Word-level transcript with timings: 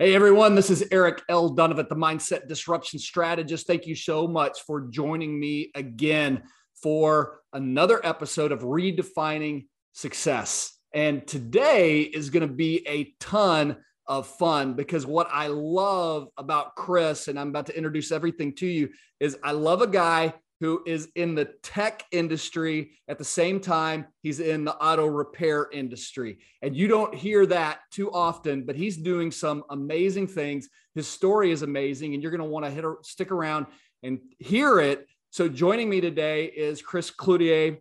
Hey 0.00 0.14
everyone, 0.14 0.54
this 0.54 0.70
is 0.70 0.84
Eric 0.92 1.22
L. 1.28 1.56
Dunavant, 1.56 1.88
the 1.88 1.96
Mindset 1.96 2.46
Disruption 2.46 3.00
Strategist. 3.00 3.66
Thank 3.66 3.84
you 3.84 3.96
so 3.96 4.28
much 4.28 4.60
for 4.64 4.82
joining 4.82 5.40
me 5.40 5.72
again 5.74 6.44
for 6.80 7.40
another 7.52 8.00
episode 8.06 8.52
of 8.52 8.60
Redefining 8.60 9.66
Success. 9.94 10.78
And 10.94 11.26
today 11.26 12.02
is 12.02 12.30
going 12.30 12.46
to 12.46 12.54
be 12.54 12.86
a 12.86 13.12
ton 13.18 13.78
of 14.06 14.28
fun 14.28 14.74
because 14.74 15.04
what 15.04 15.26
I 15.32 15.48
love 15.48 16.28
about 16.36 16.76
Chris, 16.76 17.26
and 17.26 17.36
I'm 17.36 17.48
about 17.48 17.66
to 17.66 17.76
introduce 17.76 18.12
everything 18.12 18.54
to 18.58 18.68
you, 18.68 18.90
is 19.18 19.36
I 19.42 19.50
love 19.50 19.82
a 19.82 19.88
guy 19.88 20.32
who 20.60 20.82
is 20.86 21.08
in 21.14 21.34
the 21.34 21.44
tech 21.62 22.04
industry 22.10 22.90
at 23.06 23.18
the 23.18 23.24
same 23.24 23.60
time 23.60 24.06
he's 24.22 24.40
in 24.40 24.64
the 24.64 24.74
auto 24.74 25.06
repair 25.06 25.68
industry. 25.72 26.38
And 26.62 26.76
you 26.76 26.88
don't 26.88 27.14
hear 27.14 27.46
that 27.46 27.80
too 27.92 28.10
often, 28.10 28.64
but 28.64 28.76
he's 28.76 28.96
doing 28.96 29.30
some 29.30 29.64
amazing 29.70 30.26
things. 30.26 30.68
His 30.94 31.06
story 31.06 31.52
is 31.52 31.62
amazing, 31.62 32.14
and 32.14 32.22
you're 32.22 32.32
going 32.32 32.42
to 32.42 32.48
want 32.48 32.64
to 32.64 32.70
hit 32.70 32.84
stick 33.02 33.30
around 33.30 33.66
and 34.02 34.18
hear 34.38 34.80
it. 34.80 35.06
So 35.30 35.48
joining 35.48 35.88
me 35.88 36.00
today 36.00 36.46
is 36.46 36.82
Chris 36.82 37.10
Cloutier, 37.10 37.78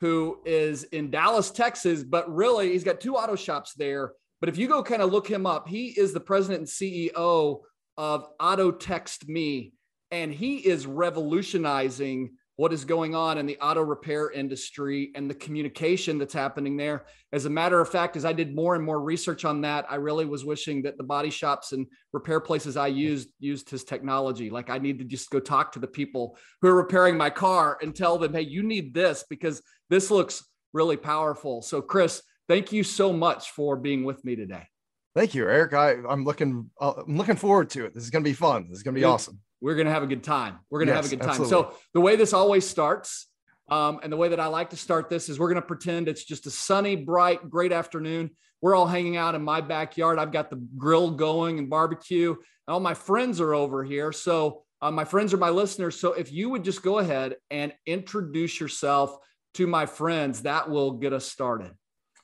who 0.00 0.40
is 0.44 0.84
in 0.84 1.10
Dallas, 1.10 1.50
Texas, 1.50 2.04
but 2.04 2.32
really 2.32 2.72
he's 2.72 2.84
got 2.84 3.00
two 3.00 3.16
auto 3.16 3.36
shops 3.36 3.74
there. 3.74 4.12
But 4.40 4.48
if 4.48 4.56
you 4.56 4.68
go 4.68 4.82
kind 4.82 5.02
of 5.02 5.10
look 5.10 5.28
him 5.28 5.46
up, 5.46 5.68
he 5.68 5.88
is 5.88 6.12
the 6.12 6.20
president 6.20 6.60
and 6.60 6.68
CEO 6.68 7.60
of 7.96 8.28
Auto 8.40 8.70
Text 8.70 9.28
Me 9.28 9.72
and 10.10 10.32
he 10.32 10.56
is 10.56 10.86
revolutionizing 10.86 12.30
what 12.60 12.74
is 12.74 12.84
going 12.84 13.14
on 13.14 13.38
in 13.38 13.46
the 13.46 13.56
auto 13.58 13.80
repair 13.80 14.30
industry 14.32 15.10
and 15.14 15.30
the 15.30 15.34
communication 15.34 16.18
that's 16.18 16.34
happening 16.34 16.76
there. 16.76 17.06
As 17.32 17.46
a 17.46 17.50
matter 17.50 17.80
of 17.80 17.88
fact, 17.88 18.16
as 18.16 18.26
I 18.26 18.34
did 18.34 18.54
more 18.54 18.74
and 18.74 18.84
more 18.84 19.00
research 19.00 19.46
on 19.46 19.62
that, 19.62 19.86
I 19.88 19.94
really 19.94 20.26
was 20.26 20.44
wishing 20.44 20.82
that 20.82 20.98
the 20.98 21.02
body 21.02 21.30
shops 21.30 21.72
and 21.72 21.86
repair 22.12 22.38
places 22.38 22.76
I 22.76 22.88
used 22.88 23.30
used 23.38 23.70
his 23.70 23.82
technology. 23.82 24.50
Like 24.50 24.68
I 24.68 24.76
need 24.76 24.98
to 24.98 25.06
just 25.06 25.30
go 25.30 25.40
talk 25.40 25.72
to 25.72 25.78
the 25.78 25.86
people 25.86 26.36
who 26.60 26.68
are 26.68 26.74
repairing 26.74 27.16
my 27.16 27.30
car 27.30 27.78
and 27.80 27.96
tell 27.96 28.18
them, 28.18 28.34
"Hey, 28.34 28.42
you 28.42 28.62
need 28.62 28.92
this 28.92 29.24
because 29.30 29.62
this 29.88 30.10
looks 30.10 30.44
really 30.74 30.98
powerful." 30.98 31.62
So, 31.62 31.80
Chris, 31.80 32.22
thank 32.46 32.72
you 32.72 32.84
so 32.84 33.10
much 33.10 33.52
for 33.52 33.74
being 33.74 34.04
with 34.04 34.22
me 34.22 34.36
today. 34.36 34.66
Thank 35.14 35.34
you, 35.34 35.48
Eric. 35.48 35.72
I, 35.72 35.92
am 36.10 36.24
looking 36.24 36.68
uh, 36.78 36.92
I'm 37.06 37.16
looking 37.16 37.36
forward 37.36 37.70
to 37.70 37.86
it. 37.86 37.94
This 37.94 38.04
is 38.04 38.10
going 38.10 38.22
to 38.22 38.28
be 38.28 38.34
fun. 38.34 38.66
This 38.68 38.76
is 38.76 38.82
going 38.82 38.96
to 38.96 39.00
be 39.00 39.04
awesome 39.04 39.40
we're 39.60 39.74
going 39.74 39.86
to 39.86 39.92
have 39.92 40.02
a 40.02 40.06
good 40.06 40.22
time. 40.22 40.58
We're 40.70 40.80
going 40.80 40.88
to 40.88 40.94
yes, 40.94 41.04
have 41.04 41.12
a 41.12 41.16
good 41.16 41.22
time. 41.22 41.40
Absolutely. 41.40 41.72
So 41.72 41.78
the 41.94 42.00
way 42.00 42.16
this 42.16 42.32
always 42.32 42.68
starts, 42.68 43.28
um, 43.70 44.00
and 44.02 44.12
the 44.12 44.16
way 44.16 44.28
that 44.28 44.40
I 44.40 44.46
like 44.46 44.70
to 44.70 44.76
start 44.76 45.08
this 45.08 45.28
is 45.28 45.38
we're 45.38 45.48
going 45.48 45.62
to 45.62 45.66
pretend 45.66 46.08
it's 46.08 46.24
just 46.24 46.46
a 46.46 46.50
sunny, 46.50 46.96
bright, 46.96 47.48
great 47.48 47.72
afternoon. 47.72 48.30
We're 48.60 48.74
all 48.74 48.86
hanging 48.86 49.16
out 49.16 49.34
in 49.34 49.42
my 49.42 49.60
backyard. 49.60 50.18
I've 50.18 50.32
got 50.32 50.50
the 50.50 50.56
grill 50.76 51.12
going 51.12 51.58
and 51.58 51.70
barbecue. 51.70 52.30
and 52.30 52.38
All 52.68 52.80
my 52.80 52.94
friends 52.94 53.40
are 53.40 53.54
over 53.54 53.84
here. 53.84 54.12
So 54.12 54.64
uh, 54.82 54.90
my 54.90 55.04
friends 55.04 55.32
are 55.32 55.38
my 55.38 55.50
listeners. 55.50 55.98
So 55.98 56.14
if 56.14 56.32
you 56.32 56.50
would 56.50 56.64
just 56.64 56.82
go 56.82 56.98
ahead 56.98 57.36
and 57.50 57.72
introduce 57.86 58.60
yourself 58.60 59.16
to 59.54 59.66
my 59.66 59.86
friends, 59.86 60.42
that 60.42 60.68
will 60.68 60.92
get 60.92 61.12
us 61.12 61.26
started. 61.26 61.72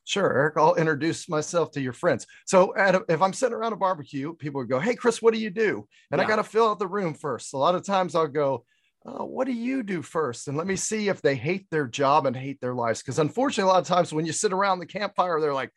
Sure, 0.07 0.33
Eric, 0.33 0.55
I'll 0.57 0.77
introduce 0.77 1.29
myself 1.29 1.73
to 1.73 1.81
your 1.81 1.93
friends. 1.93 2.29
So 2.47 2.73
a, 2.77 3.01
if 3.09 3.21
I'm 3.21 3.33
sitting 3.33 3.55
around 3.55 3.73
a 3.73 3.77
barbecue, 3.77 4.35
people 4.35 4.61
would 4.61 4.71
go, 4.71 4.79
Hey, 4.79 4.95
Chris, 4.95 5.21
what 5.21 5.35
do 5.35 5.41
you 5.41 5.51
do? 5.51 5.87
And 6.13 6.21
yeah. 6.21 6.25
I 6.25 6.29
got 6.29 6.37
to 6.37 6.45
fill 6.45 6.69
out 6.69 6.79
the 6.79 6.87
room 6.87 7.13
first. 7.13 7.55
A 7.55 7.59
lot 7.59 7.75
of 7.75 7.85
times 7.85 8.15
I'll 8.15 8.29
go, 8.29 8.65
oh, 9.05 9.25
What 9.25 9.49
do 9.49 9.53
you 9.53 9.83
do 9.83 10.03
first? 10.03 10.47
And 10.47 10.57
let 10.57 10.69
me 10.69 10.77
see 10.77 11.09
if 11.09 11.21
they 11.23 11.35
hate 11.35 11.67
their 11.71 11.89
job 11.89 12.25
and 12.25 12.37
hate 12.37 12.61
their 12.61 12.75
lives. 12.75 13.03
Because 13.03 13.19
unfortunately, 13.19 13.69
a 13.69 13.75
lot 13.75 13.83
of 13.83 13.89
times 13.89 14.13
when 14.13 14.27
you 14.27 14.33
sit 14.33 14.53
around 14.53 14.79
the 14.79 14.87
campfire, 14.87 15.41
they're 15.41 15.53
like, 15.53 15.73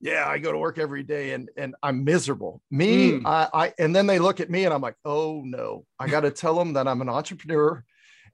yeah, 0.00 0.26
I 0.26 0.38
go 0.38 0.50
to 0.50 0.58
work 0.58 0.78
every 0.78 1.04
day 1.04 1.32
and 1.32 1.48
and 1.56 1.76
I'm 1.80 2.02
miserable. 2.02 2.60
Me, 2.72 3.12
mm. 3.12 3.22
I, 3.24 3.48
I 3.54 3.72
and 3.78 3.94
then 3.94 4.08
they 4.08 4.18
look 4.18 4.40
at 4.40 4.50
me 4.50 4.64
and 4.64 4.74
I'm 4.74 4.80
like, 4.80 4.96
oh 5.04 5.42
no, 5.44 5.86
I 5.98 6.08
got 6.08 6.20
to 6.20 6.32
tell 6.32 6.56
them 6.56 6.72
that 6.72 6.88
I'm 6.88 7.00
an 7.00 7.08
entrepreneur 7.08 7.84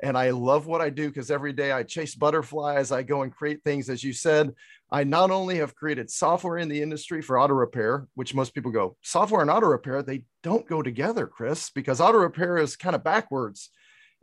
and 0.02 0.16
I 0.16 0.30
love 0.30 0.66
what 0.66 0.80
I 0.80 0.90
do 0.90 1.08
because 1.08 1.30
every 1.30 1.52
day 1.52 1.72
I 1.72 1.82
chase 1.82 2.14
butterflies. 2.14 2.92
I 2.92 3.02
go 3.02 3.22
and 3.22 3.34
create 3.34 3.62
things, 3.64 3.88
as 3.88 4.04
you 4.04 4.12
said. 4.12 4.54
I 4.90 5.04
not 5.04 5.30
only 5.30 5.56
have 5.58 5.74
created 5.74 6.10
software 6.10 6.58
in 6.58 6.68
the 6.68 6.80
industry 6.80 7.20
for 7.20 7.38
auto 7.38 7.54
repair, 7.54 8.06
which 8.14 8.34
most 8.34 8.54
people 8.54 8.70
go, 8.70 8.96
software 9.02 9.42
and 9.42 9.50
auto 9.50 9.66
repair, 9.66 10.02
they 10.02 10.24
don't 10.42 10.66
go 10.66 10.82
together, 10.82 11.26
Chris, 11.26 11.70
because 11.70 12.00
auto 12.00 12.18
repair 12.18 12.58
is 12.58 12.76
kind 12.76 12.96
of 12.96 13.04
backwards. 13.04 13.70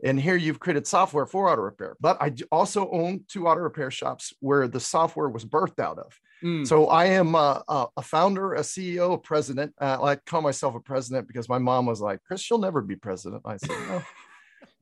And 0.02 0.20
here 0.20 0.36
you've 0.36 0.60
created 0.60 0.86
software 0.86 1.24
for 1.24 1.48
auto 1.48 1.62
repair. 1.62 1.96
But 2.00 2.20
I 2.20 2.32
also 2.50 2.90
own 2.90 3.24
two 3.28 3.46
auto 3.46 3.60
repair 3.60 3.90
shops 3.90 4.32
where 4.40 4.68
the 4.68 4.80
software 4.80 5.28
was 5.28 5.44
birthed 5.44 5.78
out 5.78 5.98
of. 5.98 6.18
Mm. 6.42 6.66
So 6.66 6.88
I 6.88 7.06
am 7.06 7.34
a, 7.34 7.64
a, 7.96 8.02
founder, 8.02 8.54
a 8.54 8.60
CEO, 8.60 9.14
a 9.14 9.18
president. 9.18 9.74
Uh, 9.80 10.02
I 10.02 10.16
call 10.16 10.42
myself 10.42 10.74
a 10.74 10.80
president 10.80 11.26
because 11.26 11.48
my 11.48 11.58
mom 11.58 11.86
was 11.86 12.00
like, 12.00 12.20
Chris, 12.26 12.48
you'll 12.50 12.58
never 12.58 12.82
be 12.82 12.96
president. 12.96 13.42
I 13.46 13.56
said, 13.56 13.70
no. 13.88 14.02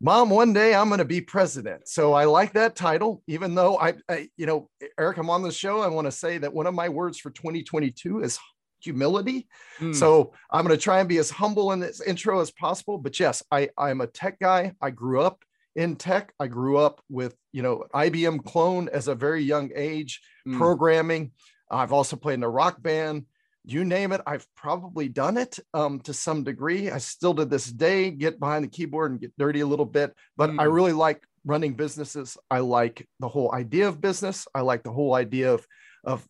Mom, 0.04 0.28
one 0.28 0.52
day 0.52 0.74
I'm 0.74 0.88
going 0.88 0.98
to 0.98 1.06
be 1.06 1.22
president. 1.22 1.88
So 1.88 2.12
I 2.12 2.26
like 2.26 2.52
that 2.52 2.76
title, 2.76 3.22
even 3.26 3.54
though 3.54 3.78
I, 3.78 3.94
I, 4.06 4.28
you 4.36 4.44
know, 4.44 4.68
Eric, 4.98 5.16
I'm 5.16 5.30
on 5.30 5.40
the 5.40 5.50
show. 5.50 5.80
I 5.80 5.86
want 5.86 6.06
to 6.06 6.12
say 6.12 6.36
that 6.36 6.52
one 6.52 6.66
of 6.66 6.74
my 6.74 6.90
words 6.90 7.18
for 7.18 7.30
2022 7.30 8.20
is 8.20 8.38
humility. 8.82 9.48
Mm. 9.80 9.94
So 9.94 10.34
I'm 10.50 10.66
going 10.66 10.76
to 10.76 10.82
try 10.82 11.00
and 11.00 11.08
be 11.08 11.16
as 11.16 11.30
humble 11.30 11.72
in 11.72 11.80
this 11.80 12.02
intro 12.02 12.40
as 12.40 12.50
possible. 12.50 12.98
But 12.98 13.18
yes, 13.18 13.42
I, 13.50 13.70
I'm 13.78 14.02
a 14.02 14.06
tech 14.06 14.38
guy. 14.38 14.74
I 14.78 14.90
grew 14.90 15.22
up 15.22 15.42
in 15.74 15.96
tech. 15.96 16.34
I 16.38 16.48
grew 16.48 16.76
up 16.76 17.00
with, 17.08 17.34
you 17.52 17.62
know, 17.62 17.84
IBM 17.94 18.44
clone 18.44 18.90
as 18.90 19.08
a 19.08 19.14
very 19.14 19.42
young 19.42 19.70
age, 19.74 20.20
mm. 20.46 20.58
programming. 20.58 21.32
I've 21.70 21.94
also 21.94 22.16
played 22.16 22.34
in 22.34 22.42
a 22.42 22.50
rock 22.50 22.82
band 22.82 23.24
you 23.64 23.84
name 23.84 24.12
it, 24.12 24.20
I've 24.26 24.46
probably 24.54 25.08
done 25.08 25.36
it 25.36 25.58
um, 25.72 26.00
to 26.00 26.12
some 26.12 26.44
degree. 26.44 26.90
I 26.90 26.98
still 26.98 27.34
to 27.34 27.44
this 27.44 27.66
day 27.66 28.10
get 28.10 28.38
behind 28.38 28.64
the 28.64 28.68
keyboard 28.68 29.10
and 29.10 29.20
get 29.20 29.32
dirty 29.38 29.60
a 29.60 29.66
little 29.66 29.86
bit, 29.86 30.14
but 30.36 30.50
mm. 30.50 30.60
I 30.60 30.64
really 30.64 30.92
like 30.92 31.22
running 31.44 31.74
businesses. 31.74 32.36
I 32.50 32.60
like 32.60 33.08
the 33.20 33.28
whole 33.28 33.54
idea 33.54 33.88
of 33.88 34.00
business. 34.00 34.46
I 34.54 34.60
like 34.60 34.82
the 34.82 34.92
whole 34.92 35.14
idea 35.14 35.54
of, 35.54 35.66
of 36.04 36.26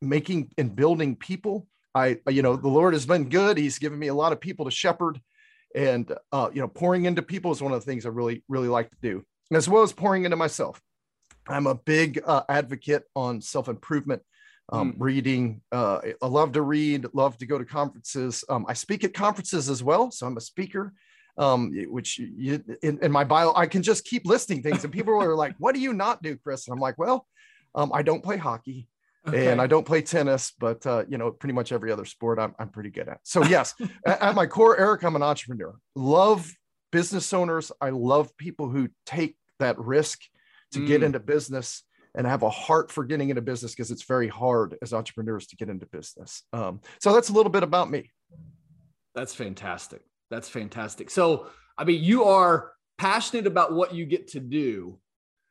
making 0.00 0.50
and 0.56 0.74
building 0.74 1.16
people. 1.16 1.66
I, 1.94 2.18
you 2.28 2.42
know, 2.42 2.56
the 2.56 2.68
Lord 2.68 2.94
has 2.94 3.04
been 3.04 3.28
good. 3.28 3.58
He's 3.58 3.78
given 3.78 3.98
me 3.98 4.08
a 4.08 4.14
lot 4.14 4.32
of 4.32 4.40
people 4.40 4.64
to 4.64 4.70
shepherd 4.70 5.20
and, 5.74 6.10
uh, 6.32 6.50
you 6.52 6.60
know, 6.60 6.68
pouring 6.68 7.04
into 7.04 7.22
people 7.22 7.50
is 7.52 7.62
one 7.62 7.72
of 7.72 7.80
the 7.80 7.90
things 7.90 8.06
I 8.06 8.10
really, 8.10 8.44
really 8.48 8.68
like 8.68 8.90
to 8.90 8.96
do, 9.02 9.24
as 9.52 9.68
well 9.68 9.82
as 9.82 9.92
pouring 9.92 10.24
into 10.24 10.36
myself. 10.36 10.80
I'm 11.48 11.66
a 11.66 11.74
big 11.74 12.22
uh, 12.24 12.42
advocate 12.48 13.04
on 13.16 13.40
self 13.40 13.68
improvement 13.68 14.22
um, 14.70 14.92
mm. 14.92 14.96
reading. 14.98 15.60
Uh, 15.70 16.00
I 16.22 16.26
love 16.26 16.52
to 16.52 16.62
read, 16.62 17.06
love 17.12 17.36
to 17.38 17.46
go 17.46 17.58
to 17.58 17.64
conferences. 17.64 18.44
Um, 18.48 18.64
I 18.68 18.74
speak 18.74 19.04
at 19.04 19.14
conferences 19.14 19.68
as 19.68 19.82
well, 19.82 20.10
so 20.10 20.26
I'm 20.26 20.36
a 20.36 20.40
speaker. 20.40 20.92
Um, 21.38 21.72
which 21.88 22.18
you, 22.18 22.62
in, 22.82 22.98
in, 23.00 23.10
my 23.10 23.24
bio, 23.24 23.54
I 23.56 23.64
can 23.64 23.82
just 23.82 24.04
keep 24.04 24.26
listing 24.26 24.62
things, 24.62 24.84
and 24.84 24.92
people 24.92 25.14
are 25.14 25.34
like, 25.34 25.54
"What 25.58 25.74
do 25.74 25.80
you 25.80 25.94
not 25.94 26.22
do, 26.22 26.36
Chris?" 26.36 26.68
And 26.68 26.74
I'm 26.74 26.80
like, 26.80 26.98
"Well, 26.98 27.26
um, 27.74 27.90
I 27.94 28.02
don't 28.02 28.22
play 28.22 28.36
hockey." 28.36 28.86
Okay. 29.26 29.46
And 29.50 29.60
I 29.60 29.66
don't 29.66 29.86
play 29.86 30.02
tennis, 30.02 30.52
but 30.58 30.84
uh, 30.86 31.04
you 31.08 31.16
know, 31.16 31.30
pretty 31.30 31.54
much 31.54 31.72
every 31.72 31.92
other 31.92 32.04
sport 32.04 32.38
I'm, 32.38 32.54
I'm 32.58 32.68
pretty 32.68 32.90
good 32.90 33.08
at. 33.08 33.20
So 33.22 33.44
yes, 33.44 33.74
at, 34.06 34.20
at 34.20 34.34
my 34.34 34.46
core, 34.46 34.78
Eric, 34.78 35.04
I'm 35.04 35.16
an 35.16 35.22
entrepreneur. 35.22 35.74
Love 35.94 36.52
business 36.90 37.32
owners. 37.32 37.72
I 37.80 37.90
love 37.90 38.36
people 38.36 38.68
who 38.68 38.88
take 39.06 39.36
that 39.58 39.78
risk 39.78 40.20
to 40.72 40.80
mm. 40.80 40.86
get 40.86 41.02
into 41.02 41.20
business 41.20 41.84
and 42.14 42.26
I 42.26 42.30
have 42.30 42.42
a 42.42 42.50
heart 42.50 42.90
for 42.90 43.04
getting 43.04 43.30
into 43.30 43.42
business 43.42 43.72
because 43.72 43.90
it's 43.90 44.02
very 44.02 44.28
hard 44.28 44.76
as 44.82 44.92
entrepreneurs 44.92 45.46
to 45.48 45.56
get 45.56 45.68
into 45.68 45.86
business. 45.86 46.42
Um, 46.52 46.80
so 47.00 47.12
that's 47.12 47.30
a 47.30 47.32
little 47.32 47.52
bit 47.52 47.62
about 47.62 47.90
me. 47.90 48.10
That's 49.14 49.34
fantastic. 49.34 50.02
That's 50.30 50.48
fantastic. 50.48 51.10
So 51.10 51.48
I 51.76 51.84
mean, 51.84 52.02
you 52.02 52.24
are 52.24 52.72
passionate 52.98 53.46
about 53.46 53.72
what 53.72 53.94
you 53.94 54.06
get 54.06 54.28
to 54.28 54.40
do. 54.40 54.98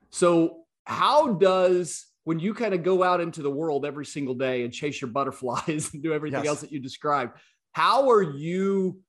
So, 0.09 0.63
how 0.85 1.33
does 1.33 2.07
when 2.23 2.39
you 2.39 2.53
kind 2.53 2.73
of 2.73 2.83
go 2.83 3.03
out 3.03 3.19
into 3.21 3.41
the 3.41 3.49
world 3.49 3.85
every 3.85 4.05
single 4.05 4.35
day 4.35 4.63
and 4.63 4.73
chase 4.73 5.01
your 5.01 5.09
butterflies 5.09 5.89
and 5.93 6.03
do 6.03 6.13
everything 6.13 6.39
yes. 6.39 6.47
else 6.47 6.61
that 6.61 6.71
you 6.71 6.79
described, 6.79 7.37
how 7.73 8.09
are 8.09 8.21
you 8.21 8.99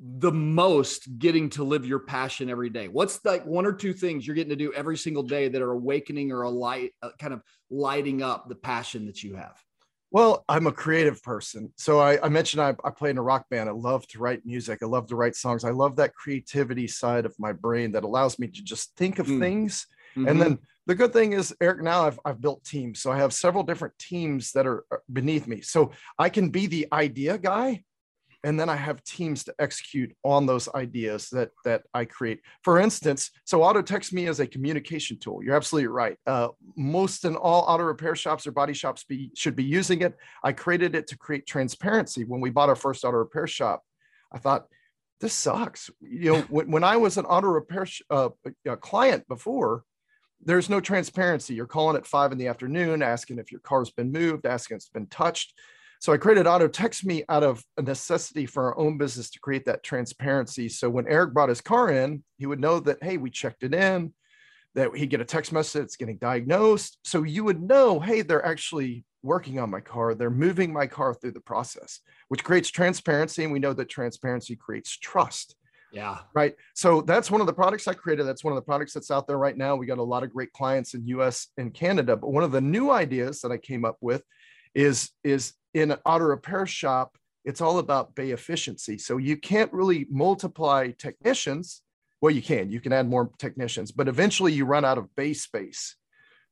the 0.00 0.32
most 0.32 1.18
getting 1.18 1.48
to 1.50 1.64
live 1.64 1.86
your 1.86 2.00
passion 2.00 2.50
every 2.50 2.70
day? 2.70 2.88
What's 2.88 3.24
like 3.24 3.44
one 3.46 3.66
or 3.66 3.72
two 3.72 3.92
things 3.92 4.26
you're 4.26 4.36
getting 4.36 4.50
to 4.50 4.56
do 4.56 4.72
every 4.72 4.96
single 4.96 5.22
day 5.22 5.48
that 5.48 5.62
are 5.62 5.72
awakening 5.72 6.32
or 6.32 6.42
a 6.42 6.50
light, 6.50 6.92
uh, 7.02 7.10
kind 7.18 7.32
of 7.32 7.42
lighting 7.70 8.22
up 8.22 8.48
the 8.48 8.54
passion 8.54 9.06
that 9.06 9.22
you 9.22 9.36
have? 9.36 9.56
Well, 10.10 10.44
I'm 10.48 10.66
a 10.66 10.72
creative 10.72 11.22
person. 11.22 11.72
So 11.76 11.98
I, 11.98 12.24
I 12.24 12.28
mentioned 12.28 12.62
I, 12.62 12.74
I, 12.84 12.90
play 12.90 13.10
in 13.10 13.18
a 13.18 13.22
rock 13.22 13.46
band. 13.50 13.68
I 13.68 13.72
love 13.72 14.06
to 14.08 14.18
write 14.18 14.46
music. 14.46 14.78
I 14.82 14.86
love 14.86 15.08
to 15.08 15.16
write 15.16 15.34
songs. 15.34 15.64
I 15.64 15.70
love 15.70 15.96
that 15.96 16.14
creativity 16.14 16.86
side 16.86 17.26
of 17.26 17.34
my 17.38 17.52
brain 17.52 17.92
that 17.92 18.04
allows 18.04 18.38
me 18.38 18.46
to 18.46 18.62
just 18.62 18.94
think 18.96 19.18
of 19.18 19.26
mm. 19.26 19.40
things. 19.40 19.86
Mm-hmm. 20.16 20.28
And 20.28 20.40
then 20.40 20.58
the 20.86 20.94
good 20.94 21.12
thing 21.12 21.32
is, 21.32 21.54
Eric, 21.60 21.82
now 21.82 22.06
I've, 22.06 22.20
I've 22.24 22.40
built 22.40 22.64
teams. 22.64 23.00
So 23.02 23.10
I 23.10 23.18
have 23.18 23.32
several 23.34 23.64
different 23.64 23.98
teams 23.98 24.52
that 24.52 24.66
are 24.66 24.84
beneath 25.12 25.48
me. 25.48 25.60
So 25.60 25.90
I 26.18 26.28
can 26.28 26.50
be 26.50 26.66
the 26.66 26.86
idea 26.92 27.36
guy 27.36 27.82
and 28.46 28.60
then 28.60 28.68
I 28.68 28.76
have 28.76 29.02
teams 29.02 29.42
to 29.44 29.54
execute 29.58 30.14
on 30.22 30.46
those 30.46 30.68
ideas 30.72 31.28
that 31.30 31.50
that 31.64 31.82
I 31.92 32.04
create. 32.04 32.40
For 32.62 32.78
instance, 32.78 33.32
so 33.44 33.64
auto 33.64 33.82
text 33.82 34.12
me 34.12 34.28
as 34.28 34.38
a 34.38 34.46
communication 34.46 35.18
tool. 35.18 35.42
You're 35.42 35.56
absolutely 35.56 35.88
right. 35.88 36.16
Uh, 36.28 36.48
most 36.76 37.24
and 37.24 37.36
all 37.36 37.62
auto 37.62 37.82
repair 37.82 38.14
shops 38.14 38.46
or 38.46 38.52
body 38.52 38.72
shops 38.72 39.02
be, 39.02 39.32
should 39.34 39.56
be 39.56 39.64
using 39.64 40.02
it. 40.02 40.14
I 40.44 40.52
created 40.52 40.94
it 40.94 41.08
to 41.08 41.18
create 41.18 41.44
transparency. 41.44 42.22
When 42.24 42.40
we 42.40 42.50
bought 42.50 42.68
our 42.68 42.76
first 42.76 43.04
auto 43.04 43.16
repair 43.16 43.48
shop, 43.48 43.82
I 44.32 44.38
thought 44.38 44.68
this 45.20 45.32
sucks. 45.32 45.90
You 46.00 46.34
know, 46.34 46.40
when, 46.42 46.70
when 46.70 46.84
I 46.84 46.98
was 46.98 47.16
an 47.16 47.24
auto 47.24 47.48
repair 47.48 47.86
sh- 47.86 48.02
uh, 48.10 48.28
client 48.80 49.26
before, 49.26 49.82
there's 50.40 50.70
no 50.70 50.78
transparency. 50.78 51.54
You're 51.54 51.66
calling 51.66 51.96
at 51.96 52.06
five 52.06 52.30
in 52.30 52.38
the 52.38 52.46
afternoon, 52.46 53.02
asking 53.02 53.40
if 53.40 53.50
your 53.50 53.60
car's 53.60 53.90
been 53.90 54.12
moved, 54.12 54.46
asking 54.46 54.76
if 54.76 54.82
it's 54.82 54.88
been 54.88 55.08
touched. 55.08 55.52
So 56.00 56.12
I 56.12 56.18
created 56.18 56.46
Auto 56.46 56.68
Text 56.68 57.04
Me 57.04 57.24
out 57.28 57.42
of 57.42 57.62
a 57.76 57.82
necessity 57.82 58.46
for 58.46 58.64
our 58.64 58.78
own 58.78 58.98
business 58.98 59.30
to 59.30 59.40
create 59.40 59.64
that 59.66 59.82
transparency. 59.82 60.68
So 60.68 60.88
when 60.90 61.08
Eric 61.08 61.32
brought 61.32 61.48
his 61.48 61.60
car 61.60 61.90
in, 61.90 62.22
he 62.38 62.46
would 62.46 62.60
know 62.60 62.80
that, 62.80 63.02
hey, 63.02 63.16
we 63.16 63.30
checked 63.30 63.62
it 63.62 63.74
in, 63.74 64.12
that 64.74 64.94
he'd 64.94 65.10
get 65.10 65.20
a 65.20 65.24
text 65.24 65.52
message, 65.52 65.82
it's 65.82 65.96
getting 65.96 66.18
diagnosed. 66.18 66.98
So 67.04 67.22
you 67.22 67.44
would 67.44 67.62
know, 67.62 67.98
hey, 67.98 68.22
they're 68.22 68.44
actually 68.44 69.04
working 69.22 69.58
on 69.58 69.70
my 69.70 69.80
car. 69.80 70.14
They're 70.14 70.30
moving 70.30 70.72
my 70.72 70.86
car 70.86 71.14
through 71.14 71.32
the 71.32 71.40
process, 71.40 72.00
which 72.28 72.44
creates 72.44 72.70
transparency. 72.70 73.42
And 73.42 73.52
we 73.52 73.58
know 73.58 73.72
that 73.72 73.88
transparency 73.88 74.54
creates 74.54 74.96
trust. 74.96 75.56
Yeah. 75.92 76.18
Right. 76.34 76.54
So 76.74 77.00
that's 77.00 77.30
one 77.30 77.40
of 77.40 77.46
the 77.46 77.54
products 77.54 77.88
I 77.88 77.94
created. 77.94 78.26
That's 78.26 78.44
one 78.44 78.52
of 78.52 78.56
the 78.56 78.66
products 78.66 78.92
that's 78.92 79.10
out 79.10 79.26
there 79.26 79.38
right 79.38 79.56
now. 79.56 79.76
We 79.76 79.86
got 79.86 79.98
a 79.98 80.02
lot 80.02 80.22
of 80.22 80.32
great 80.32 80.52
clients 80.52 80.94
in 80.94 81.06
US 81.06 81.48
and 81.56 81.72
Canada. 81.72 82.16
But 82.16 82.32
one 82.32 82.44
of 82.44 82.52
the 82.52 82.60
new 82.60 82.90
ideas 82.90 83.40
that 83.40 83.52
I 83.52 83.56
came 83.56 83.84
up 83.84 83.96
with 84.00 84.22
is, 84.74 85.10
is 85.24 85.54
in 85.76 85.90
an 85.90 85.98
auto 86.06 86.24
repair 86.24 86.66
shop, 86.66 87.18
it's 87.44 87.60
all 87.60 87.78
about 87.78 88.14
bay 88.14 88.30
efficiency. 88.30 88.96
So 88.96 89.18
you 89.18 89.36
can't 89.36 89.70
really 89.72 90.06
multiply 90.10 90.90
technicians. 90.96 91.82
Well, 92.22 92.32
you 92.32 92.40
can, 92.40 92.70
you 92.70 92.80
can 92.80 92.94
add 92.94 93.08
more 93.08 93.30
technicians, 93.38 93.92
but 93.92 94.08
eventually 94.08 94.54
you 94.54 94.64
run 94.64 94.86
out 94.86 94.96
of 94.96 95.14
bay 95.14 95.34
space. 95.34 95.94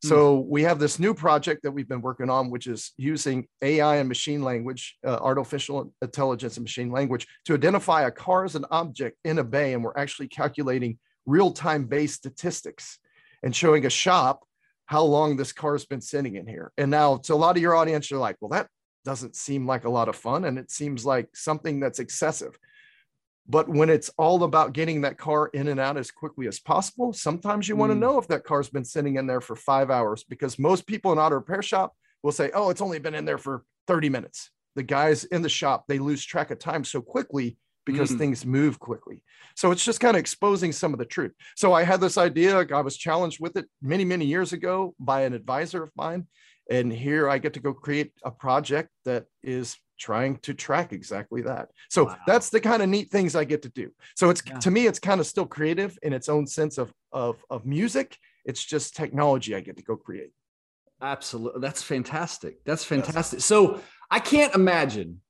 Hmm. 0.02 0.08
So 0.08 0.38
we 0.40 0.62
have 0.64 0.78
this 0.78 0.98
new 0.98 1.14
project 1.14 1.62
that 1.62 1.72
we've 1.72 1.88
been 1.88 2.02
working 2.02 2.28
on, 2.28 2.50
which 2.50 2.66
is 2.66 2.92
using 2.98 3.48
AI 3.62 3.96
and 3.96 4.08
machine 4.08 4.42
language, 4.42 4.98
uh, 5.06 5.16
artificial 5.16 5.90
intelligence 6.02 6.58
and 6.58 6.64
machine 6.64 6.92
language 6.92 7.26
to 7.46 7.54
identify 7.54 8.02
a 8.02 8.10
car 8.10 8.44
as 8.44 8.56
an 8.56 8.66
object 8.70 9.16
in 9.24 9.38
a 9.38 9.44
bay. 9.44 9.72
And 9.72 9.82
we're 9.82 9.96
actually 9.96 10.28
calculating 10.28 10.98
real-time 11.24 11.86
bay 11.86 12.06
statistics 12.08 12.98
and 13.42 13.56
showing 13.56 13.86
a 13.86 13.90
shop 13.90 14.44
how 14.84 15.02
long 15.02 15.38
this 15.38 15.54
car's 15.54 15.86
been 15.86 16.02
sitting 16.02 16.36
in 16.36 16.46
here. 16.46 16.72
And 16.76 16.90
now 16.90 17.16
to 17.16 17.32
a 17.32 17.36
lot 17.36 17.56
of 17.56 17.62
your 17.62 17.74
audience, 17.74 18.10
you're 18.10 18.20
like, 18.20 18.36
well, 18.42 18.50
that 18.50 18.68
doesn't 19.04 19.36
seem 19.36 19.66
like 19.66 19.84
a 19.84 19.90
lot 19.90 20.08
of 20.08 20.16
fun 20.16 20.44
and 20.44 20.58
it 20.58 20.70
seems 20.70 21.04
like 21.04 21.36
something 21.36 21.80
that's 21.80 21.98
excessive. 21.98 22.58
But 23.46 23.68
when 23.68 23.90
it's 23.90 24.10
all 24.16 24.42
about 24.42 24.72
getting 24.72 25.02
that 25.02 25.18
car 25.18 25.48
in 25.48 25.68
and 25.68 25.78
out 25.78 25.98
as 25.98 26.10
quickly 26.10 26.48
as 26.48 26.58
possible, 26.58 27.12
sometimes 27.12 27.68
you 27.68 27.74
mm. 27.74 27.78
want 27.78 27.92
to 27.92 27.98
know 27.98 28.18
if 28.18 28.26
that 28.28 28.44
car's 28.44 28.70
been 28.70 28.84
sitting 28.84 29.16
in 29.16 29.26
there 29.26 29.42
for 29.42 29.54
five 29.54 29.90
hours 29.90 30.24
because 30.24 30.58
most 30.58 30.86
people 30.86 31.12
in 31.12 31.18
auto 31.18 31.36
repair 31.36 31.62
shop 31.62 31.94
will 32.22 32.32
say, 32.32 32.50
oh, 32.54 32.70
it's 32.70 32.80
only 32.80 32.98
been 32.98 33.14
in 33.14 33.26
there 33.26 33.38
for 33.38 33.64
30 33.86 34.08
minutes. 34.08 34.50
The 34.76 34.82
guys 34.82 35.24
in 35.24 35.42
the 35.42 35.48
shop, 35.48 35.84
they 35.86 35.98
lose 35.98 36.24
track 36.24 36.50
of 36.50 36.58
time 36.58 36.84
so 36.84 37.02
quickly 37.02 37.58
because 37.84 38.10
mm. 38.10 38.18
things 38.18 38.46
move 38.46 38.78
quickly. 38.78 39.22
So 39.56 39.70
it's 39.70 39.84
just 39.84 40.00
kind 40.00 40.16
of 40.16 40.20
exposing 40.20 40.72
some 40.72 40.94
of 40.94 40.98
the 40.98 41.04
truth. 41.04 41.32
So 41.54 41.74
I 41.74 41.82
had 41.82 42.00
this 42.00 42.16
idea, 42.16 42.66
I 42.74 42.80
was 42.80 42.96
challenged 42.96 43.40
with 43.40 43.56
it 43.56 43.66
many, 43.82 44.06
many 44.06 44.24
years 44.24 44.54
ago 44.54 44.94
by 44.98 45.22
an 45.22 45.34
advisor 45.34 45.82
of 45.82 45.92
mine. 45.94 46.26
And 46.70 46.92
here 46.92 47.28
I 47.28 47.38
get 47.38 47.54
to 47.54 47.60
go 47.60 47.74
create 47.74 48.12
a 48.24 48.30
project 48.30 48.90
that 49.04 49.26
is 49.42 49.76
trying 49.98 50.36
to 50.38 50.54
track 50.54 50.92
exactly 50.92 51.42
that. 51.42 51.68
So 51.90 52.04
wow. 52.04 52.16
that's 52.26 52.50
the 52.50 52.60
kind 52.60 52.82
of 52.82 52.88
neat 52.88 53.10
things 53.10 53.36
I 53.36 53.44
get 53.44 53.62
to 53.62 53.68
do. 53.68 53.90
So 54.16 54.30
it's 54.30 54.42
yeah. 54.46 54.58
to 54.58 54.70
me, 54.70 54.86
it's 54.86 54.98
kind 54.98 55.20
of 55.20 55.26
still 55.26 55.46
creative 55.46 55.98
in 56.02 56.12
its 56.12 56.28
own 56.28 56.46
sense 56.46 56.78
of, 56.78 56.92
of, 57.12 57.44
of 57.50 57.64
music. 57.64 58.18
It's 58.44 58.64
just 58.64 58.96
technology 58.96 59.54
I 59.54 59.60
get 59.60 59.76
to 59.76 59.82
go 59.82 59.96
create. 59.96 60.30
Absolutely. 61.00 61.60
That's 61.60 61.82
fantastic. 61.82 62.64
That's 62.64 62.84
fantastic. 62.84 63.38
Yes. 63.38 63.44
So 63.44 63.80
I 64.10 64.20
can't 64.20 64.54
imagine. 64.54 65.20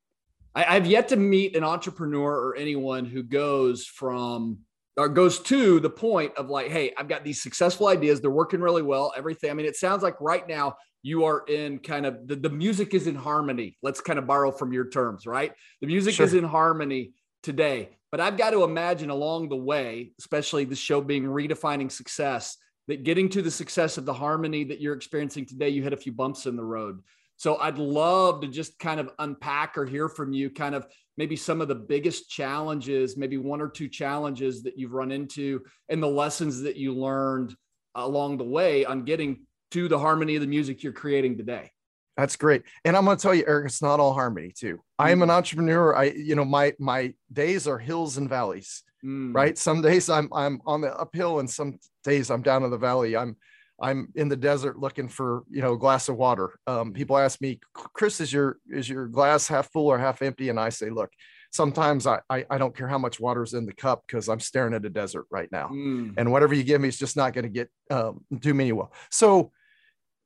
I, 0.54 0.76
I've 0.76 0.86
yet 0.86 1.08
to 1.08 1.16
meet 1.16 1.56
an 1.56 1.64
entrepreneur 1.64 2.32
or 2.32 2.56
anyone 2.56 3.04
who 3.04 3.22
goes 3.22 3.84
from 3.84 4.58
or 4.96 5.08
goes 5.08 5.40
to 5.40 5.80
the 5.80 5.90
point 5.90 6.32
of 6.36 6.48
like, 6.48 6.68
hey, 6.68 6.92
I've 6.96 7.08
got 7.08 7.24
these 7.24 7.42
successful 7.42 7.88
ideas. 7.88 8.20
They're 8.20 8.30
working 8.30 8.60
really 8.60 8.82
well. 8.82 9.12
Everything. 9.16 9.50
I 9.50 9.54
mean, 9.54 9.66
it 9.66 9.76
sounds 9.76 10.02
like 10.02 10.20
right 10.20 10.46
now 10.48 10.76
you 11.04 11.24
are 11.24 11.44
in 11.48 11.78
kind 11.80 12.06
of 12.06 12.26
the, 12.26 12.34
the 12.34 12.48
music 12.48 12.94
is 12.94 13.06
in 13.06 13.14
harmony. 13.14 13.76
Let's 13.82 14.00
kind 14.00 14.18
of 14.18 14.26
borrow 14.26 14.50
from 14.50 14.72
your 14.72 14.88
terms, 14.88 15.26
right? 15.26 15.52
The 15.82 15.86
music 15.86 16.14
sure. 16.14 16.24
is 16.24 16.32
in 16.32 16.44
harmony 16.44 17.12
today. 17.42 17.90
But 18.10 18.20
I've 18.20 18.38
got 18.38 18.50
to 18.50 18.64
imagine 18.64 19.10
along 19.10 19.50
the 19.50 19.56
way, 19.56 20.12
especially 20.18 20.64
the 20.64 20.74
show 20.74 21.02
being 21.02 21.24
redefining 21.24 21.92
success, 21.92 22.56
that 22.88 23.04
getting 23.04 23.28
to 23.30 23.42
the 23.42 23.50
success 23.50 23.98
of 23.98 24.06
the 24.06 24.14
harmony 24.14 24.64
that 24.64 24.80
you're 24.80 24.94
experiencing 24.94 25.44
today, 25.44 25.68
you 25.68 25.82
hit 25.82 25.92
a 25.92 25.96
few 25.96 26.12
bumps 26.12 26.46
in 26.46 26.56
the 26.56 26.64
road. 26.64 27.00
So 27.36 27.58
I'd 27.58 27.78
love 27.78 28.40
to 28.40 28.48
just 28.48 28.78
kind 28.78 28.98
of 28.98 29.10
unpack 29.18 29.76
or 29.76 29.84
hear 29.84 30.08
from 30.08 30.32
you 30.32 30.48
kind 30.48 30.74
of 30.74 30.86
maybe 31.18 31.36
some 31.36 31.60
of 31.60 31.68
the 31.68 31.74
biggest 31.74 32.30
challenges, 32.30 33.18
maybe 33.18 33.36
one 33.36 33.60
or 33.60 33.68
two 33.68 33.88
challenges 33.88 34.62
that 34.62 34.78
you've 34.78 34.94
run 34.94 35.12
into 35.12 35.60
and 35.90 36.02
the 36.02 36.06
lessons 36.06 36.62
that 36.62 36.76
you 36.76 36.94
learned 36.94 37.54
along 37.94 38.38
the 38.38 38.44
way 38.44 38.86
on 38.86 39.04
getting 39.04 39.44
to 39.74 39.88
the 39.88 39.98
harmony 39.98 40.36
of 40.36 40.40
the 40.40 40.46
music 40.46 40.84
you're 40.84 40.92
creating 40.92 41.36
today. 41.36 41.68
That's 42.16 42.36
great. 42.36 42.62
And 42.84 42.96
I'm 42.96 43.04
going 43.04 43.16
to 43.16 43.22
tell 43.22 43.34
you, 43.34 43.42
Eric, 43.44 43.66
it's 43.66 43.82
not 43.82 43.98
all 43.98 44.14
harmony 44.14 44.52
too. 44.56 44.80
I 45.00 45.10
am 45.10 45.20
an 45.22 45.30
mm. 45.30 45.32
entrepreneur. 45.32 45.96
I, 45.96 46.04
you 46.04 46.36
know, 46.36 46.44
my, 46.44 46.74
my 46.78 47.12
days 47.32 47.66
are 47.66 47.76
hills 47.76 48.16
and 48.16 48.28
valleys, 48.28 48.84
mm. 49.04 49.34
right? 49.34 49.58
Some 49.58 49.82
days 49.82 50.08
I'm, 50.08 50.28
I'm 50.32 50.60
on 50.64 50.80
the 50.80 50.96
uphill 50.96 51.40
and 51.40 51.50
some 51.50 51.80
days 52.04 52.30
I'm 52.30 52.42
down 52.42 52.62
in 52.62 52.70
the 52.70 52.78
valley. 52.78 53.16
I'm, 53.16 53.36
I'm 53.82 54.12
in 54.14 54.28
the 54.28 54.36
desert 54.36 54.78
looking 54.78 55.08
for, 55.08 55.42
you 55.50 55.60
know, 55.60 55.72
a 55.72 55.78
glass 55.78 56.08
of 56.08 56.16
water. 56.16 56.50
Um, 56.68 56.92
people 56.92 57.18
ask 57.18 57.40
me, 57.40 57.58
Chris, 57.72 58.20
is 58.20 58.32
your, 58.32 58.58
is 58.70 58.88
your 58.88 59.08
glass 59.08 59.48
half 59.48 59.72
full 59.72 59.88
or 59.88 59.98
half 59.98 60.22
empty? 60.22 60.50
And 60.50 60.60
I 60.60 60.68
say, 60.68 60.90
look, 60.90 61.10
sometimes 61.50 62.06
I, 62.06 62.20
I, 62.30 62.44
I 62.48 62.58
don't 62.58 62.76
care 62.76 62.86
how 62.86 62.98
much 62.98 63.18
water's 63.18 63.54
in 63.54 63.66
the 63.66 63.72
cup 63.72 64.04
because 64.06 64.28
I'm 64.28 64.38
staring 64.38 64.74
at 64.74 64.84
a 64.84 64.90
desert 64.90 65.26
right 65.32 65.50
now. 65.50 65.70
Mm. 65.72 66.14
And 66.16 66.30
whatever 66.30 66.54
you 66.54 66.62
give 66.62 66.80
me 66.80 66.86
is 66.86 66.96
just 66.96 67.16
not 67.16 67.32
going 67.32 67.42
to 67.42 67.48
get, 67.48 67.68
um, 67.90 68.24
do 68.38 68.54
me 68.54 68.70
well. 68.70 68.92
So, 69.10 69.50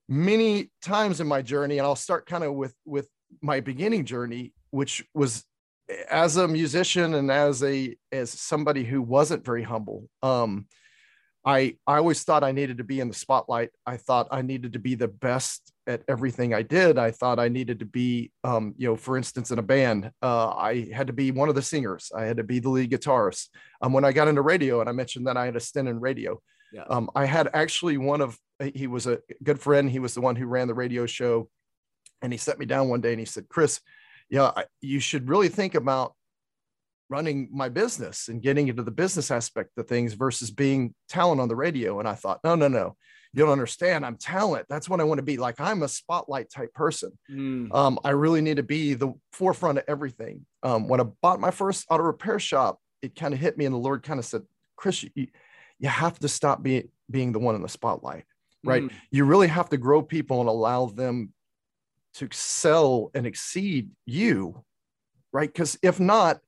many 0.09 0.71
times 0.83 1.21
in 1.21 1.27
my 1.27 1.43
journey 1.43 1.79
and 1.79 1.87
i'll 1.87 1.97
start 1.97 2.27
kind 2.27 2.43
of 2.43 2.55
with 2.55 2.75
with 2.85 3.09
my 3.43 3.61
beginning 3.61 4.05
journey 4.05 4.53
which 4.71 5.05
was 5.15 5.45
as 6.11 6.37
a 6.37 6.49
musician 6.49 7.15
and 7.15 7.31
as 7.31 7.63
a 7.63 7.95
as 8.13 8.31
somebody 8.31 8.85
who 8.85 9.03
wasn't 9.03 9.45
very 9.45 9.63
humble 9.63 10.09
um 10.23 10.67
i 11.45 11.75
i 11.87 11.97
always 11.97 12.23
thought 12.25 12.45
i 12.45 12.53
needed 12.53 12.79
to 12.79 12.85
be 12.85 13.01
in 13.01 13.09
the 13.09 13.15
spotlight. 13.15 13.71
I 13.87 13.97
thought 13.97 14.29
i 14.31 14.43
needed 14.43 14.73
to 14.75 14.79
be 14.79 14.95
the 14.95 15.09
best 15.09 15.73
at 15.87 16.03
everything 16.09 16.53
i 16.53 16.63
did. 16.63 16.99
I 16.99 17.11
thought 17.11 17.39
i 17.39 17.49
needed 17.49 17.79
to 17.79 17.87
be 17.87 18.33
um 18.45 18.75
you 18.77 18.89
know 18.89 18.97
for 18.97 19.17
instance 19.17 19.51
in 19.51 19.59
a 19.59 19.63
band 19.63 20.11
uh 20.23 20.49
i 20.49 20.89
had 20.93 21.07
to 21.07 21.13
be 21.13 21.31
one 21.31 21.49
of 21.49 21.55
the 21.55 21.63
singers. 21.63 22.11
I 22.15 22.25
had 22.25 22.39
to 22.39 22.45
be 22.45 22.59
the 22.61 22.71
lead 22.71 22.91
guitarist. 22.91 23.49
Um 23.83 23.93
when 23.93 24.05
i 24.05 24.13
got 24.13 24.29
into 24.29 24.43
radio 24.43 24.81
and 24.81 24.89
i 24.89 24.93
mentioned 24.93 25.27
that 25.27 25.37
i 25.37 25.45
had 25.47 25.57
a 25.57 25.61
stint 25.61 25.89
in 25.89 26.01
radio 26.01 26.41
yeah. 26.73 26.83
Um, 26.83 27.11
I 27.15 27.25
had 27.25 27.49
actually 27.55 27.97
one 27.97 28.21
of 28.21 28.39
he 28.75 28.87
was 28.87 29.07
a 29.07 29.21
good 29.43 29.61
friend. 29.61 29.91
He 29.91 29.99
was 29.99 30.15
the 30.15 30.21
one 30.21 30.37
who 30.37 30.47
ran 30.47 30.69
the 30.69 30.75
radio 30.75 31.07
show, 31.07 31.49
and 32.23 32.33
he 32.33 32.39
set 32.39 32.59
me 32.59 32.67
down 32.67 32.89
one 32.89 33.01
day 33.01 33.13
and 33.13 33.21
he 33.21 33.27
said, 33.27 33.49
"Chris, 33.49 33.81
yeah, 34.29 34.53
I, 34.57 34.65
you 34.81 35.01
should 35.01 35.29
really 35.29 35.49
think 35.49 35.75
about 35.75 36.15
running 37.11 37.49
my 37.53 37.69
business 37.69 38.29
and 38.29 38.43
getting 38.43 38.69
into 38.69 38.83
the 38.83 38.91
business 38.91 39.31
aspect 39.31 39.71
of 39.79 39.89
things 39.89 40.13
versus 40.13 40.51
being 40.51 40.95
talent 41.09 41.41
on 41.41 41.49
the 41.49 41.57
radio." 41.57 42.01
And 42.01 42.09
I 42.09 42.15
thought, 42.15 42.41
no, 42.45 42.55
no, 42.55 42.69
no. 42.69 42.97
You 43.35 43.45
don't 43.45 43.53
understand. 43.53 44.07
I'm 44.07 44.17
talent. 44.17 44.67
That's 44.71 44.89
what 44.89 45.01
I 45.01 45.05
want 45.05 45.19
to 45.19 45.23
be. 45.23 45.37
Like 45.37 45.61
I'm 45.61 45.83
a 45.83 45.89
spotlight 45.89 46.51
type 46.51 46.73
person. 46.73 47.13
Mm. 47.31 47.73
Um, 47.75 47.99
I 48.03 48.11
really 48.11 48.41
need 48.41 48.57
to 48.57 48.63
be 48.63 48.95
the 48.95 49.13
forefront 49.33 49.79
of 49.79 49.85
everything. 49.87 50.47
Um, 50.63 50.89
when 50.89 51.01
I 51.01 51.05
bought 51.21 51.39
my 51.39 51.51
first 51.51 51.87
auto 51.91 52.05
repair 52.05 52.39
shop, 52.39 52.81
it 53.03 53.15
kind 53.15 53.35
of 53.35 53.41
hit 53.41 53.59
me, 53.59 53.67
and 53.67 53.75
the 53.75 53.79
Lord 53.79 54.03
kind 54.03 54.19
of 54.19 54.25
said, 54.25 54.43
Chris, 54.77 55.05
you, 55.15 55.29
you 55.79 55.89
have 55.89 56.19
to 56.21 56.29
stop 56.29 56.63
being 56.63 56.89
being 57.11 57.33
the 57.33 57.39
one 57.39 57.55
in 57.55 57.63
the 57.63 57.69
spotlight, 57.69 58.25
right? 58.65 58.83
Mm. 58.83 58.91
You 59.11 59.25
really 59.25 59.49
have 59.49 59.69
to 59.71 59.77
grow 59.77 60.03
people 60.03 60.41
and 60.41 60.49
allow 60.49 60.87
them 60.87 61.33
to 62.15 62.25
excel 62.25 63.11
and 63.15 63.27
exceed 63.27 63.91
you, 64.07 64.65
right? 65.33 65.53
Because 65.53 65.79
if 65.83 66.01
not, 66.01 66.39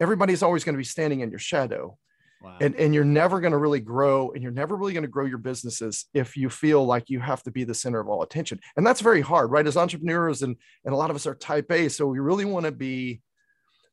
everybody's 0.00 0.42
always 0.42 0.64
going 0.64 0.74
to 0.74 0.78
be 0.78 0.84
standing 0.84 1.20
in 1.20 1.30
your 1.30 1.38
shadow. 1.38 1.96
Wow. 2.42 2.56
And, 2.60 2.74
and 2.74 2.92
you're 2.92 3.04
never 3.04 3.40
going 3.40 3.52
to 3.52 3.58
really 3.58 3.78
grow 3.78 4.32
and 4.32 4.42
you're 4.42 4.50
never 4.50 4.74
really 4.74 4.92
going 4.92 5.04
to 5.04 5.08
grow 5.08 5.26
your 5.26 5.38
businesses 5.38 6.06
if 6.12 6.36
you 6.36 6.50
feel 6.50 6.84
like 6.84 7.08
you 7.08 7.20
have 7.20 7.40
to 7.44 7.52
be 7.52 7.62
the 7.62 7.74
center 7.74 8.00
of 8.00 8.08
all 8.08 8.22
attention. 8.22 8.58
And 8.76 8.84
that's 8.84 9.00
very 9.00 9.20
hard, 9.20 9.52
right? 9.52 9.66
As 9.66 9.76
entrepreneurs, 9.76 10.42
and, 10.42 10.56
and 10.84 10.92
a 10.92 10.96
lot 10.96 11.10
of 11.10 11.14
us 11.14 11.26
are 11.26 11.36
type 11.36 11.70
A. 11.70 11.88
So 11.88 12.06
we 12.06 12.18
really 12.18 12.44
want 12.44 12.66
to 12.66 12.72
be 12.72 13.20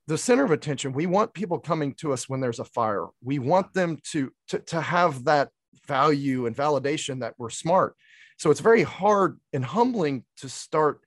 the 0.07 0.17
center 0.17 0.43
of 0.43 0.49
attention. 0.49 0.93
We 0.93 1.05
want 1.05 1.35
people 1.35 1.59
coming 1.59 1.93
to 1.99 2.11
us 2.11 2.27
when 2.27 2.39
there's 2.39 2.57
a 2.57 2.65
fire. 2.65 3.05
We 3.23 3.37
want 3.37 3.71
them 3.73 3.99
to, 4.11 4.31
to, 4.47 4.57
to 4.59 4.81
have 4.81 5.25
that 5.25 5.49
value 5.97 6.45
and 6.45 6.55
validation 6.55 7.19
that 7.19 7.33
we're 7.37 7.49
smart. 7.49 7.95
So 8.37 8.51
it's 8.51 8.61
very 8.61 8.83
hard 8.83 9.39
and 9.51 9.65
humbling 9.65 10.23
to 10.37 10.47
start, 10.47 11.01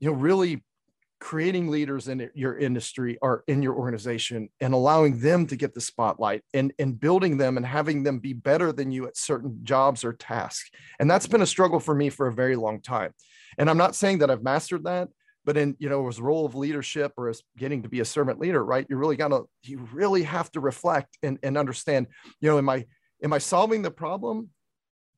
you 0.00 0.10
know, 0.10 0.16
really 0.16 0.62
creating 1.20 1.68
leaders 1.68 2.08
in 2.08 2.30
your 2.34 2.58
industry 2.58 3.18
or 3.20 3.44
in 3.46 3.62
your 3.62 3.74
organization 3.74 4.48
and 4.60 4.72
allowing 4.74 5.20
them 5.20 5.46
to 5.46 5.56
get 5.56 5.74
the 5.74 5.80
spotlight 5.80 6.42
and, 6.54 6.72
and 6.78 6.98
building 6.98 7.36
them 7.36 7.56
and 7.56 7.66
having 7.66 8.02
them 8.02 8.18
be 8.18 8.32
better 8.32 8.72
than 8.72 8.90
you 8.90 9.06
at 9.06 9.16
certain 9.16 9.60
jobs 9.62 10.02
or 10.02 10.14
tasks. 10.14 10.70
And 10.98 11.10
that's 11.10 11.26
been 11.26 11.42
a 11.42 11.46
struggle 11.46 11.80
for 11.80 11.94
me 11.94 12.08
for 12.08 12.26
a 12.26 12.32
very 12.32 12.56
long 12.56 12.80
time. 12.80 13.12
And 13.58 13.68
I'm 13.68 13.78
not 13.78 13.94
saying 13.94 14.18
that 14.18 14.30
I've 14.30 14.42
mastered 14.42 14.84
that, 14.84 15.08
but 15.44 15.56
in, 15.56 15.76
you 15.78 15.88
know, 15.90 16.08
as 16.08 16.20
role 16.20 16.46
of 16.46 16.54
leadership 16.54 17.12
or 17.18 17.28
as 17.28 17.42
getting 17.56 17.82
to 17.82 17.88
be 17.88 18.00
a 18.00 18.04
servant 18.04 18.38
leader, 18.38 18.64
right? 18.64 18.86
You 18.88 18.96
really 18.96 19.16
gotta, 19.16 19.42
you 19.62 19.78
really 19.92 20.22
have 20.22 20.50
to 20.52 20.60
reflect 20.60 21.18
and, 21.22 21.38
and 21.42 21.58
understand, 21.58 22.06
you 22.40 22.48
know, 22.50 22.58
am 22.58 22.68
I, 22.68 22.86
am 23.22 23.32
I 23.32 23.38
solving 23.38 23.82
the 23.82 23.90
problem 23.90 24.50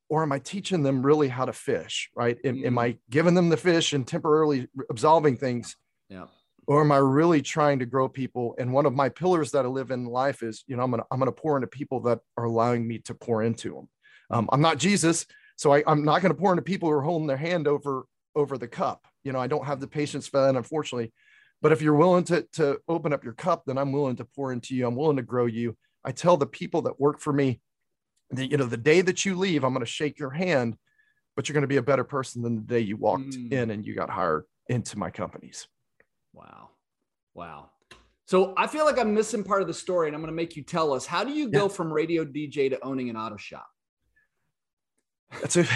or 0.09 0.23
am 0.23 0.33
I 0.33 0.39
teaching 0.39 0.83
them 0.83 1.05
really 1.05 1.29
how 1.29 1.45
to 1.45 1.53
fish? 1.53 2.11
Right? 2.15 2.39
Am, 2.45 2.57
mm-hmm. 2.57 2.67
am, 2.67 2.79
I 2.79 2.99
giving 3.11 3.35
them 3.35 3.49
the 3.49 3.57
fish 3.57 3.93
and 3.93 4.07
temporarily 4.07 4.69
absolving 4.91 5.37
things 5.37 5.77
yeah. 6.13 6.27
Or 6.67 6.83
am 6.83 6.93
I 6.93 6.99
really 6.99 7.43
trying 7.43 7.81
to 7.81 7.87
grow 7.87 8.09
people? 8.09 8.55
And 8.59 8.73
one 8.73 8.87
of 8.87 8.95
my 8.95 9.09
pillars 9.09 9.51
that 9.53 9.65
I 9.65 9.69
live 9.69 9.91
in 9.91 10.05
life 10.05 10.43
is, 10.43 10.63
you 10.67 10.77
know, 10.77 10.83
I'm 10.83 10.91
gonna 10.91 11.05
I'm 11.11 11.19
gonna 11.19 11.33
pour 11.33 11.57
into 11.57 11.67
people 11.67 12.01
that 12.01 12.21
are 12.37 12.45
allowing 12.45 12.87
me 12.87 12.99
to 13.01 13.15
pour 13.15 13.43
into 13.43 13.75
them. 13.75 13.89
Um, 14.31 14.49
I'm 14.53 14.61
not 14.61 14.79
Jesus, 14.79 15.27
so 15.57 15.73
I, 15.73 15.83
I'm 15.87 16.05
not 16.05 16.23
gonna 16.23 16.35
pour 16.35 16.53
into 16.53 16.63
people 16.63 16.89
who 16.89 16.95
are 16.95 17.03
holding 17.03 17.27
their 17.27 17.37
hand 17.37 17.67
over 17.67 18.05
over 18.37 18.59
the 18.59 18.69
cup. 18.69 19.07
You 19.25 19.33
know, 19.33 19.41
I 19.41 19.49
don't 19.49 19.67
have 19.67 19.81
the 19.81 19.89
patience 19.89 20.29
for 20.29 20.41
that, 20.41 20.55
unfortunately. 20.55 21.13
But 21.63 21.73
if 21.73 21.83
you're 21.83 21.97
willing 21.97 22.25
to 22.25 22.47
to 22.53 22.79
open 22.87 23.13
up 23.13 23.25
your 23.25 23.35
cup, 23.35 23.65
then 23.67 23.79
I'm 23.79 23.91
willing 23.91 24.17
to 24.17 24.25
pour 24.25 24.53
into 24.53 24.77
you. 24.77 24.87
I'm 24.87 24.97
willing 24.97 25.17
to 25.17 25.23
grow 25.23 25.47
you. 25.47 25.77
I 26.05 26.13
tell 26.13 26.37
the 26.37 26.47
people 26.47 26.83
that 26.83 27.01
work 27.01 27.19
for 27.19 27.33
me 27.33 27.61
that 28.33 28.51
you 28.51 28.57
know 28.57 28.65
the 28.65 28.77
day 28.77 29.01
that 29.01 29.25
you 29.25 29.37
leave, 29.37 29.65
I'm 29.65 29.73
going 29.73 29.85
to 29.85 29.91
shake 29.91 30.19
your 30.19 30.31
hand, 30.31 30.77
but 31.37 31.49
you're 31.49 31.55
going 31.55 31.63
to 31.63 31.69
be 31.69 31.77
a 31.77 31.83
better 31.83 32.05
person 32.05 32.43
than 32.43 32.57
the 32.57 32.63
day 32.63 32.81
you 32.81 32.97
walked 32.97 33.31
mm. 33.31 33.53
in 33.53 33.71
and 33.71 33.87
you 33.87 33.95
got 33.95 34.11
hired 34.11 34.45
into 34.69 34.99
my 34.99 35.11
companies. 35.11 35.69
Wow. 36.33 36.71
Wow. 37.35 37.71
So 38.27 38.55
I 38.57 38.67
feel 38.67 38.85
like 38.85 38.99
I'm 38.99 39.15
missing 39.15 39.45
part 39.45 39.63
of 39.63 39.69
the 39.69 39.75
story, 39.75 40.09
and 40.09 40.15
I'm 40.17 40.23
going 40.23 40.33
to 40.33 40.37
make 40.37 40.57
you 40.57 40.63
tell 40.63 40.93
us. 40.93 41.05
How 41.05 41.25
do 41.25 41.33
you 41.33 41.49
go 41.51 41.69
from 41.69 41.93
radio 41.93 42.25
DJ 42.25 42.71
to 42.71 42.83
owning 42.83 43.11
an 43.11 43.17
auto 43.17 43.37
shop? 43.37 43.67
That's 45.41 45.57
a. 45.57 45.67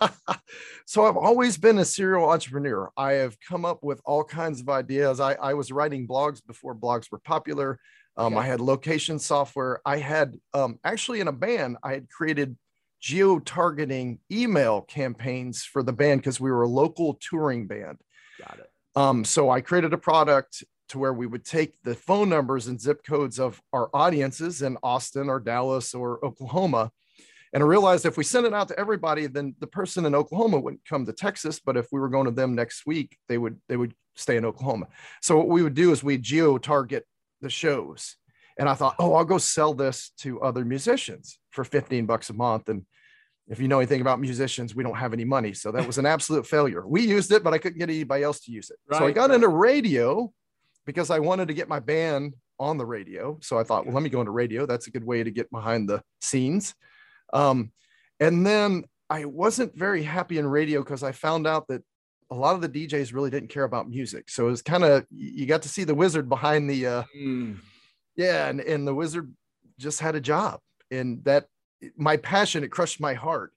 so 0.86 1.04
I've 1.04 1.16
always 1.16 1.58
been 1.58 1.78
a 1.78 1.84
serial 1.84 2.28
entrepreneur. 2.30 2.90
I 2.96 3.12
have 3.12 3.36
come 3.40 3.64
up 3.64 3.82
with 3.82 4.00
all 4.04 4.24
kinds 4.24 4.60
of 4.60 4.68
ideas. 4.68 5.20
I, 5.20 5.34
I 5.34 5.54
was 5.54 5.72
writing 5.72 6.06
blogs 6.06 6.40
before 6.46 6.74
blogs 6.74 7.10
were 7.10 7.18
popular. 7.18 7.78
Um, 8.16 8.34
okay. 8.34 8.42
I 8.42 8.46
had 8.46 8.60
location 8.60 9.18
software. 9.18 9.80
I 9.84 9.98
had 9.98 10.38
um, 10.54 10.78
actually 10.84 11.20
in 11.20 11.28
a 11.28 11.32
band, 11.32 11.76
I 11.82 11.92
had 11.92 12.08
created 12.08 12.56
geo 13.00 13.38
targeting 13.38 14.18
email 14.32 14.82
campaigns 14.82 15.64
for 15.64 15.82
the 15.82 15.92
band 15.92 16.20
because 16.20 16.40
we 16.40 16.50
were 16.50 16.62
a 16.62 16.68
local 16.68 17.14
touring 17.20 17.66
band. 17.66 17.98
Got 18.40 18.58
it. 18.58 18.70
Um, 18.94 19.24
so 19.24 19.50
I 19.50 19.60
created 19.60 19.92
a 19.92 19.98
product 19.98 20.64
to 20.88 20.98
where 20.98 21.12
we 21.12 21.26
would 21.26 21.44
take 21.44 21.74
the 21.82 21.94
phone 21.94 22.28
numbers 22.28 22.68
and 22.68 22.80
zip 22.80 23.04
codes 23.04 23.38
of 23.38 23.60
our 23.72 23.90
audiences 23.92 24.62
in 24.62 24.78
Austin 24.82 25.28
or 25.28 25.40
Dallas 25.40 25.94
or 25.94 26.24
Oklahoma. 26.24 26.90
And 27.52 27.62
I 27.62 27.66
realized 27.66 28.06
if 28.06 28.16
we 28.16 28.24
sent 28.24 28.46
it 28.46 28.54
out 28.54 28.68
to 28.68 28.78
everybody, 28.78 29.26
then 29.26 29.54
the 29.60 29.66
person 29.66 30.04
in 30.04 30.14
Oklahoma 30.14 30.60
wouldn't 30.60 30.84
come 30.84 31.06
to 31.06 31.12
Texas. 31.12 31.60
But 31.64 31.76
if 31.76 31.88
we 31.92 32.00
were 32.00 32.08
going 32.08 32.26
to 32.26 32.30
them 32.30 32.54
next 32.54 32.86
week, 32.86 33.16
they 33.28 33.38
would 33.38 33.58
they 33.68 33.76
would 33.76 33.94
stay 34.14 34.36
in 34.36 34.44
Oklahoma. 34.44 34.86
So 35.22 35.36
what 35.36 35.48
we 35.48 35.62
would 35.62 35.74
do 35.74 35.92
is 35.92 36.02
we 36.02 36.18
geo 36.18 36.58
target 36.58 37.04
the 37.40 37.50
shows. 37.50 38.16
And 38.58 38.68
I 38.68 38.74
thought, 38.74 38.96
oh, 38.98 39.14
I'll 39.14 39.24
go 39.24 39.38
sell 39.38 39.74
this 39.74 40.10
to 40.18 40.40
other 40.40 40.64
musicians 40.64 41.38
for 41.50 41.64
15 41.64 42.06
bucks 42.06 42.30
a 42.30 42.32
month. 42.32 42.68
And 42.68 42.86
if 43.48 43.60
you 43.60 43.68
know 43.68 43.78
anything 43.78 44.00
about 44.00 44.20
musicians, 44.20 44.74
we 44.74 44.82
don't 44.82 44.96
have 44.96 45.12
any 45.12 45.24
money. 45.24 45.52
So 45.52 45.70
that 45.72 45.86
was 45.86 45.98
an 45.98 46.06
absolute 46.06 46.46
failure. 46.54 46.86
We 46.86 47.02
used 47.02 47.30
it, 47.32 47.44
but 47.44 47.52
I 47.52 47.58
couldn't 47.58 47.78
get 47.78 47.90
anybody 47.90 48.24
else 48.24 48.40
to 48.40 48.52
use 48.52 48.70
it. 48.70 48.78
Right, 48.88 48.98
so 48.98 49.06
I 49.06 49.12
got 49.12 49.30
right. 49.30 49.36
into 49.36 49.48
radio 49.48 50.32
because 50.86 51.10
I 51.10 51.18
wanted 51.18 51.48
to 51.48 51.54
get 51.54 51.68
my 51.68 51.80
band 51.80 52.34
on 52.58 52.78
the 52.78 52.86
radio. 52.86 53.38
So 53.42 53.58
I 53.58 53.64
thought, 53.64 53.84
well, 53.84 53.94
let 53.94 54.02
me 54.02 54.08
go 54.08 54.20
into 54.20 54.32
radio. 54.32 54.66
That's 54.66 54.86
a 54.86 54.90
good 54.90 55.04
way 55.04 55.22
to 55.22 55.30
get 55.30 55.50
behind 55.50 55.88
the 55.88 56.02
scenes. 56.20 56.74
Um, 57.32 57.72
and 58.20 58.46
then 58.46 58.84
I 59.10 59.26
wasn't 59.26 59.76
very 59.76 60.02
happy 60.02 60.38
in 60.38 60.46
radio 60.46 60.82
because 60.82 61.02
I 61.02 61.12
found 61.12 61.46
out 61.46 61.68
that 61.68 61.82
a 62.30 62.34
lot 62.34 62.54
of 62.54 62.60
the 62.60 62.68
DJs 62.68 63.12
really 63.14 63.30
didn't 63.30 63.50
care 63.50 63.64
about 63.64 63.88
music. 63.88 64.28
So 64.30 64.46
it 64.48 64.50
was 64.50 64.62
kind 64.62 64.84
of, 64.84 65.06
you 65.10 65.46
got 65.46 65.62
to 65.62 65.68
see 65.68 65.84
the 65.84 65.94
wizard 65.94 66.28
behind 66.28 66.68
the, 66.68 66.86
uh, 66.86 67.02
mm. 67.16 67.58
yeah. 68.16 68.48
And, 68.48 68.60
and 68.60 68.86
the 68.86 68.94
wizard 68.94 69.32
just 69.78 70.00
had 70.00 70.14
a 70.14 70.20
job 70.20 70.60
and 70.90 71.24
that 71.24 71.46
my 71.96 72.16
passion 72.16 72.64
it 72.64 72.70
crushed 72.70 73.00
my 73.00 73.14
heart 73.14 73.52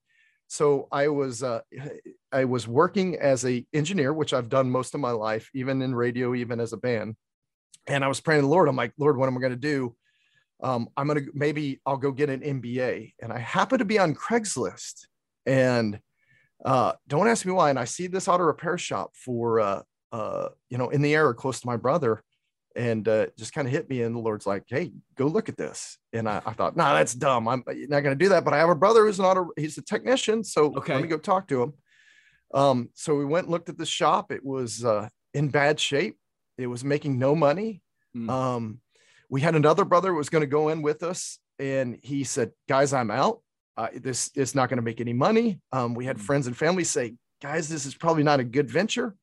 so 0.47 0.87
i 0.91 1.07
was 1.07 1.43
uh, 1.43 1.61
i 2.31 2.45
was 2.45 2.67
working 2.67 3.15
as 3.17 3.45
a 3.45 3.65
engineer 3.73 4.13
which 4.13 4.33
i've 4.33 4.49
done 4.49 4.69
most 4.69 4.93
of 4.93 5.01
my 5.01 5.11
life 5.11 5.49
even 5.53 5.81
in 5.81 5.95
radio 5.95 6.35
even 6.35 6.59
as 6.59 6.73
a 6.73 6.77
band 6.77 7.15
and 7.87 8.03
i 8.03 8.07
was 8.07 8.19
praying 8.19 8.41
to 8.41 8.47
the 8.47 8.51
lord 8.51 8.67
i'm 8.67 8.75
like 8.75 8.93
lord 8.97 9.17
what 9.17 9.27
am 9.27 9.37
i 9.37 9.41
going 9.41 9.51
to 9.51 9.57
do 9.57 9.95
um, 10.61 10.89
i'm 10.97 11.07
going 11.07 11.23
to 11.23 11.31
maybe 11.33 11.79
i'll 11.85 11.97
go 11.97 12.11
get 12.11 12.29
an 12.29 12.41
mba 12.41 13.13
and 13.21 13.31
i 13.31 13.39
happen 13.39 13.79
to 13.79 13.85
be 13.85 13.99
on 13.99 14.13
craigslist 14.13 15.07
and 15.45 15.99
uh, 16.65 16.93
don't 17.07 17.27
ask 17.27 17.45
me 17.45 17.51
why 17.51 17.69
and 17.69 17.79
i 17.79 17.85
see 17.85 18.07
this 18.07 18.27
auto 18.27 18.43
repair 18.43 18.77
shop 18.77 19.11
for 19.15 19.59
uh, 19.59 19.81
uh, 20.11 20.49
you 20.69 20.77
know 20.77 20.89
in 20.89 21.01
the 21.01 21.13
area 21.13 21.33
close 21.33 21.59
to 21.61 21.67
my 21.67 21.77
brother 21.77 22.23
and 22.75 23.07
uh, 23.07 23.25
just 23.37 23.53
kind 23.53 23.67
of 23.67 23.73
hit 23.73 23.89
me. 23.89 24.01
And 24.01 24.15
the 24.15 24.19
Lord's 24.19 24.45
like, 24.45 24.63
"Hey, 24.67 24.93
go 25.15 25.27
look 25.27 25.49
at 25.49 25.57
this." 25.57 25.97
And 26.13 26.29
I, 26.29 26.41
I 26.45 26.53
thought, 26.53 26.75
nah, 26.77 26.93
that's 26.93 27.13
dumb. 27.13 27.47
I'm 27.47 27.63
not 27.67 28.01
going 28.01 28.17
to 28.17 28.23
do 28.23 28.29
that." 28.29 28.45
But 28.45 28.53
I 28.53 28.57
have 28.57 28.69
a 28.69 28.75
brother 28.75 29.05
who's 29.05 29.19
an 29.19 29.25
auto—he's 29.25 29.77
a 29.77 29.81
technician, 29.81 30.43
so 30.43 30.73
okay. 30.77 30.93
let 30.93 31.01
me 31.03 31.09
go 31.09 31.17
talk 31.17 31.47
to 31.49 31.63
him. 31.63 31.73
Um, 32.53 32.89
so 32.93 33.15
we 33.15 33.25
went 33.25 33.45
and 33.45 33.51
looked 33.51 33.69
at 33.69 33.77
the 33.77 33.85
shop. 33.85 34.31
It 34.31 34.43
was 34.43 34.83
uh, 34.83 35.09
in 35.33 35.49
bad 35.49 35.79
shape. 35.79 36.17
It 36.57 36.67
was 36.67 36.83
making 36.83 37.19
no 37.19 37.35
money. 37.35 37.81
Mm. 38.15 38.29
Um, 38.29 38.79
we 39.29 39.41
had 39.41 39.55
another 39.55 39.85
brother 39.85 40.09
who 40.09 40.17
was 40.17 40.29
going 40.29 40.41
to 40.41 40.47
go 40.47 40.69
in 40.69 40.81
with 40.81 41.03
us, 41.03 41.39
and 41.59 41.99
he 42.01 42.23
said, 42.23 42.51
"Guys, 42.67 42.93
I'm 42.93 43.11
out. 43.11 43.41
Uh, 43.79 43.87
this 43.95 44.29
is 44.35 44.53
not 44.53 44.69
going 44.69 44.77
to 44.77 44.83
make 44.83 45.01
any 45.01 45.13
money." 45.13 45.59
Um, 45.71 45.93
we 45.93 46.05
had 46.05 46.17
mm. 46.17 46.21
friends 46.21 46.47
and 46.47 46.55
family 46.55 46.83
say, 46.83 47.15
"Guys, 47.41 47.69
this 47.69 47.85
is 47.85 47.95
probably 47.95 48.23
not 48.23 48.39
a 48.39 48.43
good 48.43 48.69
venture." 48.69 49.15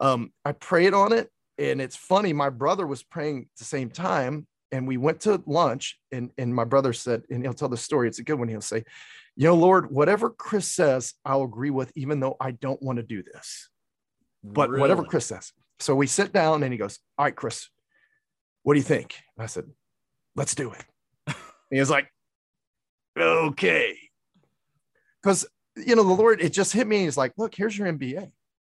Um, 0.00 0.32
I 0.44 0.52
prayed 0.52 0.94
on 0.94 1.12
it 1.12 1.30
and 1.58 1.80
it's 1.80 1.96
funny 1.96 2.32
my 2.32 2.50
brother 2.50 2.86
was 2.86 3.02
praying 3.02 3.42
at 3.42 3.58
the 3.58 3.64
same 3.64 3.90
time 3.90 4.46
and 4.70 4.86
we 4.86 4.96
went 4.96 5.20
to 5.20 5.42
lunch 5.46 5.98
and 6.10 6.30
and 6.38 6.54
my 6.54 6.64
brother 6.64 6.92
said 6.92 7.22
and 7.30 7.42
he'll 7.42 7.54
tell 7.54 7.68
the 7.68 7.76
story 7.76 8.08
it's 8.08 8.18
a 8.18 8.24
good 8.24 8.38
one 8.38 8.48
he'll 8.48 8.60
say 8.60 8.84
you 9.36 9.46
know 9.46 9.54
lord 9.54 9.90
whatever 9.90 10.30
chris 10.30 10.66
says 10.66 11.14
i'll 11.24 11.42
agree 11.42 11.70
with 11.70 11.92
even 11.94 12.20
though 12.20 12.36
i 12.40 12.50
don't 12.50 12.82
want 12.82 12.96
to 12.96 13.02
do 13.02 13.22
this 13.22 13.68
but 14.42 14.70
really? 14.70 14.80
whatever 14.80 15.04
chris 15.04 15.26
says 15.26 15.52
so 15.78 15.94
we 15.94 16.06
sit 16.06 16.32
down 16.32 16.62
and 16.62 16.72
he 16.72 16.78
goes 16.78 16.98
all 17.18 17.24
right 17.24 17.36
chris 17.36 17.68
what 18.62 18.74
do 18.74 18.78
you 18.78 18.84
think 18.84 19.16
and 19.36 19.44
i 19.44 19.46
said 19.46 19.64
let's 20.34 20.54
do 20.54 20.72
it 20.72 21.34
he 21.70 21.78
was 21.78 21.90
like 21.90 22.11
okay 23.16 23.96
because 25.22 25.46
you 25.76 25.94
know 25.94 26.04
the 26.04 26.12
lord 26.12 26.40
it 26.40 26.52
just 26.52 26.72
hit 26.72 26.86
me 26.86 27.00
he's 27.00 27.16
like 27.16 27.32
look 27.36 27.54
here's 27.54 27.76
your 27.76 27.86
mba 27.92 28.30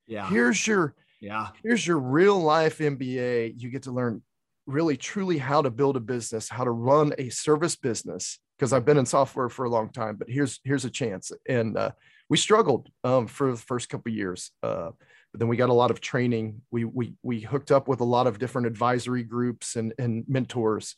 yeah 0.06 0.28
here's 0.28 0.66
your 0.66 0.94
yeah. 1.20 1.48
Here's 1.62 1.86
your 1.86 1.98
real 1.98 2.38
life 2.38 2.78
MBA. 2.78 3.54
You 3.56 3.70
get 3.70 3.84
to 3.84 3.92
learn 3.92 4.22
really 4.66 4.96
truly 4.96 5.38
how 5.38 5.62
to 5.62 5.70
build 5.70 5.96
a 5.96 6.00
business, 6.00 6.48
how 6.48 6.64
to 6.64 6.70
run 6.70 7.12
a 7.18 7.28
service 7.30 7.76
business. 7.76 8.38
Because 8.58 8.72
I've 8.72 8.86
been 8.86 8.96
in 8.96 9.04
software 9.04 9.50
for 9.50 9.66
a 9.66 9.70
long 9.70 9.90
time, 9.90 10.16
but 10.16 10.30
here's 10.30 10.60
here's 10.64 10.86
a 10.86 10.90
chance. 10.90 11.30
And 11.46 11.76
uh, 11.76 11.90
we 12.30 12.38
struggled 12.38 12.88
um, 13.04 13.26
for 13.26 13.50
the 13.50 13.58
first 13.58 13.90
couple 13.90 14.10
years, 14.12 14.50
uh, 14.62 14.92
but 15.30 15.40
then 15.40 15.48
we 15.48 15.58
got 15.58 15.68
a 15.68 15.74
lot 15.74 15.90
of 15.90 16.00
training. 16.00 16.62
We 16.70 16.86
we 16.86 17.12
we 17.22 17.40
hooked 17.40 17.70
up 17.70 17.86
with 17.86 18.00
a 18.00 18.04
lot 18.04 18.26
of 18.26 18.38
different 18.38 18.66
advisory 18.66 19.24
groups 19.24 19.76
and 19.76 19.92
and 19.98 20.24
mentors, 20.26 20.96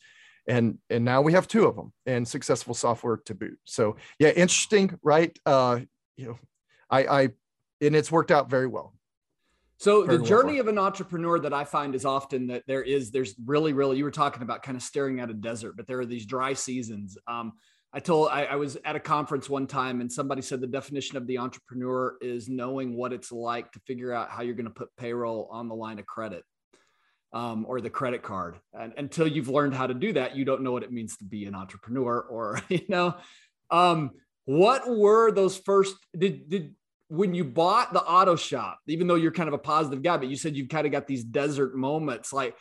and 0.48 0.78
and 0.90 1.04
now 1.04 1.20
we 1.20 1.32
have 1.34 1.46
two 1.46 1.66
of 1.66 1.76
them 1.76 1.92
and 2.06 2.26
successful 2.26 2.74
software 2.74 3.18
to 3.26 3.34
boot. 3.34 3.58
So 3.64 3.96
yeah, 4.18 4.30
interesting, 4.30 4.98
right? 5.02 5.38
Uh, 5.46 5.80
you 6.16 6.26
know, 6.26 6.38
I 6.90 7.04
I 7.04 7.28
and 7.80 7.94
it's 7.94 8.10
worked 8.10 8.30
out 8.30 8.50
very 8.50 8.66
well. 8.66 8.94
So 9.76 10.02
the 10.04 10.18
journey 10.18 10.58
of 10.58 10.66
an 10.66 10.76
entrepreneur 10.76 11.38
that 11.38 11.52
I 11.52 11.62
find 11.62 11.94
is 11.94 12.04
often 12.04 12.48
that 12.48 12.64
there 12.66 12.82
is 12.82 13.12
there's 13.12 13.36
really 13.46 13.72
really 13.72 13.98
you 13.98 14.04
were 14.04 14.10
talking 14.10 14.42
about 14.42 14.64
kind 14.64 14.76
of 14.76 14.82
staring 14.82 15.20
at 15.20 15.30
a 15.30 15.34
desert, 15.34 15.76
but 15.76 15.86
there 15.86 16.00
are 16.00 16.06
these 16.06 16.26
dry 16.26 16.54
seasons. 16.54 17.16
Um, 17.28 17.52
I 17.92 18.00
told 18.00 18.28
I, 18.30 18.44
I, 18.44 18.56
was 18.56 18.76
at 18.84 18.96
a 18.96 19.00
conference 19.00 19.48
one 19.48 19.66
time 19.66 20.02
and 20.02 20.12
somebody 20.12 20.42
said 20.42 20.60
the 20.60 20.66
definition 20.66 21.16
of 21.16 21.26
the 21.26 21.38
entrepreneur 21.38 22.18
is 22.20 22.46
knowing 22.46 22.94
what 22.94 23.14
it's 23.14 23.32
like 23.32 23.72
to 23.72 23.80
figure 23.86 24.12
out 24.12 24.30
how 24.30 24.42
you're 24.42 24.56
going 24.56 24.66
to 24.66 24.70
put 24.70 24.94
payroll 24.96 25.48
on 25.50 25.68
the 25.68 25.74
line 25.74 25.98
of 25.98 26.04
credit 26.04 26.44
um, 27.32 27.66
or 27.68 27.80
the 27.80 27.90
credit 27.90 28.22
card. 28.22 28.56
And 28.78 28.92
until 28.96 29.26
you've 29.26 29.48
learned 29.48 29.74
how 29.74 29.86
to 29.86 29.94
do 29.94 30.12
that, 30.14 30.36
you 30.36 30.44
don't 30.44 30.62
know 30.62 30.72
what 30.72 30.82
it 30.82 30.92
means 30.92 31.16
to 31.18 31.24
be 31.24 31.44
an 31.46 31.54
entrepreneur 31.54 32.20
or 32.20 32.60
you 32.68 32.82
know. 32.88 33.16
Um, 33.70 34.12
what 34.44 34.88
were 34.88 35.30
those 35.30 35.58
first 35.58 35.96
did 36.16 36.48
did 36.48 36.74
when 37.08 37.34
you 37.34 37.44
bought 37.44 37.92
the 37.92 38.02
auto 38.02 38.36
shop, 38.36 38.80
even 38.86 39.06
though 39.06 39.14
you're 39.14 39.32
kind 39.32 39.48
of 39.48 39.54
a 39.54 39.58
positive 39.58 40.02
guy, 40.02 40.16
but 40.16 40.28
you 40.28 40.36
said 40.36 40.56
you've 40.56 40.68
kind 40.68 40.86
of 40.86 40.92
got 40.92 41.06
these 41.06 41.24
desert 41.24 41.74
moments, 41.74 42.32
like 42.32 42.54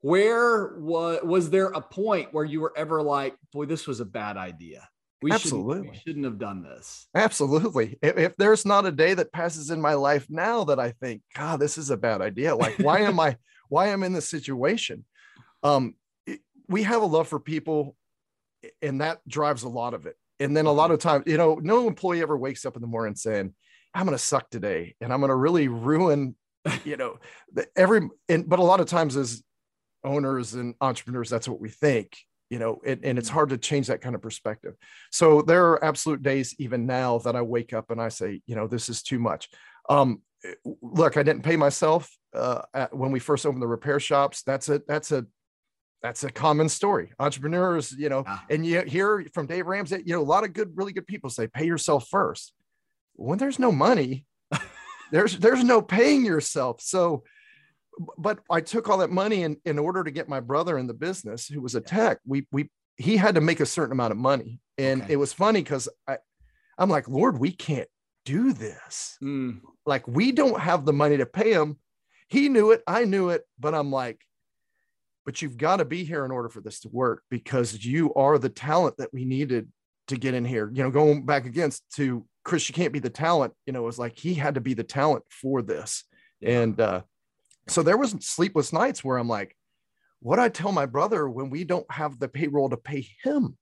where 0.00 0.76
was 0.78 1.20
was 1.22 1.50
there 1.50 1.66
a 1.66 1.80
point 1.80 2.32
where 2.32 2.44
you 2.44 2.60
were 2.60 2.72
ever 2.76 3.02
like, 3.02 3.34
boy, 3.52 3.66
this 3.66 3.86
was 3.86 4.00
a 4.00 4.04
bad 4.04 4.36
idea? 4.36 4.88
We 5.22 5.32
Absolutely. 5.32 5.76
Shouldn't, 5.76 5.90
we 5.90 5.98
shouldn't 5.98 6.24
have 6.26 6.38
done 6.38 6.62
this. 6.62 7.06
Absolutely. 7.14 7.98
If, 8.02 8.18
if, 8.18 8.36
there's 8.36 8.66
not 8.66 8.86
a 8.86 8.92
day 8.92 9.14
that 9.14 9.32
passes 9.32 9.70
in 9.70 9.80
my 9.80 9.94
life 9.94 10.26
now 10.28 10.64
that 10.64 10.78
I 10.78 10.92
think, 10.92 11.22
God, 11.34 11.58
this 11.58 11.78
is 11.78 11.90
a 11.90 11.96
bad 11.96 12.20
idea. 12.20 12.54
Like, 12.54 12.78
why 12.78 13.00
am 13.00 13.18
I, 13.18 13.36
why 13.68 13.92
I'm 13.92 14.02
in 14.02 14.12
this 14.12 14.28
situation? 14.28 15.04
Um, 15.62 15.94
it, 16.26 16.40
we 16.68 16.82
have 16.84 17.02
a 17.02 17.06
love 17.06 17.28
for 17.28 17.40
people, 17.40 17.96
and 18.82 19.00
that 19.00 19.20
drives 19.28 19.62
a 19.62 19.68
lot 19.68 19.94
of 19.94 20.06
it. 20.06 20.16
And 20.38 20.56
then 20.56 20.66
a 20.66 20.72
lot 20.72 20.90
of 20.90 20.98
times, 20.98 21.24
you 21.26 21.38
know, 21.38 21.58
no 21.62 21.86
employee 21.86 22.22
ever 22.22 22.36
wakes 22.36 22.66
up 22.66 22.76
in 22.76 22.82
the 22.82 22.88
morning 22.88 23.14
saying, 23.14 23.54
I'm 23.94 24.04
going 24.04 24.16
to 24.16 24.22
suck 24.22 24.50
today 24.50 24.94
and 25.00 25.12
I'm 25.12 25.20
going 25.20 25.30
to 25.30 25.34
really 25.34 25.68
ruin, 25.68 26.36
you 26.84 26.98
know, 26.98 27.18
the, 27.54 27.66
every, 27.74 28.08
and, 28.28 28.46
but 28.46 28.58
a 28.58 28.62
lot 28.62 28.80
of 28.80 28.86
times 28.86 29.16
as 29.16 29.42
owners 30.04 30.52
and 30.52 30.74
entrepreneurs, 30.82 31.30
that's 31.30 31.48
what 31.48 31.60
we 31.60 31.70
think, 31.70 32.18
you 32.50 32.58
know, 32.58 32.80
it, 32.84 33.00
and 33.02 33.18
it's 33.18 33.30
hard 33.30 33.48
to 33.48 33.56
change 33.56 33.86
that 33.86 34.02
kind 34.02 34.14
of 34.14 34.20
perspective. 34.20 34.74
So 35.10 35.40
there 35.40 35.68
are 35.68 35.82
absolute 35.82 36.22
days 36.22 36.54
even 36.58 36.84
now 36.84 37.18
that 37.20 37.34
I 37.34 37.40
wake 37.40 37.72
up 37.72 37.90
and 37.90 38.00
I 38.00 38.10
say, 38.10 38.42
you 38.46 38.56
know, 38.56 38.66
this 38.66 38.90
is 38.90 39.02
too 39.02 39.18
much. 39.18 39.48
Um, 39.88 40.20
look, 40.82 41.16
I 41.16 41.22
didn't 41.22 41.42
pay 41.42 41.56
myself 41.56 42.10
uh, 42.34 42.62
when 42.92 43.12
we 43.12 43.20
first 43.20 43.46
opened 43.46 43.62
the 43.62 43.66
repair 43.66 44.00
shops. 44.00 44.42
That's 44.42 44.68
a, 44.68 44.82
that's 44.86 45.12
a, 45.12 45.26
that's 46.02 46.24
a 46.24 46.30
common 46.30 46.68
story. 46.68 47.12
Entrepreneurs, 47.18 47.92
you 47.92 48.08
know, 48.08 48.24
yeah. 48.26 48.38
and 48.50 48.66
you 48.66 48.82
hear 48.82 49.26
from 49.34 49.46
Dave 49.46 49.66
Ramsey, 49.66 50.02
you 50.04 50.14
know, 50.14 50.20
a 50.20 50.22
lot 50.22 50.44
of 50.44 50.52
good, 50.52 50.72
really 50.74 50.92
good 50.92 51.06
people 51.06 51.30
say, 51.30 51.46
pay 51.46 51.64
yourself 51.64 52.08
first 52.08 52.52
when 53.16 53.38
there's 53.38 53.58
no 53.58 53.72
money, 53.72 54.24
there's 55.10 55.38
there's 55.38 55.64
no 55.64 55.82
paying 55.82 56.24
yourself. 56.24 56.80
So, 56.80 57.24
but 58.18 58.38
I 58.50 58.60
took 58.60 58.88
all 58.88 58.98
that 58.98 59.10
money 59.10 59.42
in, 59.42 59.56
in 59.64 59.78
order 59.78 60.04
to 60.04 60.10
get 60.10 60.28
my 60.28 60.40
brother 60.40 60.78
in 60.78 60.86
the 60.86 60.94
business, 60.94 61.46
who 61.48 61.60
was 61.60 61.74
a 61.74 61.80
tech. 61.80 62.18
We 62.26 62.46
we 62.52 62.70
he 62.96 63.16
had 63.16 63.34
to 63.34 63.40
make 63.40 63.60
a 63.60 63.66
certain 63.66 63.92
amount 63.92 64.12
of 64.12 64.18
money, 64.18 64.60
and 64.78 65.02
okay. 65.02 65.14
it 65.14 65.16
was 65.16 65.32
funny 65.32 65.62
because 65.62 65.88
I 66.06 66.18
I'm 66.78 66.90
like, 66.90 67.08
Lord, 67.08 67.38
we 67.38 67.52
can't 67.52 67.88
do 68.24 68.52
this. 68.52 69.16
Mm. 69.22 69.60
Like 69.86 70.06
we 70.06 70.32
don't 70.32 70.60
have 70.60 70.84
the 70.84 70.92
money 70.92 71.16
to 71.16 71.26
pay 71.26 71.52
him. 71.52 71.78
He 72.28 72.48
knew 72.48 72.72
it, 72.72 72.82
I 72.86 73.04
knew 73.04 73.30
it, 73.30 73.44
but 73.58 73.74
I'm 73.74 73.90
like, 73.90 74.20
but 75.24 75.42
you've 75.42 75.56
got 75.56 75.76
to 75.76 75.84
be 75.84 76.04
here 76.04 76.24
in 76.24 76.30
order 76.30 76.48
for 76.48 76.60
this 76.60 76.80
to 76.80 76.88
work 76.88 77.22
because 77.30 77.84
you 77.84 78.12
are 78.14 78.38
the 78.38 78.48
talent 78.48 78.96
that 78.98 79.12
we 79.12 79.24
needed 79.24 79.68
to 80.08 80.16
get 80.16 80.34
in 80.34 80.44
here. 80.44 80.70
You 80.72 80.84
know, 80.84 80.90
going 80.90 81.26
back 81.26 81.46
against 81.46 81.82
to 81.96 82.24
Chris, 82.44 82.68
you 82.68 82.74
can't 82.74 82.92
be 82.92 83.00
the 83.00 83.10
talent. 83.10 83.52
You 83.66 83.72
know, 83.72 83.80
it 83.80 83.86
was 83.86 83.98
like 83.98 84.18
he 84.18 84.34
had 84.34 84.54
to 84.54 84.60
be 84.60 84.74
the 84.74 84.84
talent 84.84 85.24
for 85.28 85.62
this. 85.62 86.04
Yeah. 86.40 86.60
And 86.60 86.80
uh, 86.80 87.00
so 87.68 87.82
there 87.82 87.96
was 87.96 88.12
sleepless 88.20 88.72
nights 88.72 89.02
where 89.02 89.18
I'm 89.18 89.28
like, 89.28 89.56
what 90.20 90.38
I 90.38 90.48
tell 90.48 90.72
my 90.72 90.86
brother 90.86 91.28
when 91.28 91.50
we 91.50 91.64
don't 91.64 91.90
have 91.90 92.18
the 92.18 92.28
payroll 92.28 92.70
to 92.70 92.76
pay 92.76 93.08
him? 93.22 93.56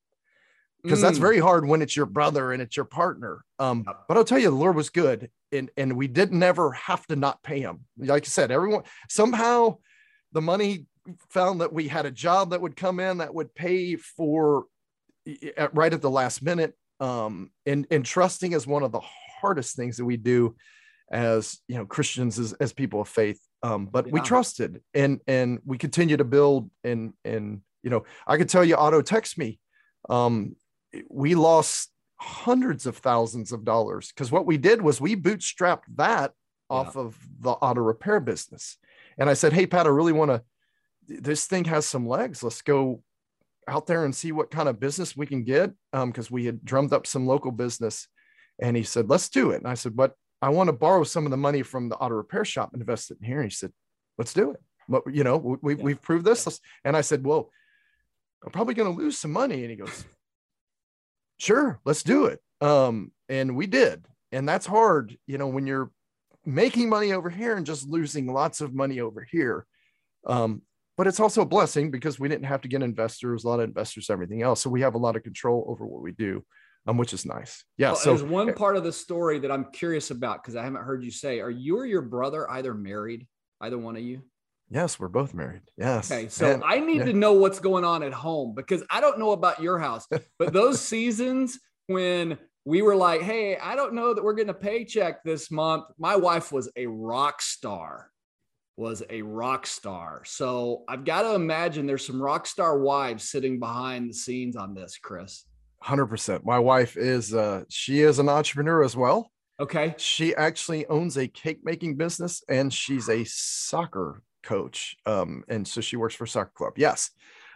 Because 0.83 0.99
mm. 0.99 1.03
that's 1.03 1.19
very 1.19 1.39
hard 1.39 1.67
when 1.67 1.81
it's 1.81 1.97
your 1.97 2.07
brother 2.07 2.53
and 2.53 2.61
it's 2.61 2.77
your 2.77 2.85
partner. 2.85 3.43
Um, 3.59 3.87
but 4.07 4.17
I'll 4.19 4.25
tell 4.25 4.39
you, 4.39 4.51
the 4.51 4.57
Lord 4.57 4.77
was 4.77 4.91
good, 4.91 5.31
and 5.55 5.71
and 5.77 5.97
we 5.97 6.09
didn't 6.09 6.43
ever 6.43 6.73
have 6.73 7.07
to 7.07 7.17
not 7.17 7.43
pay 7.43 7.61
him. 7.61 7.87
Like 7.97 8.25
I 8.25 8.27
said, 8.27 8.51
everyone 8.51 8.83
somehow 9.09 9.79
the 10.33 10.43
money 10.43 10.87
found 11.31 11.61
that 11.61 11.73
we 11.73 11.89
had 11.89 12.07
a 12.07 12.11
job 12.11 12.51
that 12.51 12.61
would 12.61 12.77
come 12.77 13.01
in 13.01 13.19
that 13.19 13.35
would 13.35 13.55
pay 13.55 13.97
for 13.97 14.65
right 15.73 15.95
at 15.95 16.03
the 16.03 16.11
last 16.11 16.43
minute 16.43 16.75
um, 17.01 17.51
and 17.67 17.87
and 17.91 18.05
trusting 18.05 18.53
is 18.53 18.67
one 18.67 18.83
of 18.83 18.93
the 18.93 19.01
hardest 19.41 19.77
things 19.77 19.97
that 19.97 20.05
we 20.05 20.17
do 20.17 20.55
as 21.11 21.59
you 21.69 21.77
know 21.77 21.87
Christians 21.87 22.39
as, 22.39 22.53
as 22.55 22.73
people 22.73 23.01
of 23.01 23.09
faith. 23.09 23.41
Um, 23.63 23.87
but 23.87 24.07
yeah. 24.07 24.13
we 24.13 24.21
trusted 24.21 24.83
and 24.95 25.21
and 25.27 25.61
we 25.65 25.79
continue 25.79 26.17
to 26.17 26.25
build 26.25 26.71
and 26.83 27.13
and 27.25 27.63
you 27.83 27.91
know 27.91 28.05
I 28.27 28.37
could 28.37 28.49
tell 28.49 28.65
you 28.65 28.75
Auto 28.75 29.03
text 29.03 29.39
me. 29.39 29.59
Um, 30.09 30.57
we 31.09 31.35
lost 31.35 31.91
hundreds 32.25 32.87
of 32.87 32.97
thousands 32.97 33.53
of 33.53 33.65
dollars. 33.65 34.09
Because 34.09 34.33
what 34.33 34.47
we 34.47 34.57
did 34.57 34.81
was 34.81 35.01
we 35.01 35.15
bootstrapped 35.15 35.85
that 35.97 36.33
off 36.71 36.93
yeah. 36.95 37.03
of 37.03 37.19
the 37.41 37.51
auto 37.51 37.83
repair 37.83 38.19
business. 38.19 38.79
And 39.19 39.29
I 39.29 39.35
said, 39.35 39.53
Hey, 39.53 39.67
Pat, 39.67 39.87
I 39.87 39.91
really 39.91 40.13
want 40.13 40.31
to, 40.31 40.43
this 41.07 41.47
thing 41.47 41.67
has 41.67 41.87
some 41.87 42.09
legs. 42.09 42.43
Let's 42.43 42.63
go 42.63 43.03
out 43.69 43.87
there 43.87 44.05
and 44.05 44.15
see 44.15 44.33
what 44.33 44.51
kind 44.51 44.69
of 44.69 44.81
business 44.81 45.17
we 45.17 45.27
can 45.27 45.45
get. 45.45 45.73
Because 45.93 46.31
um, 46.31 46.35
we 46.35 46.47
had 46.47 46.65
drummed 46.65 46.93
up 46.93 47.07
some 47.07 47.27
local 47.27 47.51
business. 47.51 48.09
And 48.61 48.77
he 48.77 48.83
said 48.83 49.11
let's 49.11 49.29
do 49.29 49.51
it. 49.51 49.59
And 49.59 49.69
i 49.69 49.75
said 49.75 49.97
but 49.97 50.15
i 50.41 50.49
want 50.49 50.69
to 50.69 50.73
borrow 50.73 51.03
some 51.05 51.25
of 51.25 51.31
the 51.31 51.37
money 51.37 51.63
from 51.63 51.89
the 51.89 51.97
auto 51.97 52.15
repair 52.15 52.45
shop 52.45 52.71
and 52.73 52.81
invest 52.81 53.11
it 53.11 53.19
in 53.21 53.27
here. 53.27 53.41
And 53.41 53.51
he 53.51 53.55
said 53.55 53.73
let's 54.17 54.33
do 54.33 54.53
it. 54.53 54.63
But 54.89 55.03
you 55.13 55.25
know 55.25 55.37
we, 55.37 55.75
we've 55.75 56.01
proved 56.01 56.25
this. 56.25 56.61
And 56.85 56.97
i 56.97 57.01
said 57.01 57.27
well 57.27 57.51
i'm 58.45 58.53
probably 58.53 58.75
going 58.75 58.95
to 58.95 58.99
lose 59.03 59.19
some 59.19 59.33
money. 59.33 59.63
And 59.63 59.71
he 59.71 59.77
goes 59.77 60.05
sure 61.39 61.81
let's 61.85 62.03
do 62.03 62.27
it 62.27 62.41
um, 62.61 63.11
and 63.29 63.57
we 63.57 63.67
did 63.67 64.07
and 64.33 64.49
that's 64.49 64.67
hard 64.67 65.17
you 65.27 65.39
know 65.39 65.49
when 65.49 65.67
you're 65.67 65.91
making 66.47 66.89
money 66.89 67.13
over 67.13 67.31
here 67.31 67.57
and 67.57 67.67
just 67.67 67.89
losing 67.89 68.33
lots 68.33 68.61
of 68.61 68.75
money 68.75 69.01
over 69.01 69.27
here 69.31 69.67
um, 70.27 70.63
but 70.97 71.07
it's 71.07 71.21
also 71.21 71.43
a 71.43 71.47
blessing 71.47 71.91
because 71.91 72.21
we 72.21 72.29
didn't 72.29 72.47
have 72.47 72.61
to 72.63 72.69
get 72.69 72.83
investors, 72.83 73.45
a 73.45 73.49
lot 73.49 73.61
of 73.61 73.69
investors, 73.69 74.11
everything 74.11 74.43
else. 74.43 74.63
So 74.63 74.71
we 74.71 74.83
have 74.83 74.95
a 74.95 74.99
lot 74.99 75.17
of 75.17 75.23
control 75.23 75.65
over 75.69 75.85
what 75.85 76.03
we 76.03 76.13
do, 76.13 76.45
um, 76.87 76.97
which 76.97 77.13
is 77.13 77.27
nice. 77.27 77.65
Yeah. 77.77 77.89
Well, 77.89 77.97
so 77.97 78.11
there's 78.11 78.23
one 78.23 78.55
part 78.55 78.77
of 78.77 78.85
the 78.85 78.93
story 78.93 79.41
that 79.41 79.51
I'm 79.51 79.67
curious 79.73 80.11
about 80.11 80.43
because 80.43 80.55
I 80.55 80.63
haven't 80.63 80.83
heard 80.83 81.03
you 81.03 81.11
say. 81.11 81.41
Are 81.41 81.51
you 81.51 81.79
or 81.79 81.87
your 81.87 82.03
brother 82.03 82.49
either 82.51 82.75
married? 82.75 83.27
Either 83.61 83.79
one 83.79 83.97
of 83.97 84.03
you? 84.03 84.23
Yes, 84.71 84.99
we're 84.99 85.09
both 85.09 85.35
married. 85.35 85.63
Yes. 85.77 86.11
Okay. 86.11 86.29
So 86.29 86.51
and, 86.51 86.65
I 86.65 86.81
need 86.81 86.99
yeah. 86.99 87.05
to 87.07 87.13
know 87.13 87.35
what's 87.35 87.61
going 87.61 87.85
on 87.85 88.03
at 88.03 88.13
home 88.13 88.55
because 88.55 88.83
I 88.91 89.01
don't 89.01 89.19
know 89.19 89.33
about 89.33 89.63
your 89.63 89.79
house, 89.79 90.07
but 90.39 90.53
those 90.53 90.81
seasons 90.93 91.59
when 91.87 92.39
we 92.65 92.83
were 92.83 92.97
like, 92.97 93.21
hey, 93.21 93.57
I 93.57 93.77
don't 93.77 93.95
know 93.95 94.15
that 94.15 94.25
we're 94.25 94.35
getting 94.35 94.51
a 94.51 94.55
paycheck 94.55 95.23
this 95.23 95.51
month. 95.51 95.85
My 95.99 96.17
wife 96.17 96.51
was 96.51 96.71
a 96.77 96.87
rock 96.87 97.43
star 97.43 98.11
was 98.77 99.03
a 99.09 99.23
rock 99.23 99.67
star. 99.67 100.23
So 100.25 100.85
I've 100.89 101.05
got 101.05 101.23
to 101.23 101.35
imagine 101.35 101.87
there's 101.87 102.07
some 102.07 102.21
rock 102.21 102.47
star 102.47 102.79
wives 102.79 103.31
sitting 103.31 103.61
behind 103.61 104.11
the 104.11 104.15
scenes 104.15 104.57
on 104.57 104.75
this, 104.75 104.99
Chris. 105.01 105.45
100%. 105.85 106.45
My 106.45 106.59
wife 106.59 106.97
is 106.97 107.35
uh 107.35 107.65
she 107.69 108.01
is 108.01 108.19
an 108.19 108.29
entrepreneur 108.29 108.83
as 108.83 108.97
well. 108.97 109.31
Okay. 109.61 109.95
She 109.99 110.35
actually 110.35 110.87
owns 110.87 111.17
a 111.17 111.29
cake 111.29 111.61
making 111.63 111.97
business 111.97 112.43
and 112.49 112.73
she's 112.73 113.09
a 113.09 113.25
soccer 113.25 114.23
coach. 114.45 114.97
Um 115.07 115.45
and 115.49 115.67
so 115.67 115.81
she 115.81 115.97
works 115.97 116.15
for 116.15 116.27
soccer 116.27 116.53
club. 116.55 116.75
Yes. 116.77 117.11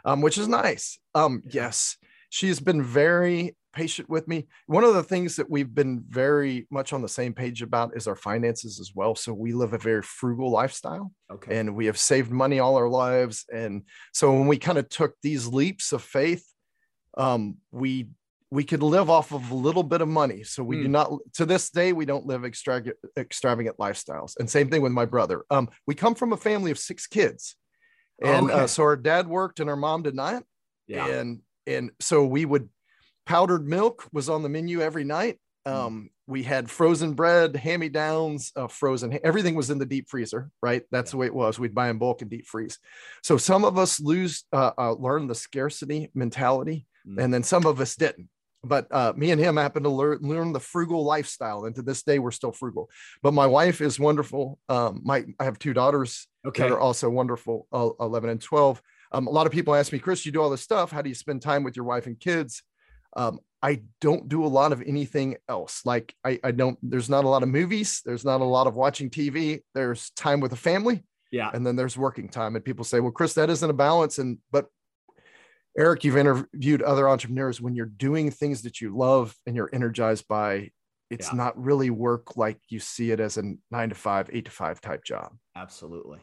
Um 0.05 0.23
which 0.23 0.39
is 0.39 0.49
nice. 0.49 0.99
Um 1.15 1.43
yes. 1.49 1.97
She's 2.31 2.61
been 2.61 2.83
very 2.83 3.57
patient 3.73 4.09
with 4.11 4.27
me. 4.27 4.47
One 4.67 4.85
of 4.85 4.95
the 4.95 5.03
things 5.03 5.37
that 5.37 5.49
we've 5.49 5.73
been 5.75 6.05
very 6.09 6.67
much 6.71 6.93
on 6.93 7.01
the 7.01 7.09
same 7.09 7.33
page 7.33 7.63
about 7.63 7.97
is 7.97 8.07
our 8.07 8.17
finances 8.17 8.81
as 8.81 8.93
well. 8.95 9.15
So 9.15 9.33
we 9.33 9.53
live 9.53 9.73
a 9.73 9.79
very 9.79 10.03
frugal 10.03 10.51
lifestyle. 10.51 11.13
Okay. 11.31 11.59
And 11.59 11.77
we 11.77 11.87
have 11.87 11.99
saved 11.99 12.31
money 12.31 12.59
all 12.59 12.77
our 12.77 12.89
lives. 12.89 13.45
And 13.53 13.83
so 14.13 14.33
when 14.33 14.49
we 14.49 14.59
kind 14.59 14.79
of 14.79 14.89
took 14.89 15.15
these 15.23 15.47
leaps 15.47 15.93
of 15.93 16.03
faith, 16.03 16.45
um, 17.17 17.59
we 17.71 18.09
we 18.51 18.65
could 18.65 18.83
live 18.83 19.11
off 19.11 19.33
of 19.33 19.51
a 19.51 19.55
little 19.55 19.83
bit 19.83 20.01
of 20.01 20.09
money. 20.09 20.43
So 20.43 20.63
we 20.63 20.77
mm. 20.77 20.83
do 20.83 20.89
not 20.89 21.13
to 21.35 21.45
this 21.45 21.71
day 21.71 21.93
we 21.93 22.07
don't 22.07 22.27
live 22.27 22.45
extravagant 22.45 22.97
extravagant 23.17 23.77
lifestyles. 23.77 24.35
And 24.39 24.49
same 24.49 24.71
thing 24.71 24.83
with 24.83 24.93
my 24.93 25.05
brother. 25.05 25.45
Um, 25.51 25.69
we 25.87 25.95
come 25.95 26.15
from 26.15 26.33
a 26.33 26.37
family 26.37 26.71
of 26.71 26.79
six 26.79 27.07
kids. 27.07 27.57
And 28.23 28.51
uh, 28.51 28.55
okay. 28.55 28.63
uh, 28.65 28.67
so 28.67 28.83
our 28.85 28.97
dad 28.97 29.29
worked 29.29 29.61
and 29.61 29.69
our 29.69 29.77
mom 29.77 30.03
did 30.03 30.15
not. 30.15 30.43
Yeah. 30.87 31.07
And 31.07 31.41
and 31.67 31.91
so 32.01 32.25
we 32.25 32.45
would 32.45 32.69
powdered 33.27 33.69
milk 33.69 34.09
was 34.13 34.29
on 34.29 34.43
the 34.43 34.49
menu 34.49 34.81
every 34.81 35.05
night. 35.05 35.39
Hmm. 35.67 35.73
Um, 35.73 36.11
we 36.27 36.43
had 36.43 36.71
frozen 36.71 37.15
bread, 37.15 37.57
hand 37.57 37.91
downs, 37.93 38.53
uh, 38.55 38.69
frozen, 38.69 39.19
everything 39.25 39.55
was 39.55 39.71
in 39.71 39.79
the 39.79 39.87
deep 39.87 40.09
freezer, 40.11 40.51
right? 40.63 40.83
That's 40.91 41.11
yeah. 41.11 41.13
the 41.13 41.17
way 41.19 41.27
it 41.27 41.35
was. 41.35 41.59
We'd 41.59 41.75
buy 41.75 41.89
in 41.89 41.99
bulk 41.99 42.21
and 42.21 42.31
deep 42.31 42.47
freeze. 42.47 42.79
So 43.23 43.39
some 43.39 43.65
of 43.65 43.79
us 43.79 43.99
lose, 43.99 44.45
uh, 44.53 44.73
uh, 44.77 44.93
learn 44.93 45.27
the 45.27 45.35
scarcity 45.35 46.11
mentality, 46.15 46.87
mm. 47.07 47.23
and 47.23 47.33
then 47.33 47.43
some 47.43 47.65
of 47.65 47.81
us 47.81 47.97
didn't. 47.97 48.29
But 48.65 48.87
uh, 48.91 49.13
me 49.17 49.31
and 49.31 49.41
him 49.41 49.57
happened 49.57 49.85
to 49.85 49.91
learn, 49.91 50.19
learn 50.21 50.53
the 50.53 50.61
frugal 50.61 51.05
lifestyle, 51.05 51.65
and 51.65 51.75
to 51.77 51.83
this 51.83 52.03
day 52.03 52.19
we're 52.19 52.31
still 52.31 52.53
frugal. 52.53 52.91
But 53.23 53.35
my 53.35 53.47
wife 53.47 53.81
is 53.81 54.01
wonderful. 54.01 54.59
Um, 54.69 55.01
my 55.05 55.25
I 55.39 55.45
have 55.45 55.59
two 55.59 55.73
daughters 55.73 56.27
okay. 56.47 56.65
that 56.65 56.73
are 56.73 56.81
also 56.81 57.09
wonderful, 57.09 57.67
uh, 57.73 57.91
eleven 58.01 58.31
and 58.31 58.41
twelve. 58.41 58.83
Um, 59.13 59.27
a 59.27 59.31
lot 59.31 59.47
of 59.47 59.53
people 59.53 59.75
ask 59.75 59.93
me, 59.93 59.99
Chris, 59.99 60.27
you 60.27 60.33
do 60.33 60.43
all 60.43 60.51
this 60.51 60.61
stuff. 60.61 60.91
How 60.91 61.03
do 61.03 61.09
you 61.09 61.15
spend 61.15 61.41
time 61.41 61.63
with 61.63 61.77
your 61.77 61.85
wife 61.85 62.07
and 62.07 62.19
kids? 62.19 62.63
Um, 63.17 63.41
I 63.63 63.83
don't 64.01 64.29
do 64.29 64.45
a 64.45 64.47
lot 64.47 64.73
of 64.73 64.83
anything 64.83 65.37
else. 65.49 65.83
Like 65.85 66.15
I, 66.25 66.39
I 66.45 66.51
don't. 66.51 66.79
There's 66.83 67.09
not 67.09 67.25
a 67.25 67.29
lot 67.29 67.43
of 67.43 67.49
movies. 67.49 68.03
There's 68.05 68.25
not 68.25 68.41
a 68.41 68.45
lot 68.45 68.67
of 68.67 68.77
watching 68.77 69.11
TV. 69.11 69.61
There's 69.75 70.11
time 70.11 70.41
with 70.41 70.51
the 70.51 70.57
family. 70.57 71.05
Yeah. 71.31 71.51
And 71.53 71.67
then 71.67 71.77
there's 71.77 71.97
working 71.97 72.29
time. 72.29 72.57
And 72.57 72.65
people 72.65 72.85
say, 72.85 73.01
well, 73.01 73.13
Chris, 73.13 73.35
that 73.35 73.51
isn't 73.51 73.71
a 73.71 73.75
balance. 73.75 74.19
And 74.19 74.39
but 74.51 74.67
Eric, 75.77 76.05
you've 76.05 76.17
interviewed 76.17 76.83
other 76.83 77.09
entrepreneurs 77.09 77.61
when 77.61 77.75
you're 77.75 77.87
doing 77.87 78.31
things 78.31 78.63
that 78.63 78.81
you 78.81 78.97
love 78.97 79.35
and 79.47 79.55
you're 79.55 79.71
energized 79.73 80.27
by, 80.29 80.71
it's 81.11 81.29
yeah. 81.29 81.37
not 81.37 81.63
really 81.63 81.91
work 81.91 82.37
like 82.37 82.59
you 82.69 82.81
see 82.81 83.11
it 83.11 83.21
as 83.21 83.39
a 83.39 83.55
nine 83.71 83.89
to 83.89 83.95
five, 83.95 84.29
eight 84.33 84.47
to 84.47 84.51
five 84.51 84.81
type 84.81 85.05
job. 85.05 85.33
Absolutely. 85.57 86.19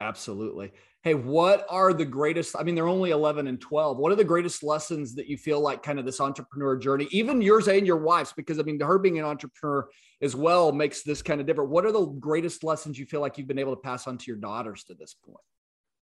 Absolutely. 0.00 0.72
Hey, 1.02 1.14
what 1.14 1.64
are 1.70 1.94
the 1.94 2.04
greatest? 2.04 2.56
I 2.58 2.62
mean, 2.62 2.74
they're 2.74 2.88
only 2.88 3.10
11 3.10 3.46
and 3.46 3.60
12. 3.60 3.96
What 3.96 4.12
are 4.12 4.16
the 4.16 4.24
greatest 4.24 4.62
lessons 4.62 5.14
that 5.14 5.26
you 5.26 5.38
feel 5.38 5.60
like 5.60 5.82
kind 5.82 5.98
of 5.98 6.04
this 6.04 6.20
entrepreneur 6.20 6.76
journey, 6.76 7.08
even 7.12 7.40
yours 7.40 7.68
and 7.68 7.86
your 7.86 7.96
wife's? 7.96 8.32
Because 8.32 8.58
I 8.58 8.62
mean, 8.62 8.78
her 8.80 8.98
being 8.98 9.18
an 9.18 9.24
entrepreneur 9.24 9.88
as 10.20 10.36
well 10.36 10.72
makes 10.72 11.02
this 11.02 11.22
kind 11.22 11.40
of 11.40 11.46
different. 11.46 11.70
What 11.70 11.86
are 11.86 11.92
the 11.92 12.06
greatest 12.06 12.64
lessons 12.64 12.98
you 12.98 13.06
feel 13.06 13.20
like 13.20 13.38
you've 13.38 13.46
been 13.46 13.58
able 13.58 13.74
to 13.74 13.80
pass 13.80 14.06
on 14.06 14.18
to 14.18 14.24
your 14.26 14.36
daughters 14.36 14.84
to 14.84 14.94
this 14.94 15.14
point? 15.14 15.38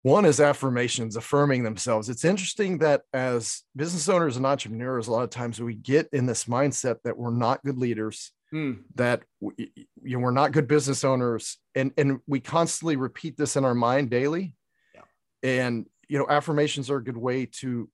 One 0.05 0.25
is 0.25 0.39
affirmations, 0.39 1.15
affirming 1.15 1.63
themselves. 1.63 2.09
It's 2.09 2.25
interesting 2.25 2.77
that 2.77 3.01
as 3.11 3.63
business 3.75 4.07
owners 4.07 4.37
and 4.37 4.45
entrepreneurs, 4.45 5.07
a 5.07 5.11
lot 5.11 5.23
of 5.23 5.31
times 5.31 5.59
we 5.59 5.73
get 5.73 6.07
in 6.13 6.27
this 6.27 6.45
mindset 6.45 6.97
that 7.05 7.17
we're 7.17 7.31
not 7.31 7.63
good 7.65 7.79
leaders, 7.79 8.31
mm. 8.53 8.83
that 8.93 9.23
we, 9.39 9.71
you 10.03 10.15
know, 10.15 10.19
we're 10.19 10.29
not 10.29 10.51
good 10.51 10.67
business 10.67 11.03
owners, 11.03 11.57
and 11.73 11.91
and 11.97 12.19
we 12.27 12.39
constantly 12.39 12.97
repeat 12.97 13.35
this 13.35 13.55
in 13.55 13.65
our 13.65 13.73
mind 13.73 14.11
daily. 14.11 14.53
Yeah. 14.93 15.01
And 15.41 15.87
you 16.07 16.19
know, 16.19 16.27
affirmations 16.29 16.91
are 16.91 16.97
a 16.97 17.03
good 17.03 17.17
way 17.17 17.47
to. 17.61 17.89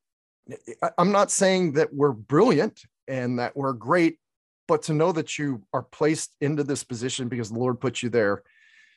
I'm 0.97 1.13
not 1.13 1.31
saying 1.31 1.75
that 1.75 1.93
we're 1.93 2.11
brilliant 2.11 2.81
and 3.07 3.39
that 3.39 3.55
we're 3.55 3.71
great, 3.71 4.19
but 4.67 4.81
to 4.83 4.93
know 4.93 5.13
that 5.13 5.39
you 5.39 5.63
are 5.71 5.83
placed 5.83 6.31
into 6.41 6.65
this 6.65 6.83
position 6.83 7.29
because 7.29 7.51
the 7.51 7.59
Lord 7.59 7.79
put 7.79 8.03
you 8.03 8.09
there 8.09 8.43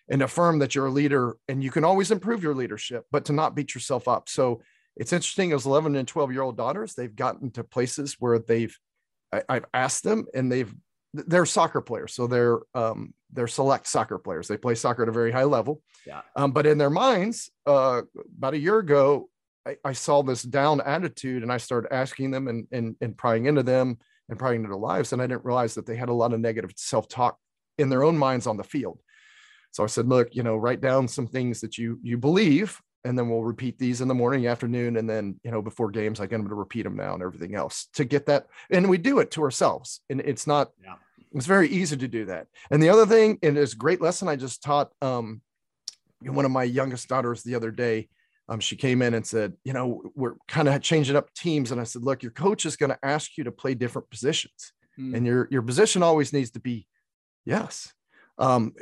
and 0.08 0.22
affirm 0.22 0.58
that 0.58 0.74
you're 0.74 0.86
a 0.86 0.90
leader 0.90 1.36
and 1.48 1.62
you 1.62 1.70
can 1.70 1.84
always 1.84 2.10
improve 2.10 2.42
your 2.42 2.54
leadership, 2.54 3.06
but 3.10 3.24
to 3.26 3.32
not 3.32 3.54
beat 3.54 3.74
yourself 3.74 4.06
up. 4.06 4.28
So 4.28 4.60
it's 4.96 5.12
interesting 5.12 5.52
as 5.52 5.66
11 5.66 5.96
and 5.96 6.06
12 6.06 6.32
year 6.32 6.42
old 6.42 6.56
daughters, 6.56 6.94
they've 6.94 7.14
gotten 7.14 7.50
to 7.52 7.64
places 7.64 8.16
where 8.18 8.38
they've, 8.38 8.76
I, 9.32 9.42
have 9.48 9.66
asked 9.72 10.04
them 10.04 10.26
and 10.34 10.52
they've, 10.52 10.72
they're 11.14 11.46
soccer 11.46 11.80
players. 11.80 12.14
So 12.14 12.26
they're, 12.26 12.60
um, 12.74 13.14
they're 13.32 13.48
select 13.48 13.86
soccer 13.86 14.18
players. 14.18 14.46
They 14.46 14.56
play 14.56 14.74
soccer 14.74 15.02
at 15.02 15.08
a 15.08 15.12
very 15.12 15.32
high 15.32 15.44
level. 15.44 15.80
Yeah. 16.06 16.22
Um, 16.36 16.52
but 16.52 16.66
in 16.66 16.78
their 16.78 16.90
minds, 16.90 17.50
uh, 17.66 18.02
about 18.36 18.54
a 18.54 18.58
year 18.58 18.78
ago, 18.78 19.28
I, 19.66 19.76
I, 19.84 19.92
saw 19.92 20.22
this 20.22 20.42
down 20.42 20.80
attitude 20.82 21.42
and 21.42 21.50
I 21.50 21.56
started 21.56 21.92
asking 21.92 22.30
them 22.30 22.48
and, 22.48 22.66
and, 22.70 22.96
and 23.00 23.16
prying 23.16 23.46
into 23.46 23.62
them 23.62 23.98
and 24.28 24.38
prying 24.38 24.56
into 24.56 24.68
their 24.68 24.76
lives. 24.76 25.12
And 25.12 25.22
I 25.22 25.26
didn't 25.26 25.44
realize 25.44 25.74
that 25.74 25.86
they 25.86 25.96
had 25.96 26.10
a 26.10 26.14
lot 26.14 26.32
of 26.32 26.40
negative 26.40 26.72
self-talk 26.76 27.38
in 27.78 27.88
their 27.88 28.04
own 28.04 28.18
minds 28.18 28.46
on 28.46 28.56
the 28.56 28.64
field. 28.64 28.98
So 29.74 29.82
I 29.82 29.88
said, 29.88 30.06
look, 30.06 30.36
you 30.36 30.44
know, 30.44 30.54
write 30.56 30.80
down 30.80 31.08
some 31.08 31.26
things 31.26 31.60
that 31.60 31.76
you 31.76 31.98
you 32.00 32.16
believe, 32.16 32.80
and 33.04 33.18
then 33.18 33.28
we'll 33.28 33.42
repeat 33.42 33.76
these 33.76 34.00
in 34.00 34.06
the 34.06 34.14
morning, 34.14 34.46
afternoon, 34.46 34.96
and 34.96 35.10
then 35.10 35.40
you 35.42 35.50
know 35.50 35.60
before 35.60 35.90
games, 35.90 36.20
I 36.20 36.26
get 36.26 36.36
them 36.36 36.48
to 36.48 36.54
repeat 36.54 36.84
them 36.84 36.94
now 36.94 37.12
and 37.12 37.24
everything 37.24 37.56
else 37.56 37.88
to 37.94 38.04
get 38.04 38.26
that. 38.26 38.46
And 38.70 38.88
we 38.88 38.98
do 38.98 39.18
it 39.18 39.32
to 39.32 39.42
ourselves, 39.42 40.00
and 40.08 40.20
it's 40.20 40.46
not. 40.46 40.70
Yeah. 40.80 40.94
It's 41.32 41.46
very 41.46 41.68
easy 41.68 41.96
to 41.96 42.06
do 42.06 42.26
that. 42.26 42.46
And 42.70 42.80
the 42.80 42.90
other 42.90 43.04
thing, 43.04 43.40
and 43.42 43.58
it's 43.58 43.72
a 43.72 43.76
great 43.76 44.00
lesson 44.00 44.28
I 44.28 44.36
just 44.36 44.62
taught 44.62 44.92
um, 45.02 45.42
one 46.20 46.44
of 46.44 46.52
my 46.52 46.62
youngest 46.62 47.08
daughters 47.08 47.42
the 47.42 47.56
other 47.56 47.72
day. 47.72 48.08
Um, 48.48 48.60
she 48.60 48.76
came 48.76 49.02
in 49.02 49.14
and 49.14 49.26
said, 49.26 49.54
you 49.64 49.72
know, 49.72 50.00
we're 50.14 50.36
kind 50.46 50.68
of 50.68 50.80
changing 50.80 51.16
up 51.16 51.34
teams. 51.34 51.72
And 51.72 51.80
I 51.80 51.84
said, 51.84 52.02
look, 52.02 52.22
your 52.22 52.30
coach 52.30 52.64
is 52.64 52.76
going 52.76 52.90
to 52.90 52.98
ask 53.04 53.36
you 53.36 53.42
to 53.42 53.50
play 53.50 53.74
different 53.74 54.10
positions. 54.10 54.72
Mm. 54.96 55.16
And 55.16 55.26
your 55.26 55.48
your 55.50 55.62
position 55.62 56.04
always 56.04 56.32
needs 56.32 56.52
to 56.52 56.60
be 56.60 56.86
yes. 57.44 57.92
Um, 58.38 58.72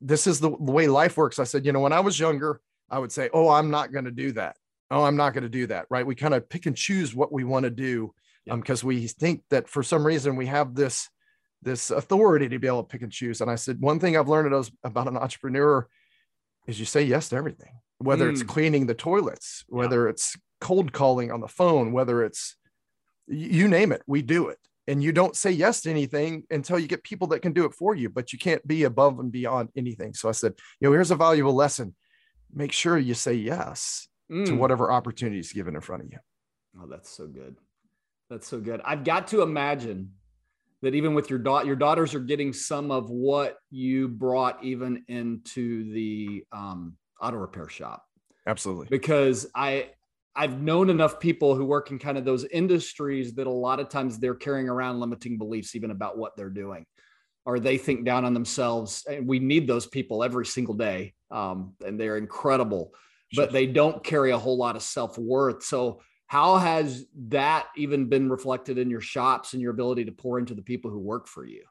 this 0.00 0.26
is 0.26 0.40
the, 0.40 0.50
the 0.50 0.72
way 0.72 0.86
life 0.86 1.16
works. 1.16 1.38
I 1.38 1.44
said, 1.44 1.64
you 1.64 1.72
know, 1.72 1.80
when 1.80 1.92
I 1.92 2.00
was 2.00 2.18
younger, 2.18 2.60
I 2.90 2.98
would 2.98 3.12
say, 3.12 3.30
oh, 3.32 3.48
I'm 3.48 3.70
not 3.70 3.92
going 3.92 4.04
to 4.04 4.10
do 4.10 4.32
that. 4.32 4.56
Oh, 4.90 5.02
I'm 5.04 5.16
not 5.16 5.32
going 5.32 5.42
to 5.42 5.48
do 5.50 5.66
that. 5.68 5.86
Right. 5.90 6.06
We 6.06 6.14
kind 6.14 6.34
of 6.34 6.48
pick 6.48 6.66
and 6.66 6.76
choose 6.76 7.14
what 7.14 7.32
we 7.32 7.44
want 7.44 7.64
to 7.64 7.70
do 7.70 8.14
because 8.46 8.82
um, 8.82 8.88
we 8.88 9.08
think 9.08 9.42
that 9.50 9.68
for 9.68 9.82
some 9.82 10.06
reason 10.06 10.36
we 10.36 10.46
have 10.46 10.74
this 10.74 11.08
this 11.62 11.90
authority 11.90 12.48
to 12.48 12.58
be 12.58 12.68
able 12.68 12.84
to 12.84 12.88
pick 12.88 13.02
and 13.02 13.10
choose. 13.10 13.40
And 13.40 13.50
I 13.50 13.56
said, 13.56 13.80
one 13.80 13.98
thing 13.98 14.16
I've 14.16 14.28
learned 14.28 14.70
about 14.84 15.08
an 15.08 15.16
entrepreneur 15.16 15.88
is 16.66 16.78
you 16.78 16.84
say 16.84 17.02
yes 17.02 17.30
to 17.30 17.36
everything, 17.36 17.80
whether 17.98 18.28
mm. 18.28 18.32
it's 18.32 18.42
cleaning 18.44 18.86
the 18.86 18.94
toilets, 18.94 19.64
whether 19.66 20.04
yeah. 20.04 20.10
it's 20.10 20.36
cold 20.60 20.92
calling 20.92 21.32
on 21.32 21.40
the 21.40 21.48
phone, 21.48 21.92
whether 21.92 22.22
it's 22.22 22.56
you 23.26 23.66
name 23.66 23.90
it, 23.90 24.02
we 24.06 24.22
do 24.22 24.48
it 24.48 24.58
and 24.88 25.02
you 25.02 25.12
don't 25.12 25.36
say 25.36 25.50
yes 25.50 25.80
to 25.82 25.90
anything 25.90 26.44
until 26.50 26.78
you 26.78 26.86
get 26.86 27.02
people 27.02 27.26
that 27.28 27.40
can 27.40 27.52
do 27.52 27.64
it 27.64 27.74
for 27.74 27.94
you 27.94 28.08
but 28.08 28.32
you 28.32 28.38
can't 28.38 28.66
be 28.66 28.84
above 28.84 29.18
and 29.18 29.32
beyond 29.32 29.68
anything. 29.76 30.14
So 30.14 30.28
i 30.28 30.32
said 30.32 30.54
you 30.80 30.88
know 30.88 30.92
here's 30.92 31.10
a 31.10 31.16
valuable 31.16 31.54
lesson. 31.54 31.94
Make 32.52 32.72
sure 32.72 32.96
you 32.96 33.14
say 33.14 33.34
yes 33.34 34.08
mm. 34.30 34.46
to 34.46 34.54
whatever 34.54 34.90
opportunity 34.90 35.40
is 35.40 35.52
given 35.52 35.74
in 35.74 35.80
front 35.80 36.04
of 36.04 36.12
you. 36.12 36.18
Oh 36.80 36.86
that's 36.86 37.10
so 37.10 37.26
good. 37.26 37.56
That's 38.30 38.46
so 38.46 38.60
good. 38.60 38.80
I've 38.84 39.04
got 39.04 39.28
to 39.28 39.42
imagine 39.42 40.12
that 40.82 40.94
even 40.94 41.14
with 41.14 41.30
your 41.30 41.38
daughter 41.38 41.66
your 41.66 41.76
daughters 41.76 42.14
are 42.14 42.20
getting 42.20 42.52
some 42.52 42.90
of 42.90 43.10
what 43.10 43.58
you 43.70 44.08
brought 44.08 44.62
even 44.62 45.04
into 45.08 45.92
the 45.92 46.44
um, 46.52 46.96
auto 47.20 47.36
repair 47.36 47.68
shop. 47.68 48.04
Absolutely. 48.46 48.86
Because 48.88 49.46
i 49.54 49.90
I've 50.36 50.60
known 50.60 50.90
enough 50.90 51.18
people 51.18 51.54
who 51.54 51.64
work 51.64 51.90
in 51.90 51.98
kind 51.98 52.18
of 52.18 52.24
those 52.24 52.44
industries 52.44 53.34
that 53.34 53.46
a 53.46 53.50
lot 53.50 53.80
of 53.80 53.88
times 53.88 54.18
they're 54.18 54.34
carrying 54.34 54.68
around 54.68 55.00
limiting 55.00 55.38
beliefs 55.38 55.74
even 55.74 55.90
about 55.90 56.18
what 56.18 56.36
they're 56.36 56.50
doing 56.50 56.84
or 57.44 57.58
they 57.58 57.78
think 57.78 58.04
down 58.04 58.24
on 58.24 58.34
themselves. 58.34 59.04
And 59.08 59.26
we 59.26 59.38
need 59.38 59.66
those 59.66 59.86
people 59.86 60.22
every 60.22 60.46
single 60.46 60.74
day 60.74 61.14
um, 61.30 61.74
and 61.84 61.98
they're 61.98 62.18
incredible 62.18 62.92
but 63.34 63.52
they 63.52 63.66
don't 63.66 64.04
carry 64.04 64.30
a 64.30 64.38
whole 64.38 64.56
lot 64.56 64.76
of 64.76 64.82
self-worth. 64.82 65.62
So 65.62 66.00
how 66.26 66.56
has 66.58 67.06
that 67.28 67.66
even 67.76 68.08
been 68.08 68.30
reflected 68.30 68.78
in 68.78 68.90
your 68.90 69.00
shops 69.00 69.52
and 69.52 69.62
your 69.62 69.72
ability 69.72 70.04
to 70.06 70.12
pour 70.12 70.38
into 70.38 70.54
the 70.54 70.62
people 70.62 70.90
who 70.90 70.98
work 70.98 71.28
for 71.28 71.44
you? 71.44 71.64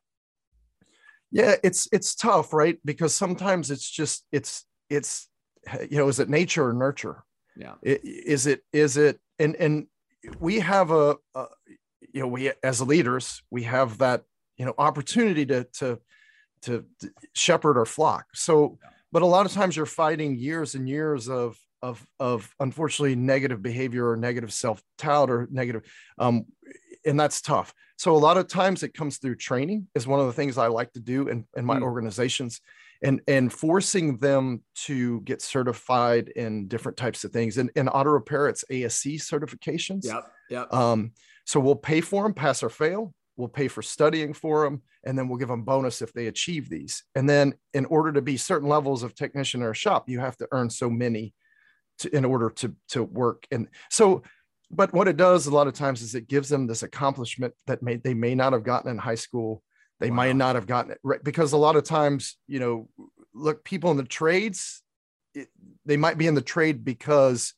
Yeah 1.31 1.55
it's 1.63 1.87
it's 1.91 2.15
tough 2.15 2.53
right? 2.53 2.77
Because 2.85 3.13
sometimes 3.13 3.71
it's 3.71 3.89
just 3.89 4.25
it's 4.31 4.65
it's 4.89 5.27
you 5.89 5.97
know 5.97 6.07
is 6.07 6.19
it 6.19 6.29
nature 6.29 6.67
or 6.67 6.73
nurture 6.73 7.23
yeah 7.57 7.73
is 7.83 8.47
it 8.47 8.61
is 8.73 8.97
it 8.97 9.19
and 9.39 9.55
and 9.55 9.87
we 10.39 10.59
have 10.59 10.91
a, 10.91 11.15
a 11.35 11.45
you 12.13 12.21
know 12.21 12.27
we 12.27 12.51
as 12.63 12.81
leaders 12.81 13.41
we 13.51 13.63
have 13.63 13.97
that 13.97 14.23
you 14.57 14.65
know 14.65 14.73
opportunity 14.77 15.45
to 15.45 15.65
to 15.73 15.99
to, 16.61 16.83
shepherd 17.33 17.77
our 17.77 17.85
flock 17.85 18.25
so 18.33 18.77
yeah. 18.81 18.89
but 19.11 19.21
a 19.21 19.25
lot 19.25 19.45
of 19.45 19.51
times 19.51 19.75
you're 19.75 19.85
fighting 19.85 20.35
years 20.35 20.73
and 20.73 20.89
years 20.89 21.29
of 21.29 21.57
of 21.81 22.05
of 22.19 22.53
unfortunately 22.59 23.15
negative 23.15 23.61
behavior 23.61 24.09
or 24.09 24.17
negative 24.17 24.51
self-doubt 24.51 25.29
or 25.29 25.47
negative 25.51 25.83
um 26.17 26.45
and 27.05 27.19
that's 27.19 27.41
tough 27.41 27.73
so 27.97 28.15
a 28.15 28.17
lot 28.17 28.37
of 28.37 28.47
times 28.47 28.81
it 28.81 28.93
comes 28.93 29.17
through 29.17 29.35
training 29.35 29.87
is 29.93 30.07
one 30.07 30.19
of 30.19 30.25
the 30.25 30.33
things 30.33 30.57
i 30.57 30.67
like 30.67 30.91
to 30.91 30.99
do 30.99 31.27
in, 31.27 31.45
in 31.55 31.65
my 31.65 31.77
mm. 31.77 31.83
organizations 31.83 32.61
and 33.05 33.21
and 33.27 33.53
forcing 33.53 34.17
them 34.17 34.63
to 34.73 35.21
get 35.21 35.41
certified 35.41 36.29
in 36.29 36.67
different 36.67 36.97
types 36.97 37.23
of 37.23 37.31
things. 37.31 37.57
And 37.57 37.71
in 37.75 37.87
auto 37.87 38.09
repair, 38.09 38.47
it's 38.47 38.65
ase 38.69 39.03
certifications. 39.29 40.05
Yeah, 40.05 40.21
yeah. 40.49 40.65
Um, 40.71 41.11
so 41.45 41.59
we'll 41.59 41.75
pay 41.75 42.01
for 42.01 42.23
them, 42.23 42.33
pass 42.33 42.63
or 42.63 42.69
fail. 42.69 43.13
We'll 43.37 43.47
pay 43.47 43.67
for 43.67 43.81
studying 43.81 44.33
for 44.33 44.63
them, 44.63 44.81
and 45.03 45.17
then 45.17 45.27
we'll 45.27 45.37
give 45.37 45.49
them 45.49 45.63
bonus 45.63 46.01
if 46.01 46.13
they 46.13 46.27
achieve 46.27 46.69
these. 46.69 47.03
And 47.15 47.29
then, 47.29 47.53
in 47.73 47.85
order 47.85 48.11
to 48.13 48.21
be 48.21 48.37
certain 48.37 48.69
levels 48.69 49.03
of 49.03 49.13
technician 49.13 49.61
or 49.61 49.73
shop, 49.73 50.09
you 50.09 50.19
have 50.19 50.37
to 50.37 50.47
earn 50.51 50.69
so 50.69 50.89
many 50.89 51.33
to, 51.99 52.15
in 52.15 52.25
order 52.25 52.49
to 52.49 52.75
to 52.89 53.03
work. 53.03 53.45
And 53.51 53.67
so, 53.91 54.23
but 54.71 54.93
what 54.93 55.07
it 55.07 55.17
does 55.17 55.45
a 55.45 55.53
lot 55.53 55.67
of 55.67 55.73
times 55.73 56.01
is 56.01 56.15
it 56.15 56.27
gives 56.27 56.49
them 56.49 56.65
this 56.65 56.81
accomplishment 56.81 57.53
that 57.67 57.83
may 57.83 57.97
they 57.97 58.15
may 58.15 58.33
not 58.33 58.53
have 58.53 58.63
gotten 58.63 58.89
in 58.89 58.97
high 58.97 59.15
school 59.15 59.61
they 59.99 60.09
wow. 60.09 60.15
might 60.15 60.35
not 60.35 60.55
have 60.55 60.67
gotten 60.67 60.91
it 60.91 60.99
right 61.03 61.23
because 61.23 61.53
a 61.53 61.57
lot 61.57 61.75
of 61.75 61.83
times 61.83 62.37
you 62.47 62.59
know 62.59 62.89
look 63.33 63.63
people 63.63 63.91
in 63.91 63.97
the 63.97 64.03
trades 64.03 64.81
it, 65.33 65.47
they 65.85 65.97
might 65.97 66.17
be 66.17 66.27
in 66.27 66.35
the 66.35 66.41
trade 66.41 66.83
because 66.83 67.53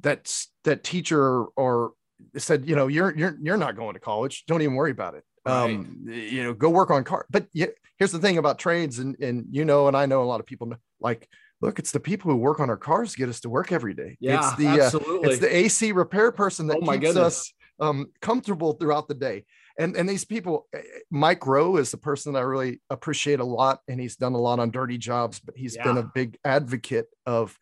that's 0.00 0.50
that 0.64 0.84
teacher 0.84 1.44
or 1.56 1.92
said 2.36 2.68
you 2.68 2.76
know 2.76 2.86
you're 2.86 3.14
you're 3.16 3.36
you're 3.40 3.56
not 3.56 3.76
going 3.76 3.94
to 3.94 4.00
college 4.00 4.44
don't 4.46 4.62
even 4.62 4.74
worry 4.74 4.90
about 4.90 5.14
it 5.14 5.24
right. 5.46 5.64
um 5.64 6.04
you 6.06 6.42
know 6.42 6.54
go 6.54 6.70
work 6.70 6.90
on 6.90 7.04
car 7.04 7.26
but 7.30 7.46
yeah, 7.52 7.66
here's 7.98 8.12
the 8.12 8.18
thing 8.18 8.38
about 8.38 8.58
trades 8.58 8.98
and 8.98 9.16
and 9.20 9.46
you 9.50 9.64
know 9.64 9.88
and 9.88 9.96
i 9.96 10.06
know 10.06 10.22
a 10.22 10.24
lot 10.24 10.40
of 10.40 10.46
people 10.46 10.66
know, 10.66 10.76
like 11.00 11.28
look 11.60 11.78
it's 11.78 11.92
the 11.92 12.00
people 12.00 12.30
who 12.30 12.36
work 12.36 12.60
on 12.60 12.70
our 12.70 12.76
cars 12.76 13.14
get 13.14 13.28
us 13.28 13.40
to 13.40 13.48
work 13.48 13.72
every 13.72 13.94
day 13.94 14.16
yeah 14.20 14.38
it's 14.38 14.56
the 14.56 14.66
absolutely. 14.66 15.28
Uh, 15.28 15.32
it's 15.32 15.40
the 15.40 15.56
ac 15.56 15.92
repair 15.92 16.32
person 16.32 16.66
that 16.66 16.78
oh 16.78 16.80
keeps 16.80 17.00
goodness. 17.00 17.16
us 17.16 17.52
um, 17.80 18.06
comfortable 18.20 18.72
throughout 18.72 19.08
the 19.08 19.14
day. 19.14 19.44
And 19.78 19.96
and 19.96 20.08
these 20.08 20.24
people, 20.24 20.66
eh, 20.74 20.78
eh, 20.78 20.98
Mike 21.10 21.46
Rowe 21.46 21.76
is 21.76 21.90
the 21.90 21.96
person 21.96 22.32
that 22.32 22.38
I 22.40 22.42
really 22.42 22.80
appreciate 22.90 23.40
a 23.40 23.44
lot, 23.44 23.80
and 23.88 24.00
he's 24.00 24.16
done 24.16 24.34
a 24.34 24.40
lot 24.40 24.60
on 24.60 24.70
dirty 24.70 24.98
jobs, 24.98 25.40
but 25.40 25.56
he's 25.56 25.76
yeah. 25.76 25.84
been 25.84 25.98
a 25.98 26.10
big 26.14 26.38
advocate 26.44 27.06
of 27.26 27.58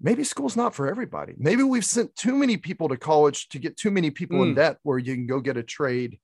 maybe 0.00 0.24
school's 0.24 0.56
not 0.56 0.74
for 0.74 0.88
everybody. 0.88 1.34
Maybe 1.38 1.62
we've 1.62 1.84
sent 1.84 2.14
too 2.16 2.34
many 2.34 2.56
people 2.56 2.88
to 2.88 2.96
college 2.96 3.48
to 3.50 3.58
get 3.58 3.76
too 3.76 3.90
many 3.90 4.10
people 4.10 4.38
mm. 4.38 4.48
in 4.48 4.54
debt 4.54 4.78
where 4.82 4.98
you 4.98 5.14
can 5.14 5.26
go 5.26 5.40
get 5.40 5.56
a 5.56 5.62
trade 5.62 6.18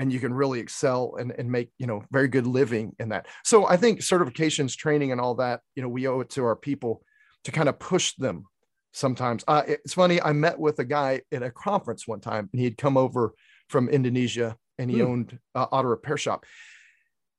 and 0.00 0.10
you 0.10 0.18
can 0.18 0.32
really 0.32 0.60
excel 0.60 1.16
and, 1.18 1.30
and 1.36 1.52
make 1.52 1.70
you 1.78 1.86
know 1.86 2.02
very 2.10 2.26
good 2.26 2.46
living 2.46 2.96
in 2.98 3.10
that 3.10 3.26
so 3.44 3.66
i 3.66 3.76
think 3.76 4.00
certifications 4.00 4.74
training 4.74 5.12
and 5.12 5.20
all 5.20 5.34
that 5.34 5.60
you 5.74 5.82
know 5.82 5.88
we 5.88 6.08
owe 6.08 6.20
it 6.20 6.30
to 6.30 6.42
our 6.42 6.56
people 6.56 7.02
to 7.44 7.52
kind 7.52 7.68
of 7.68 7.78
push 7.78 8.14
them 8.14 8.44
sometimes 8.92 9.44
uh, 9.46 9.62
it's 9.68 9.92
funny 9.92 10.20
i 10.22 10.32
met 10.32 10.58
with 10.58 10.78
a 10.78 10.84
guy 10.84 11.20
at 11.30 11.42
a 11.42 11.50
conference 11.50 12.08
one 12.08 12.20
time 12.20 12.48
and 12.50 12.58
he 12.58 12.64
had 12.64 12.78
come 12.78 12.96
over 12.96 13.34
from 13.70 13.88
indonesia 13.88 14.56
and 14.78 14.90
he 14.90 14.98
mm. 14.98 15.06
owned 15.06 15.38
uh, 15.54 15.66
auto 15.70 15.88
repair 15.88 16.16
shop 16.16 16.44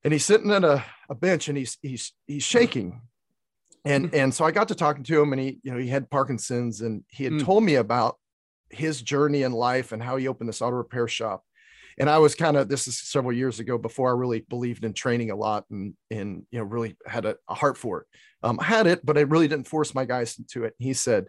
and 0.04 0.14
he's 0.14 0.26
sitting 0.26 0.52
at 0.52 0.64
a, 0.64 0.84
a 1.10 1.16
bench 1.16 1.48
and 1.48 1.58
he's 1.58 1.78
he's 1.82 2.14
he's 2.28 2.44
shaking 2.44 3.02
and 3.86 4.10
hmm. 4.10 4.16
and 4.16 4.34
so 4.34 4.46
i 4.46 4.52
got 4.52 4.68
to 4.68 4.76
talking 4.76 5.04
to 5.04 5.22
him 5.22 5.34
and 5.34 5.42
he 5.42 5.60
you 5.64 5.72
know 5.72 5.78
he 5.78 5.88
had 5.88 6.10
parkinson's 6.10 6.82
and 6.82 7.04
he 7.10 7.24
had 7.24 7.34
mm. 7.34 7.44
told 7.44 7.64
me 7.64 7.76
about 7.76 8.18
his 8.70 9.02
journey 9.02 9.44
in 9.44 9.52
life 9.52 9.92
and 9.92 10.02
how 10.02 10.16
he 10.16 10.28
opened 10.28 10.48
this 10.48 10.62
auto 10.62 10.78
repair 10.78 11.08
shop 11.08 11.44
and 11.98 12.10
I 12.10 12.18
was 12.20 12.36
kind 12.36 12.58
of 12.58 12.68
this 12.68 12.88
is 12.88 12.98
several 12.98 13.34
years 13.34 13.60
ago 13.60 13.78
before 13.78 14.10
I 14.10 14.18
really 14.18 14.40
believed 14.50 14.86
in 14.86 14.94
training 14.94 15.32
a 15.32 15.36
lot 15.36 15.66
and 15.70 15.94
and 16.10 16.46
you 16.52 16.60
know 16.60 16.66
really 16.66 16.96
had 17.06 17.26
a, 17.26 17.36
a 17.48 17.54
heart 17.54 17.78
for 17.78 18.02
it. 18.02 18.08
Um, 18.44 18.60
I 18.60 18.64
had 18.64 18.88
it, 18.88 19.06
but 19.06 19.18
I 19.18 19.22
really 19.22 19.48
didn't 19.48 19.68
force 19.68 19.94
my 19.94 20.06
guys 20.06 20.38
into 20.40 20.64
it. 20.64 20.74
He 20.80 20.94
said, 20.94 21.28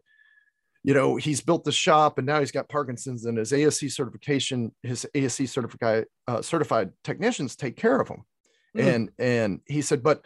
you 0.84 0.94
know, 0.94 1.16
he's 1.16 1.40
built 1.40 1.64
the 1.64 1.72
shop 1.72 2.18
and 2.18 2.26
now 2.26 2.40
he's 2.40 2.50
got 2.50 2.68
Parkinson's 2.68 3.24
and 3.24 3.38
his 3.38 3.52
ASE 3.52 3.94
certification, 3.94 4.74
his 4.82 5.06
ASE 5.14 5.50
certified 5.50 6.06
uh, 6.26 6.42
certified 6.42 6.90
technicians 7.04 7.56
take 7.56 7.76
care 7.76 8.00
of 8.00 8.08
him. 8.08 8.22
Mm. 8.76 8.94
And 8.94 9.10
and 9.18 9.60
he 9.66 9.82
said, 9.82 10.02
but 10.02 10.24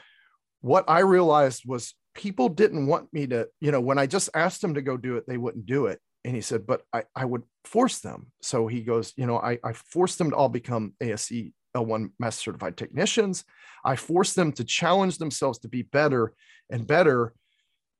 what 0.61 0.85
I 0.89 1.01
realized 1.01 1.65
was 1.67 1.95
people 2.15 2.49
didn't 2.49 2.87
want 2.87 3.13
me 3.13 3.27
to, 3.27 3.49
you 3.61 3.71
know, 3.71 3.81
when 3.81 3.99
I 3.99 4.07
just 4.07 4.31
asked 4.35 4.63
them 4.63 4.75
to 4.75 4.83
go 4.83 4.97
do 4.97 5.17
it, 5.17 5.25
they 5.27 5.37
wouldn't 5.37 5.67
do 5.67 5.87
it 5.87 6.01
and 6.27 6.35
he 6.35 6.41
said, 6.41 6.67
but 6.67 6.83
I, 6.93 7.05
I 7.15 7.25
would 7.25 7.45
force 7.65 8.01
them. 8.01 8.33
So 8.43 8.67
he 8.67 8.81
goes, 8.81 9.13
you 9.17 9.27
know, 9.27 9.39
I, 9.39 9.61
I 9.63 9.73
forced 9.73 10.19
them 10.19 10.31
to 10.31 10.37
all 10.37 10.49
become 10.49 10.95
ASE 11.01 11.53
L1 11.77 12.11
master 12.19 12.51
certified 12.51 12.77
technicians. 12.77 13.45
I 13.85 13.95
forced 13.95 14.35
them 14.35 14.51
to 14.55 14.65
challenge 14.65 15.19
themselves 15.19 15.61
to 15.61 15.69
be 15.69 15.83
better 15.83 16.33
and 16.69 16.85
better, 16.85 17.33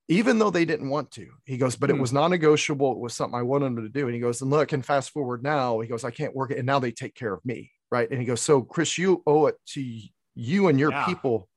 even 0.09 0.39
though 0.39 0.51
they 0.51 0.65
didn't 0.65 0.89
want 0.89 1.11
to. 1.13 1.29
He 1.45 1.57
goes, 1.57 1.77
but 1.77 1.89
mm. 1.91 1.95
it 1.95 1.97
hmm. 1.97 2.03
was 2.03 2.13
non-negotiable. 2.13 2.93
It 2.93 2.99
was 2.99 3.15
something 3.15 3.39
I 3.39 3.43
wanted 3.43 3.67
them 3.67 3.83
to 3.83 3.89
do. 3.89 4.07
And 4.07 4.15
he 4.15 4.21
goes, 4.21 4.41
and 4.41 4.51
look, 4.51 4.73
and 4.73 4.85
fast 4.85 5.11
forward 5.11 5.43
now, 5.43 5.81
he 5.81 5.89
goes, 5.89 6.05
I 6.05 6.11
can't 6.11 6.35
work 6.35 6.51
it. 6.51 6.59
And 6.59 6.67
now 6.67 6.79
they 6.79 6.93
take 6.93 7.15
care 7.15 7.33
of 7.33 7.45
me. 7.45 7.73
Right. 7.91 8.11
And 8.11 8.21
he 8.21 8.27
goes, 8.27 8.41
so 8.41 8.63
Chris, 8.63 8.99
you 8.99 9.23
owe 9.27 9.47
it 9.47 9.57
to 9.69 10.01
you 10.35 10.69
and 10.69 10.79
your 10.79 10.91
yeah. 10.91 11.07
people 11.07 11.49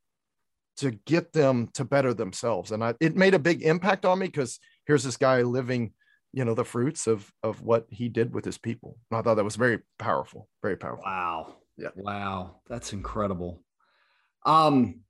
to 0.77 0.91
get 0.91 1.33
them 1.33 1.67
to 1.73 1.83
better 1.83 2.13
themselves. 2.13 2.71
And 2.71 2.83
I, 2.83 2.93
it 2.99 3.15
made 3.15 3.33
a 3.33 3.39
big 3.39 3.63
impact 3.63 4.05
on 4.05 4.19
me 4.19 4.27
because 4.27 4.59
here's 4.85 5.03
this 5.03 5.17
guy 5.17 5.41
living 5.41 5.93
you 6.31 6.45
know 6.45 6.53
the 6.53 6.65
fruits 6.65 7.07
of 7.07 7.31
of 7.43 7.62
what 7.62 7.85
he 7.89 8.07
did 8.07 8.33
with 8.33 8.45
his 8.45 8.57
people 8.57 8.97
and 9.09 9.17
i 9.17 9.21
thought 9.21 9.35
that 9.35 9.43
was 9.43 9.55
very 9.55 9.79
powerful 9.97 10.47
very 10.62 10.77
powerful 10.77 11.03
wow 11.03 11.55
yeah 11.77 11.89
wow 11.95 12.55
that's 12.67 12.93
incredible 12.93 13.63
um 14.45 15.01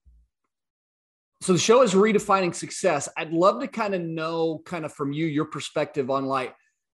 so 1.41 1.53
the 1.53 1.59
show 1.59 1.81
is 1.81 1.93
redefining 1.93 2.53
success. 2.53 3.07
I'd 3.15 3.31
love 3.31 3.61
to 3.61 3.67
kind 3.67 3.95
of 3.95 4.01
know 4.01 4.61
kind 4.65 4.85
of 4.85 4.93
from 4.93 5.13
you 5.13 5.25
your 5.25 5.45
perspective 5.45 6.09
on 6.09 6.25
like 6.25 6.53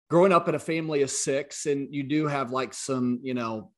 growing 0.09 0.31
up 0.31 0.49
in 0.49 0.55
a 0.55 0.59
family 0.59 1.03
of 1.03 1.11
six 1.11 1.67
and 1.67 1.93
you 1.93 2.03
do 2.03 2.27
have 2.27 2.51
like 2.51 2.73
some 2.73 3.19
you 3.23 3.33
know 3.33 3.71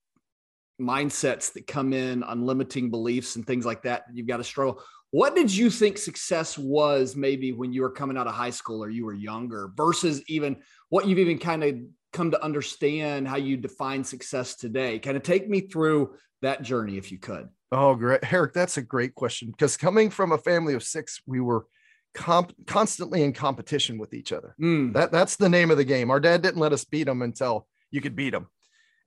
mindsets 0.81 1.53
that 1.53 1.67
come 1.67 1.93
in 1.93 2.23
on 2.23 2.45
limiting 2.45 2.89
beliefs 2.89 3.35
and 3.35 3.45
things 3.45 3.65
like 3.65 3.83
that 3.83 4.05
you've 4.13 4.27
got 4.27 4.37
to 4.37 4.43
struggle. 4.43 4.81
What 5.11 5.35
did 5.35 5.55
you 5.55 5.69
think 5.69 5.97
success 5.97 6.57
was 6.57 7.15
maybe 7.15 7.51
when 7.51 7.71
you 7.71 7.83
were 7.83 7.91
coming 7.91 8.17
out 8.17 8.25
of 8.25 8.33
high 8.33 8.49
school 8.49 8.83
or 8.83 8.89
you 8.89 9.05
were 9.05 9.13
younger 9.13 9.71
versus 9.75 10.23
even 10.27 10.57
what 10.89 11.07
you've 11.07 11.19
even 11.19 11.37
kind 11.37 11.63
of 11.63 11.75
come 12.13 12.31
to 12.31 12.43
understand 12.43 13.27
how 13.27 13.35
you 13.35 13.57
define 13.57 14.03
success 14.03 14.55
today? 14.55 14.99
Kind 14.99 15.17
of 15.17 15.23
take 15.23 15.49
me 15.49 15.61
through 15.61 16.15
that 16.41 16.61
journey 16.61 16.97
if 16.97 17.11
you 17.11 17.17
could. 17.17 17.49
Oh, 17.71 17.95
great. 17.95 18.31
Eric, 18.31 18.53
that's 18.53 18.77
a 18.77 18.81
great 18.81 19.15
question 19.15 19.49
because 19.49 19.75
coming 19.75 20.09
from 20.09 20.31
a 20.31 20.37
family 20.37 20.75
of 20.75 20.83
six, 20.83 21.21
we 21.25 21.39
were 21.41 21.65
comp- 22.13 22.53
constantly 22.67 23.23
in 23.23 23.33
competition 23.33 23.97
with 23.97 24.13
each 24.13 24.31
other. 24.31 24.55
Mm. 24.61 24.93
That, 24.93 25.11
that's 25.11 25.35
the 25.35 25.49
name 25.49 25.71
of 25.71 25.77
the 25.77 25.83
game. 25.83 26.11
Our 26.11 26.19
dad 26.19 26.41
didn't 26.41 26.59
let 26.59 26.73
us 26.73 26.85
beat 26.85 27.07
him 27.07 27.21
until 27.21 27.67
you 27.89 27.99
could 27.99 28.15
beat 28.15 28.33
him. 28.33 28.47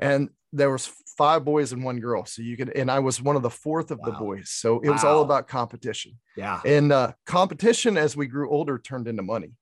And 0.01 0.31
there 0.53 0.71
was 0.71 0.91
five 1.17 1.45
boys 1.45 1.73
and 1.73 1.85
one 1.85 2.01
girl. 2.01 2.25
So 2.25 2.43
you 2.43 2.57
could, 2.57 2.71
and 2.71 2.91
I 2.91 2.99
was 2.99 3.23
one 3.23 3.37
of 3.37 3.43
the 3.43 3.51
fourth 3.51 3.91
of 3.91 4.01
wow. 4.01 4.07
the 4.07 4.13
boys. 4.13 4.51
So 4.51 4.81
it 4.81 4.89
wow. 4.89 4.93
was 4.95 5.05
all 5.05 5.23
about 5.23 5.49
competition. 5.49 6.19
Yeah. 6.37 6.61
And 6.65 6.93
uh, 6.93 7.13
competition 7.25 7.97
as 7.97 8.17
we 8.17 8.27
grew 8.27 8.51
older 8.51 8.79
turned 8.79 9.07
into 9.07 9.23
money. 9.23 9.53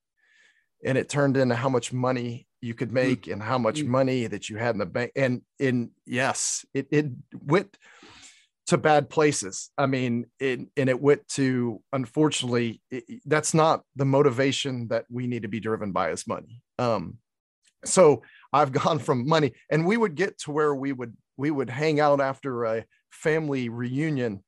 And 0.85 0.99
it 0.99 1.09
turned 1.09 1.37
into 1.37 1.55
how 1.55 1.69
much 1.69 1.93
money 1.93 2.47
you 2.65 2.75
could 2.75 2.89
mm. 2.89 2.95
make 2.95 3.27
and 3.27 3.43
how 3.43 3.59
much 3.59 3.81
mm-hmm. 3.81 3.91
money 3.91 4.27
that 4.27 4.49
you 4.49 4.57
had 4.57 4.75
in 4.75 4.79
the 4.79 4.87
bank. 4.87 5.13
And 5.15 5.43
in 5.59 5.91
yes, 6.07 6.65
it, 6.73 6.89
it 6.91 7.07
went 7.45 7.77
to 8.69 8.79
bad 8.79 9.11
places. 9.11 9.71
I 9.77 9.87
mean, 9.87 10.27
it, 10.41 10.61
and 10.77 10.89
it 10.89 11.01
went 11.01 11.29
to, 11.31 11.83
unfortunately, 11.93 12.81
it, 12.91 13.05
that's 13.27 13.53
not 13.53 13.83
the 13.95 14.07
motivation 14.07 14.89
that 14.89 15.05
we 15.11 15.27
need 15.27 15.43
to 15.43 15.49
be 15.49 15.61
driven 15.61 15.93
by 15.93 16.11
as 16.11 16.27
money. 16.27 16.63
Um, 16.79 17.19
so 17.85 18.23
I've 18.53 18.73
gone 18.85 18.99
from 18.99 19.29
money, 19.29 19.53
and 19.71 19.87
we 19.87 19.97
would 19.97 20.15
get 20.15 20.39
to 20.41 20.51
where 20.51 20.75
we 20.75 20.93
would 20.93 21.15
we 21.37 21.51
would 21.51 21.69
hang 21.69 21.99
out 21.99 22.21
after 22.21 22.65
a 22.65 22.85
family 23.11 23.69
reunion, 23.69 24.43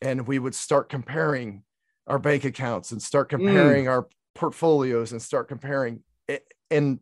and 0.00 0.26
we 0.26 0.38
would 0.38 0.54
start 0.54 0.88
comparing 0.88 1.62
our 2.06 2.18
bank 2.18 2.44
accounts 2.44 2.90
and 2.90 3.00
start 3.00 3.28
mm. 3.28 3.38
comparing 3.38 3.84
mm. 3.84 3.90
our 3.90 4.08
portfolios 4.34 5.12
and 5.12 5.22
start 5.22 5.48
comparing 5.48 6.02
it, 6.26 6.42
and 6.70 6.98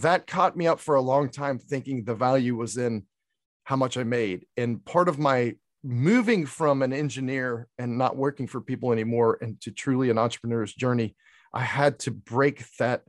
that 0.00 0.26
caught 0.26 0.56
me 0.56 0.66
up 0.66 0.80
for 0.80 0.94
a 0.94 1.00
long 1.00 1.28
time 1.28 1.58
thinking 1.58 2.04
the 2.04 2.14
value 2.14 2.56
was 2.56 2.76
in 2.76 3.04
how 3.64 3.76
much 3.76 3.96
I 3.96 4.04
made. 4.04 4.46
And 4.56 4.84
part 4.84 5.08
of 5.08 5.18
my 5.18 5.56
moving 5.82 6.46
from 6.46 6.82
an 6.82 6.92
engineer 6.92 7.68
and 7.78 7.98
not 7.98 8.16
working 8.16 8.46
for 8.46 8.60
people 8.60 8.92
anymore 8.92 9.38
and 9.40 9.60
to 9.62 9.70
truly 9.70 10.10
an 10.10 10.18
entrepreneur's 10.18 10.74
journey, 10.74 11.14
I 11.52 11.60
had 11.60 11.98
to 12.00 12.10
break 12.10 12.64
that 12.78 13.02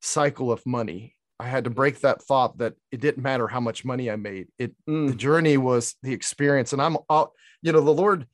cycle 0.00 0.52
of 0.52 0.64
money 0.66 1.16
I 1.42 1.48
had 1.48 1.64
to 1.64 1.70
break 1.70 2.00
that 2.00 2.22
thought 2.22 2.58
that 2.58 2.74
it 2.92 3.00
didn't 3.00 3.22
matter 3.22 3.48
how 3.48 3.58
much 3.58 3.84
money 3.84 4.08
I 4.08 4.14
made. 4.14 4.46
It 4.60 4.76
mm. 4.88 5.08
the 5.08 5.14
journey 5.14 5.56
was 5.56 5.96
the 6.02 6.12
experience, 6.12 6.72
and 6.72 6.80
I'm 6.80 6.96
out. 7.10 7.32
You 7.62 7.72
know, 7.72 7.80
the 7.80 7.90
Lord 7.90 8.28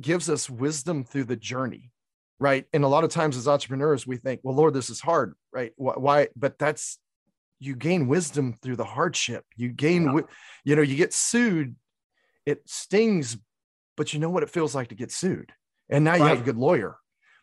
gives 0.00 0.30
us 0.30 0.48
wisdom 0.48 1.02
through 1.02 1.24
the 1.24 1.36
journey, 1.36 1.90
right? 2.38 2.66
And 2.72 2.84
a 2.84 2.88
lot 2.88 3.04
of 3.04 3.10
times 3.10 3.36
as 3.36 3.48
entrepreneurs, 3.48 4.06
we 4.06 4.16
think, 4.16 4.40
"Well, 4.42 4.54
Lord, 4.54 4.74
this 4.74 4.90
is 4.90 5.00
hard, 5.00 5.34
right? 5.52 5.72
Why?" 5.76 6.28
But 6.36 6.58
that's 6.58 6.98
you 7.60 7.74
gain 7.76 8.08
wisdom 8.08 8.52
through 8.52 8.76
the 8.76 8.84
hardship. 8.84 9.44
You 9.56 9.70
gain, 9.70 10.04
yeah. 10.04 10.20
you 10.64 10.76
know, 10.76 10.82
you 10.82 10.96
get 10.96 11.12
sued. 11.12 11.76
It 12.46 12.68
stings, 12.68 13.38
but 13.96 14.12
you 14.12 14.20
know 14.20 14.30
what 14.30 14.42
it 14.42 14.50
feels 14.50 14.74
like 14.74 14.88
to 14.88 14.94
get 14.94 15.10
sued, 15.10 15.52
and 15.88 16.04
now 16.04 16.12
right. 16.12 16.20
you 16.20 16.26
have 16.26 16.40
a 16.40 16.44
good 16.44 16.58
lawyer. 16.58 16.96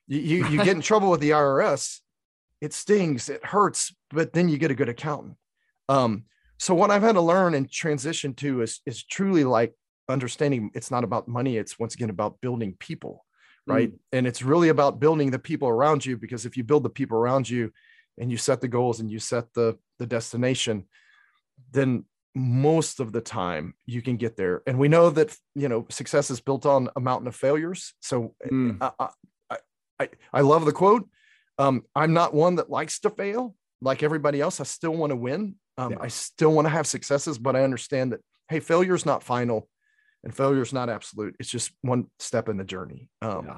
You 0.07 0.19
you, 0.19 0.47
you 0.47 0.57
get 0.57 0.75
in 0.75 0.81
trouble 0.89 1.09
with 1.09 1.21
the 1.21 1.31
IRS 1.31 2.01
it 2.61 2.73
stings, 2.73 3.27
it 3.27 3.43
hurts, 3.43 3.93
but 4.11 4.33
then 4.33 4.47
you 4.47 4.57
get 4.57 4.71
a 4.71 4.75
good 4.75 4.87
accountant. 4.87 5.35
Um, 5.89 6.25
so 6.59 6.75
what 6.75 6.91
I've 6.91 7.01
had 7.01 7.15
to 7.15 7.21
learn 7.21 7.55
and 7.55 7.69
transition 7.69 8.35
to 8.35 8.61
is 8.61 8.81
is 8.85 9.03
truly 9.03 9.43
like 9.43 9.73
understanding 10.07 10.69
it's 10.75 10.91
not 10.91 11.03
about 11.03 11.27
money, 11.27 11.57
it's 11.57 11.79
once 11.79 11.95
again 11.95 12.11
about 12.11 12.39
building 12.39 12.75
people, 12.79 13.25
right? 13.67 13.91
Mm. 13.91 13.99
And 14.11 14.27
it's 14.27 14.41
really 14.41 14.69
about 14.69 14.99
building 14.99 15.31
the 15.31 15.39
people 15.39 15.67
around 15.67 16.05
you 16.05 16.17
because 16.17 16.45
if 16.45 16.57
you 16.57 16.63
build 16.63 16.83
the 16.83 16.89
people 16.89 17.17
around 17.17 17.49
you 17.49 17.71
and 18.17 18.31
you 18.31 18.37
set 18.37 18.61
the 18.61 18.67
goals 18.67 18.99
and 18.99 19.09
you 19.11 19.19
set 19.19 19.53
the 19.53 19.77
the 19.99 20.07
destination, 20.07 20.85
then 21.71 22.05
most 22.33 22.99
of 22.99 23.11
the 23.11 23.21
time 23.21 23.73
you 23.85 24.01
can 24.01 24.17
get 24.17 24.37
there. 24.37 24.61
And 24.65 24.79
we 24.79 24.87
know 24.87 25.09
that 25.09 25.35
you 25.55 25.69
know 25.69 25.85
success 25.89 26.31
is 26.31 26.41
built 26.41 26.65
on 26.65 26.89
a 26.95 26.99
mountain 26.99 27.27
of 27.27 27.35
failures. 27.35 27.93
So 28.01 28.35
mm. 28.49 28.77
I, 28.81 29.07
I, 29.49 29.57
I, 29.99 30.09
I 30.33 30.41
love 30.41 30.65
the 30.65 30.71
quote 30.71 31.07
um, 31.61 31.83
I'm 31.95 32.13
not 32.13 32.33
one 32.33 32.55
that 32.55 32.69
likes 32.69 32.99
to 33.01 33.09
fail 33.09 33.55
like 33.81 34.03
everybody 34.03 34.41
else. 34.41 34.59
I 34.59 34.63
still 34.63 34.95
want 34.95 35.11
to 35.11 35.15
win. 35.15 35.55
Um, 35.77 35.91
yeah. 35.91 35.97
I 36.01 36.07
still 36.07 36.51
want 36.51 36.65
to 36.65 36.69
have 36.69 36.87
successes, 36.87 37.37
but 37.37 37.55
I 37.55 37.63
understand 37.63 38.13
that, 38.13 38.21
hey, 38.49 38.59
failure 38.59 38.95
is 38.95 39.05
not 39.05 39.23
final 39.23 39.69
and 40.23 40.35
failure 40.35 40.61
is 40.61 40.73
not 40.73 40.89
absolute. 40.89 41.35
It's 41.39 41.49
just 41.49 41.71
one 41.81 42.07
step 42.19 42.49
in 42.49 42.57
the 42.57 42.63
journey. 42.63 43.09
Um, 43.21 43.45
yeah. 43.45 43.57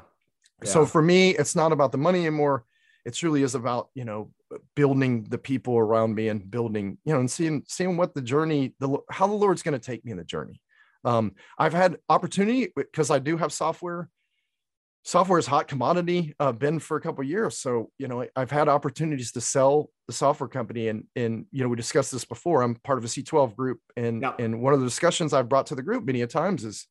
Yeah. 0.63 0.69
So 0.69 0.85
for 0.85 1.01
me, 1.01 1.31
it's 1.31 1.55
not 1.55 1.71
about 1.71 1.91
the 1.91 1.97
money 1.97 2.19
anymore. 2.19 2.65
It 3.05 3.13
truly 3.13 3.43
is 3.43 3.53
about, 3.53 3.89
you 3.95 4.05
know, 4.05 4.31
building 4.75 5.23
the 5.23 5.37
people 5.37 5.77
around 5.77 6.15
me 6.15 6.29
and 6.29 6.49
building, 6.49 6.97
you 7.03 7.13
know, 7.13 7.19
and 7.19 7.29
seeing, 7.29 7.63
seeing 7.67 7.97
what 7.97 8.13
the 8.13 8.21
journey, 8.21 8.75
the, 8.79 8.97
how 9.09 9.27
the 9.27 9.33
Lord's 9.33 9.61
going 9.61 9.77
to 9.77 9.85
take 9.85 10.05
me 10.05 10.11
in 10.11 10.17
the 10.17 10.23
journey. 10.23 10.61
Um, 11.03 11.33
I've 11.57 11.73
had 11.73 11.97
opportunity 12.07 12.71
because 12.75 13.11
I 13.11 13.19
do 13.19 13.35
have 13.35 13.51
software 13.51 14.09
software 15.03 15.37
is 15.37 15.45
hot 15.45 15.67
commodity 15.67 16.33
uh, 16.39 16.51
been 16.51 16.79
for 16.79 16.97
a 16.97 17.01
couple 17.01 17.23
years 17.23 17.57
so 17.57 17.89
you 17.97 18.07
know 18.07 18.25
i've 18.35 18.51
had 18.51 18.69
opportunities 18.69 19.31
to 19.31 19.41
sell 19.41 19.89
the 20.07 20.13
software 20.13 20.47
company 20.47 20.87
and 20.87 21.03
and 21.15 21.45
you 21.51 21.61
know 21.61 21.69
we 21.69 21.75
discussed 21.75 22.11
this 22.11 22.25
before 22.25 22.61
i'm 22.61 22.75
part 22.75 22.97
of 22.97 23.03
a 23.03 23.07
c12 23.07 23.55
group 23.55 23.79
and 23.97 24.21
yeah. 24.21 24.33
and 24.39 24.61
one 24.61 24.73
of 24.73 24.79
the 24.79 24.85
discussions 24.85 25.33
i've 25.33 25.49
brought 25.49 25.67
to 25.67 25.75
the 25.75 25.83
group 25.83 26.05
many 26.05 26.21
a 26.21 26.27
times 26.27 26.63
is 26.63 26.87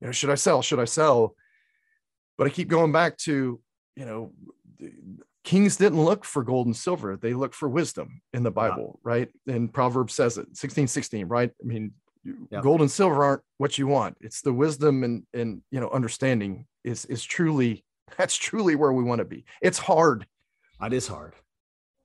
you 0.00 0.06
know 0.06 0.12
should 0.12 0.30
i 0.30 0.34
sell 0.34 0.62
should 0.62 0.80
i 0.80 0.84
sell 0.84 1.34
but 2.38 2.46
i 2.46 2.50
keep 2.50 2.68
going 2.68 2.92
back 2.92 3.16
to 3.18 3.60
you 3.96 4.04
know 4.04 4.32
kings 5.42 5.76
didn't 5.76 6.02
look 6.02 6.24
for 6.24 6.42
gold 6.42 6.66
and 6.66 6.76
silver 6.76 7.16
they 7.16 7.34
looked 7.34 7.54
for 7.54 7.68
wisdom 7.68 8.20
in 8.32 8.42
the 8.44 8.50
bible 8.50 8.98
yeah. 9.04 9.10
right 9.10 9.28
and 9.48 9.72
proverbs 9.72 10.14
says 10.14 10.38
it 10.38 10.46
16 10.56 10.86
16 10.86 11.26
right 11.26 11.50
i 11.60 11.66
mean 11.66 11.92
yeah. 12.50 12.60
gold 12.62 12.80
and 12.80 12.90
silver 12.90 13.24
aren't 13.24 13.42
what 13.58 13.76
you 13.76 13.86
want 13.86 14.16
it's 14.20 14.40
the 14.40 14.52
wisdom 14.52 15.02
and 15.02 15.24
and 15.34 15.62
you 15.70 15.80
know 15.80 15.90
understanding 15.90 16.66
is 16.84 17.04
is 17.06 17.22
truly 17.24 17.84
that's 18.18 18.36
truly 18.36 18.76
where 18.76 18.92
we 18.92 19.02
want 19.02 19.18
to 19.18 19.24
be 19.24 19.44
it's 19.60 19.78
hard 19.78 20.26
it 20.84 20.92
is 20.92 21.06
hard 21.06 21.34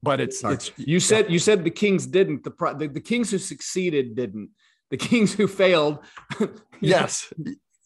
but 0.01 0.19
it's 0.19 0.43
it's, 0.43 0.69
it's 0.69 0.79
you 0.79 0.99
said 0.99 1.29
you 1.29 1.39
said 1.39 1.63
the 1.63 1.69
kings 1.69 2.07
didn't 2.07 2.43
the, 2.43 2.51
the 2.77 2.87
the 2.87 3.01
kings 3.01 3.31
who 3.31 3.37
succeeded 3.37 4.15
didn't 4.15 4.49
the 4.89 4.97
kings 4.97 5.33
who 5.33 5.47
failed 5.47 5.99
yes 6.79 7.31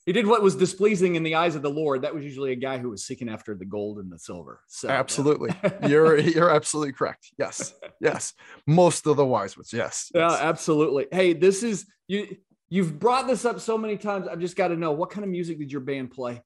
he 0.06 0.12
did 0.12 0.28
what 0.28 0.42
was 0.42 0.56
displeasing 0.56 1.16
in 1.16 1.24
the 1.24 1.36
eyes 1.36 1.56
of 1.56 1.62
the 1.62 1.70
Lord. 1.70 2.02
That 2.02 2.14
was 2.14 2.26
usually 2.26 2.52
a 2.52 2.58
guy 2.58 2.78
who 2.78 2.90
was 2.90 3.06
seeking 3.06 3.30
after 3.30 3.56
the 3.56 3.66
gold 3.66 4.00
and 4.00 4.12
the 4.12 4.20
silver. 4.20 4.62
So, 4.68 4.90
absolutely, 4.90 5.52
yeah. 5.64 5.88
you're 5.88 6.18
you're 6.20 6.50
absolutely 6.50 6.92
correct. 6.92 7.32
Yes, 7.38 7.74
yes, 8.02 8.34
most 8.68 9.08
of 9.08 9.16
the 9.16 9.26
wise 9.26 9.56
ones. 9.56 9.72
Yes, 9.72 10.12
yeah, 10.14 10.30
yes. 10.30 10.40
absolutely. 10.42 11.08
Hey, 11.12 11.34
this 11.34 11.64
is 11.64 11.86
you. 12.08 12.36
You've 12.70 13.00
brought 13.00 13.28
this 13.28 13.46
up 13.46 13.60
so 13.60 13.78
many 13.78 13.98
times. 13.98 14.28
I've 14.28 14.40
just 14.40 14.56
got 14.56 14.70
to 14.70 14.76
know 14.76 14.92
what 14.92 15.12
kind 15.12 15.24
of 15.24 15.30
music 15.30 15.60
did 15.60 15.72
your 15.72 15.82
band 15.82 16.12
play? 16.12 16.42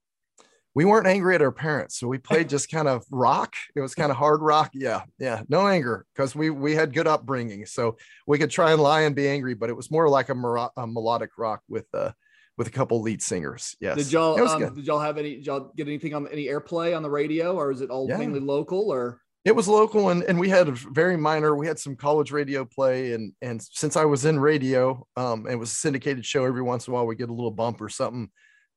We 0.74 0.84
weren't 0.84 1.06
angry 1.06 1.34
at 1.34 1.42
our 1.42 1.52
parents, 1.52 1.98
so 1.98 2.06
we 2.06 2.18
played 2.18 2.48
just 2.54 2.70
kind 2.70 2.88
of 2.88 3.04
rock. 3.10 3.54
It 3.74 3.80
was 3.80 3.94
kind 3.94 4.10
of 4.10 4.16
hard 4.16 4.42
rock. 4.42 4.70
Yeah, 4.74 5.02
yeah, 5.18 5.42
no 5.48 5.66
anger 5.66 6.06
because 6.14 6.34
we 6.34 6.50
we 6.50 6.74
had 6.74 6.92
good 6.92 7.06
upbringing, 7.06 7.66
so 7.66 7.96
we 8.26 8.38
could 8.38 8.50
try 8.50 8.72
and 8.72 8.82
lie 8.82 9.02
and 9.02 9.16
be 9.16 9.28
angry, 9.28 9.54
but 9.54 9.70
it 9.70 9.76
was 9.76 9.90
more 9.90 10.08
like 10.08 10.28
a, 10.28 10.34
a 10.76 10.86
melodic 10.86 11.30
rock 11.38 11.62
with 11.68 11.86
uh 11.94 12.12
with 12.58 12.66
a 12.66 12.70
couple 12.70 13.00
lead 13.00 13.22
singers. 13.22 13.76
Yes. 13.80 13.96
Did 13.96 14.12
y'all 14.12 14.38
um, 14.40 14.74
did 14.74 14.86
y'all 14.86 14.98
have 14.98 15.16
any 15.16 15.36
did 15.36 15.46
y'all 15.46 15.72
get 15.76 15.86
anything 15.86 16.12
on 16.12 16.26
any 16.28 16.46
airplay 16.46 16.94
on 16.94 17.02
the 17.02 17.10
radio 17.10 17.54
or 17.54 17.70
is 17.70 17.80
it 17.80 17.88
all 17.88 18.08
yeah. 18.08 18.18
mainly 18.18 18.40
local 18.40 18.92
or 18.92 19.22
it 19.44 19.54
was 19.54 19.68
local 19.68 20.10
and, 20.10 20.24
and 20.24 20.38
we 20.38 20.48
had 20.48 20.68
a 20.68 20.72
very 20.72 21.16
minor 21.16 21.54
we 21.54 21.66
had 21.66 21.78
some 21.78 21.94
college 21.94 22.32
radio 22.32 22.64
play 22.64 23.12
and 23.12 23.32
and 23.40 23.62
since 23.62 23.96
i 23.96 24.04
was 24.04 24.24
in 24.24 24.38
radio 24.38 25.06
um 25.16 25.46
it 25.46 25.54
was 25.54 25.70
a 25.70 25.74
syndicated 25.74 26.26
show 26.26 26.44
every 26.44 26.60
once 26.60 26.86
in 26.86 26.92
a 26.92 26.94
while 26.94 27.06
we 27.06 27.14
get 27.14 27.30
a 27.30 27.32
little 27.32 27.52
bump 27.52 27.80
or 27.80 27.88
something 27.88 28.28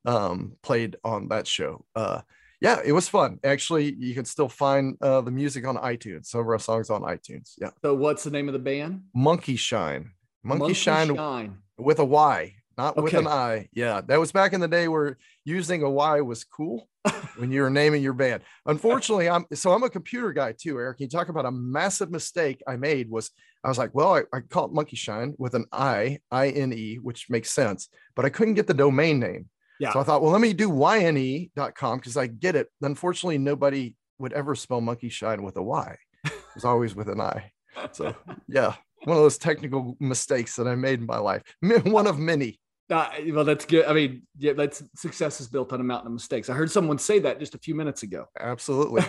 um 0.04 0.52
played 0.62 0.96
on 1.04 1.28
that 1.28 1.46
show 1.46 1.84
uh 1.94 2.20
yeah 2.60 2.80
it 2.84 2.92
was 2.92 3.08
fun 3.08 3.38
actually 3.44 3.94
you 3.94 4.14
can 4.14 4.24
still 4.24 4.48
find 4.48 4.96
uh 5.02 5.20
the 5.20 5.30
music 5.30 5.66
on 5.66 5.76
itunes 5.76 6.26
some 6.26 6.40
of 6.40 6.48
our 6.48 6.58
songs 6.58 6.90
on 6.90 7.02
itunes 7.02 7.52
yeah 7.60 7.70
so 7.82 7.94
what's 7.94 8.24
the 8.24 8.30
name 8.30 8.48
of 8.48 8.52
the 8.52 8.58
band 8.58 9.02
monkey 9.14 9.56
shine 9.56 10.10
monkey, 10.42 10.58
monkey 10.60 10.74
shine, 10.74 11.14
shine 11.14 11.58
with 11.78 11.98
a 11.98 12.04
y 12.04 12.54
not 12.76 12.96
okay. 12.96 13.02
with 13.02 13.14
an 13.14 13.26
I. 13.26 13.68
Yeah, 13.72 14.00
that 14.06 14.18
was 14.18 14.32
back 14.32 14.52
in 14.52 14.60
the 14.60 14.68
day 14.68 14.88
where 14.88 15.18
using 15.44 15.82
a 15.82 15.90
Y 15.90 16.20
was 16.20 16.44
cool 16.44 16.88
when 17.36 17.52
you 17.52 17.62
were 17.62 17.70
naming 17.70 18.02
your 18.02 18.12
band. 18.12 18.42
Unfortunately, 18.66 19.28
I'm 19.28 19.44
so 19.54 19.72
I'm 19.72 19.82
a 19.82 19.90
computer 19.90 20.32
guy 20.32 20.52
too, 20.52 20.78
Eric. 20.78 21.00
You 21.00 21.08
talk 21.08 21.28
about 21.28 21.46
a 21.46 21.50
massive 21.50 22.10
mistake 22.10 22.62
I 22.66 22.76
made 22.76 23.10
was 23.10 23.30
I 23.64 23.68
was 23.68 23.78
like, 23.78 23.94
well, 23.94 24.14
I, 24.14 24.22
I 24.32 24.40
call 24.40 24.66
it 24.66 24.72
Monkey 24.72 24.96
Shine 24.96 25.34
with 25.38 25.54
an 25.54 25.66
I, 25.70 26.18
I 26.30 26.48
N 26.48 26.72
E, 26.72 26.96
which 26.96 27.28
makes 27.28 27.50
sense, 27.50 27.88
but 28.16 28.24
I 28.24 28.30
couldn't 28.30 28.54
get 28.54 28.66
the 28.66 28.74
domain 28.74 29.20
name. 29.20 29.48
Yeah. 29.82 29.92
So 29.92 29.98
I 29.98 30.04
thought, 30.04 30.22
well, 30.22 30.30
let 30.30 30.40
me 30.40 30.52
do 30.52 30.68
yne.com 30.70 31.98
because 31.98 32.16
I 32.16 32.28
get 32.28 32.54
it. 32.54 32.68
Unfortunately, 32.82 33.36
nobody 33.36 33.96
would 34.20 34.32
ever 34.32 34.54
spell 34.54 34.80
Monkey 34.80 35.08
Shine 35.08 35.42
with 35.42 35.56
a 35.56 35.62
Y. 35.62 35.96
It 36.24 36.32
was 36.54 36.64
always 36.64 36.94
with 36.94 37.08
an 37.08 37.20
I. 37.20 37.50
So 37.90 38.14
yeah, 38.46 38.76
one 39.02 39.16
of 39.16 39.22
those 39.24 39.38
technical 39.38 39.96
mistakes 39.98 40.54
that 40.54 40.68
I 40.68 40.76
made 40.76 41.00
in 41.00 41.06
my 41.06 41.18
life. 41.18 41.42
One 41.82 42.06
of 42.06 42.20
many. 42.20 42.60
Uh, 42.88 43.08
well, 43.30 43.44
that's 43.44 43.64
good. 43.64 43.86
I 43.86 43.92
mean, 43.92 44.22
yeah, 44.38 44.52
that's 44.52 44.84
success 44.94 45.40
is 45.40 45.48
built 45.48 45.72
on 45.72 45.80
a 45.80 45.84
mountain 45.84 46.06
of 46.06 46.12
mistakes. 46.12 46.48
I 46.48 46.54
heard 46.54 46.70
someone 46.70 46.98
say 46.98 47.18
that 47.18 47.40
just 47.40 47.56
a 47.56 47.58
few 47.58 47.74
minutes 47.74 48.04
ago. 48.04 48.26
Absolutely. 48.38 49.02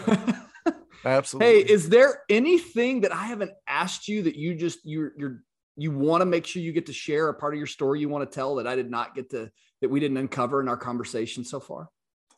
Absolutely. 1.05 1.53
Hey, 1.53 1.59
is 1.59 1.87
there 1.87 2.23
anything 2.29 3.01
that 3.01 3.13
I 3.13 3.25
haven't 3.25 3.51
asked 3.67 4.07
you 4.07 4.23
that 4.23 4.35
you 4.35 4.55
just 4.55 4.79
you're 4.85 5.13
you're 5.17 5.43
you 5.75 5.91
want 5.91 6.21
to 6.21 6.25
make 6.25 6.45
sure 6.45 6.61
you 6.61 6.71
get 6.71 6.85
to 6.85 6.93
share 6.93 7.29
a 7.29 7.33
part 7.33 7.53
of 7.53 7.57
your 7.57 7.67
story 7.67 7.99
you 7.99 8.09
want 8.09 8.29
to 8.29 8.33
tell 8.33 8.55
that 8.55 8.67
I 8.67 8.75
did 8.75 8.89
not 8.89 9.15
get 9.15 9.29
to 9.31 9.49
that 9.81 9.89
we 9.89 9.99
didn't 9.99 10.17
uncover 10.17 10.61
in 10.61 10.67
our 10.67 10.77
conversation 10.77 11.43
so 11.43 11.59
far? 11.59 11.89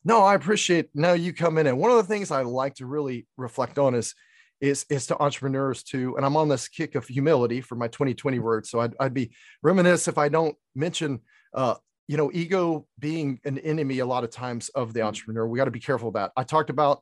No, 0.03 0.21
I 0.21 0.35
appreciate 0.35 0.89
now 0.93 1.13
you 1.13 1.33
come 1.33 1.57
in 1.57 1.67
and 1.67 1.77
one 1.77 1.91
of 1.91 1.97
the 1.97 2.03
things 2.03 2.31
I 2.31 2.43
like 2.43 2.75
to 2.75 2.85
really 2.85 3.27
reflect 3.37 3.79
on 3.79 3.95
is 3.95 4.13
is 4.61 4.85
is 4.89 5.07
to 5.07 5.21
entrepreneurs 5.21 5.83
too. 5.83 6.15
And 6.15 6.25
I'm 6.25 6.37
on 6.37 6.47
this 6.47 6.67
kick 6.67 6.95
of 6.95 7.07
humility 7.07 7.61
for 7.61 7.75
my 7.75 7.87
2020 7.87 8.39
words. 8.39 8.69
So 8.69 8.79
I'd, 8.79 8.95
I'd 8.99 9.13
be 9.13 9.31
reminisce 9.61 10.07
if 10.07 10.17
I 10.17 10.29
don't 10.29 10.55
mention, 10.75 11.19
uh, 11.53 11.75
you 12.07 12.17
know, 12.17 12.31
ego 12.33 12.87
being 12.99 13.39
an 13.45 13.57
enemy 13.59 13.99
a 13.99 14.05
lot 14.05 14.23
of 14.23 14.29
times 14.29 14.69
of 14.69 14.93
the 14.93 15.01
mm. 15.01 15.07
entrepreneur. 15.07 15.47
We 15.47 15.57
got 15.57 15.65
to 15.65 15.71
be 15.71 15.79
careful 15.79 16.09
of 16.09 16.13
that. 16.13 16.31
I 16.37 16.43
talked 16.43 16.69
about, 16.69 17.01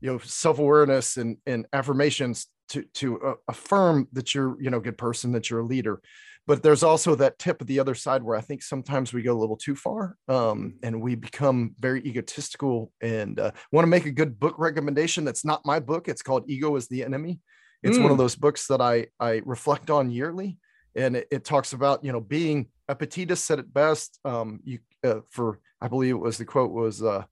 you 0.00 0.10
know, 0.10 0.18
self 0.18 0.58
awareness 0.58 1.16
and 1.16 1.36
and 1.46 1.66
affirmations 1.72 2.46
to 2.70 2.84
to 2.94 3.20
uh, 3.20 3.34
affirm 3.48 4.08
that 4.12 4.34
you're 4.34 4.60
you 4.60 4.70
know 4.70 4.78
a 4.78 4.82
good 4.82 4.98
person, 4.98 5.32
that 5.32 5.50
you're 5.50 5.60
a 5.60 5.66
leader 5.66 6.00
but 6.50 6.64
there's 6.64 6.82
also 6.82 7.14
that 7.14 7.38
tip 7.38 7.60
of 7.60 7.66
the 7.66 7.78
other 7.78 7.94
side 7.94 8.24
where 8.24 8.36
I 8.36 8.40
think 8.40 8.62
sometimes 8.62 9.12
we 9.12 9.22
go 9.22 9.36
a 9.36 9.38
little 9.38 9.56
too 9.56 9.76
far 9.76 10.16
um, 10.28 10.74
and 10.82 11.00
we 11.00 11.14
become 11.14 11.76
very 11.78 12.00
egotistical 12.00 12.90
and 13.00 13.38
uh, 13.38 13.52
want 13.70 13.84
to 13.84 13.88
make 13.88 14.06
a 14.06 14.10
good 14.10 14.40
book 14.40 14.56
recommendation. 14.58 15.24
That's 15.24 15.44
not 15.44 15.64
my 15.64 15.78
book. 15.78 16.08
It's 16.08 16.22
called 16.22 16.44
Ego 16.48 16.74
is 16.76 16.88
the 16.88 17.04
Enemy. 17.04 17.38
It's 17.84 17.98
mm. 17.98 18.02
one 18.02 18.10
of 18.10 18.16
mm. 18.16 18.22
those 18.22 18.34
books 18.34 18.66
that 18.66 18.80
I, 18.80 19.06
I 19.20 19.42
reflect 19.44 19.90
on 19.90 20.10
yearly. 20.10 20.58
And 20.96 21.16
it, 21.16 21.28
it 21.30 21.44
talks 21.44 21.72
about, 21.72 22.04
you 22.04 22.10
know, 22.10 22.20
being 22.20 22.66
Epictetus 22.88 23.44
said 23.44 23.60
it 23.60 23.72
best. 23.72 24.18
Um, 24.24 24.58
you 24.64 24.80
uh, 25.04 25.20
for, 25.30 25.60
I 25.80 25.86
believe 25.86 26.16
it 26.16 26.18
was 26.18 26.36
the 26.36 26.44
quote 26.44 26.72
was, 26.72 27.00
uh, 27.00 27.24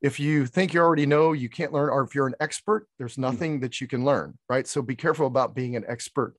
if 0.00 0.20
you 0.20 0.46
think 0.46 0.72
you 0.72 0.80
already 0.80 1.06
know, 1.06 1.32
you 1.32 1.48
can't 1.48 1.72
learn, 1.72 1.90
or 1.90 2.02
if 2.02 2.14
you're 2.14 2.26
an 2.26 2.34
expert, 2.40 2.86
there's 2.98 3.16
mm. 3.16 3.22
nothing 3.22 3.60
that 3.60 3.80
you 3.80 3.86
can 3.86 4.04
learn, 4.04 4.38
right? 4.48 4.66
So 4.66 4.82
be 4.82 4.96
careful 4.96 5.26
about 5.26 5.54
being 5.54 5.76
an 5.76 5.84
expert 5.88 6.34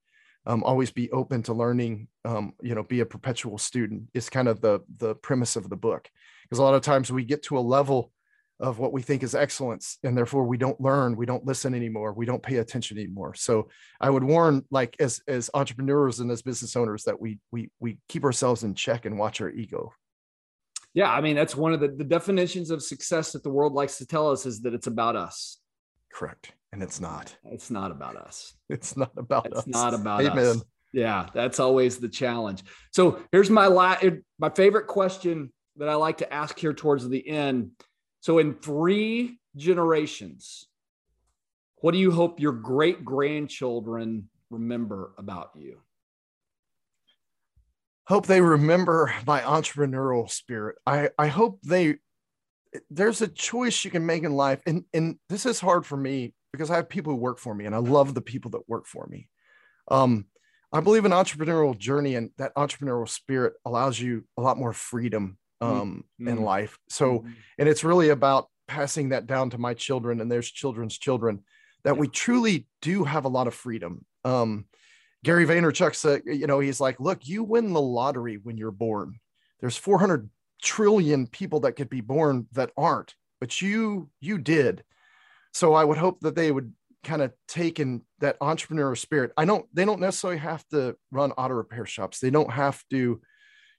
um, 0.45 0.63
always 0.63 0.91
be 0.91 1.11
open 1.11 1.43
to 1.43 1.53
learning 1.53 2.07
um, 2.25 2.53
you 2.61 2.75
know 2.75 2.83
be 2.83 3.01
a 3.01 3.05
perpetual 3.05 3.57
student 3.57 4.03
is 4.13 4.29
kind 4.29 4.47
of 4.47 4.61
the 4.61 4.81
the 4.97 5.15
premise 5.15 5.55
of 5.55 5.69
the 5.69 5.75
book 5.75 6.09
because 6.43 6.59
a 6.59 6.63
lot 6.63 6.73
of 6.73 6.81
times 6.81 7.11
we 7.11 7.23
get 7.23 7.43
to 7.43 7.57
a 7.57 7.59
level 7.59 8.11
of 8.59 8.77
what 8.77 8.91
we 8.91 9.01
think 9.01 9.23
is 9.23 9.35
excellence 9.35 9.97
and 10.03 10.17
therefore 10.17 10.43
we 10.43 10.57
don't 10.57 10.81
learn 10.81 11.15
we 11.15 11.25
don't 11.25 11.45
listen 11.45 11.73
anymore 11.73 12.13
we 12.13 12.25
don't 12.25 12.43
pay 12.43 12.57
attention 12.57 12.97
anymore 12.97 13.33
so 13.33 13.69
i 14.01 14.09
would 14.09 14.23
warn 14.23 14.65
like 14.69 14.95
as 14.99 15.21
as 15.27 15.49
entrepreneurs 15.53 16.19
and 16.19 16.29
as 16.31 16.41
business 16.41 16.75
owners 16.75 17.03
that 17.03 17.21
we 17.21 17.39
we 17.51 17.69
we 17.79 17.97
keep 18.09 18.23
ourselves 18.23 18.63
in 18.63 18.73
check 18.73 19.05
and 19.05 19.17
watch 19.17 19.39
our 19.39 19.49
ego 19.49 19.93
yeah 20.93 21.11
i 21.11 21.21
mean 21.21 21.35
that's 21.35 21.55
one 21.55 21.73
of 21.73 21.79
the, 21.79 21.87
the 21.87 22.03
definitions 22.03 22.71
of 22.71 22.81
success 22.81 23.31
that 23.31 23.43
the 23.43 23.49
world 23.49 23.73
likes 23.73 23.97
to 23.97 24.05
tell 24.05 24.31
us 24.31 24.45
is 24.45 24.61
that 24.61 24.73
it's 24.73 24.87
about 24.87 25.15
us 25.15 25.59
correct 26.11 26.53
and 26.71 26.83
it's 26.83 26.99
not. 26.99 27.35
It's 27.45 27.71
not 27.71 27.91
about 27.91 28.15
us. 28.15 28.53
It's 28.69 28.95
not 28.95 29.11
about 29.17 29.47
it's 29.47 29.59
us. 29.59 29.67
It's 29.67 29.75
not 29.75 29.93
about 29.93 30.21
Amen. 30.21 30.37
us. 30.37 30.63
Yeah, 30.93 31.27
that's 31.33 31.59
always 31.59 31.97
the 31.97 32.09
challenge. 32.09 32.63
So 32.91 33.19
here's 33.31 33.49
my 33.49 33.67
la- 33.67 33.97
my 34.37 34.49
favorite 34.49 34.87
question 34.87 35.51
that 35.77 35.89
I 35.89 35.95
like 35.95 36.17
to 36.17 36.31
ask 36.31 36.57
here 36.57 36.73
towards 36.73 37.07
the 37.07 37.27
end. 37.27 37.71
So 38.21 38.37
in 38.37 38.55
three 38.55 39.39
generations, 39.55 40.67
what 41.77 41.91
do 41.91 41.97
you 41.97 42.11
hope 42.11 42.39
your 42.39 42.51
great 42.51 43.05
grandchildren 43.05 44.29
remember 44.49 45.13
about 45.17 45.51
you? 45.55 45.79
Hope 48.09 48.25
they 48.25 48.41
remember 48.41 49.13
my 49.27 49.41
entrepreneurial 49.41 50.29
spirit. 50.29 50.77
I, 50.85 51.09
I 51.17 51.27
hope 51.27 51.59
they 51.61 51.97
there's 52.89 53.21
a 53.21 53.27
choice 53.27 53.85
you 53.85 53.91
can 53.91 54.05
make 54.05 54.23
in 54.23 54.33
life 54.33 54.61
and 54.67 54.83
and 54.93 55.17
this 55.27 55.45
is 55.45 55.59
hard 55.59 55.85
for 55.85 55.97
me 55.97 56.33
because 56.51 56.71
I 56.71 56.75
have 56.75 56.89
people 56.89 57.13
who 57.13 57.19
work 57.19 57.39
for 57.39 57.53
me 57.53 57.65
and 57.65 57.75
I 57.75 57.77
love 57.77 58.13
the 58.13 58.21
people 58.21 58.51
that 58.51 58.67
work 58.67 58.87
for 58.87 59.07
me. 59.07 59.29
Um, 59.89 60.25
I 60.73 60.81
believe 60.81 61.05
an 61.05 61.11
entrepreneurial 61.11 61.77
journey 61.77 62.15
and 62.15 62.31
that 62.37 62.55
entrepreneurial 62.55 63.07
spirit 63.07 63.53
allows 63.63 63.99
you 63.99 64.23
a 64.37 64.41
lot 64.41 64.57
more 64.57 64.73
freedom 64.73 65.37
um, 65.61 66.05
mm-hmm. 66.19 66.29
in 66.29 66.41
life. 66.41 66.77
So, 66.89 67.19
mm-hmm. 67.19 67.29
and 67.57 67.69
it's 67.69 67.83
really 67.83 68.09
about 68.09 68.47
passing 68.67 69.09
that 69.09 69.27
down 69.27 69.51
to 69.51 69.57
my 69.57 69.73
children 69.73 70.21
and 70.21 70.31
their 70.31 70.41
children's 70.41 70.97
children 70.97 71.43
that 71.83 71.95
yeah. 71.95 71.99
we 71.99 72.07
truly 72.07 72.67
do 72.81 73.03
have 73.03 73.25
a 73.25 73.29
lot 73.29 73.47
of 73.47 73.53
freedom. 73.53 74.05
Um, 74.23 74.65
Gary 75.23 75.45
Vaynerchuk 75.45 75.95
said, 75.95 76.21
you 76.25 76.47
know, 76.47 76.59
he's 76.59 76.79
like, 76.79 76.99
look, 76.99 77.27
you 77.27 77.43
win 77.43 77.73
the 77.73 77.81
lottery 77.81 78.39
when 78.41 78.57
you're 78.57 78.71
born. 78.71 79.19
There's 79.59 79.77
400 79.77 80.29
trillion 80.61 81.27
people 81.27 81.61
that 81.61 81.73
could 81.73 81.89
be 81.89 82.01
born 82.01 82.47
that 82.53 82.71
aren't, 82.77 83.15
but 83.39 83.61
you, 83.61 84.09
you 84.21 84.37
did 84.37 84.83
so 85.53 85.73
I 85.73 85.83
would 85.83 85.97
hope 85.97 86.19
that 86.21 86.35
they 86.35 86.51
would 86.51 86.73
kind 87.03 87.21
of 87.21 87.33
take 87.47 87.79
in 87.79 88.01
that 88.19 88.39
entrepreneurial 88.39 88.97
spirit. 88.97 89.31
I 89.37 89.45
don't, 89.45 89.65
they 89.73 89.85
don't 89.85 89.99
necessarily 89.99 90.39
have 90.39 90.67
to 90.69 90.95
run 91.11 91.31
auto 91.33 91.53
repair 91.53 91.85
shops. 91.85 92.19
They 92.19 92.29
don't 92.29 92.51
have 92.51 92.83
to, 92.91 93.21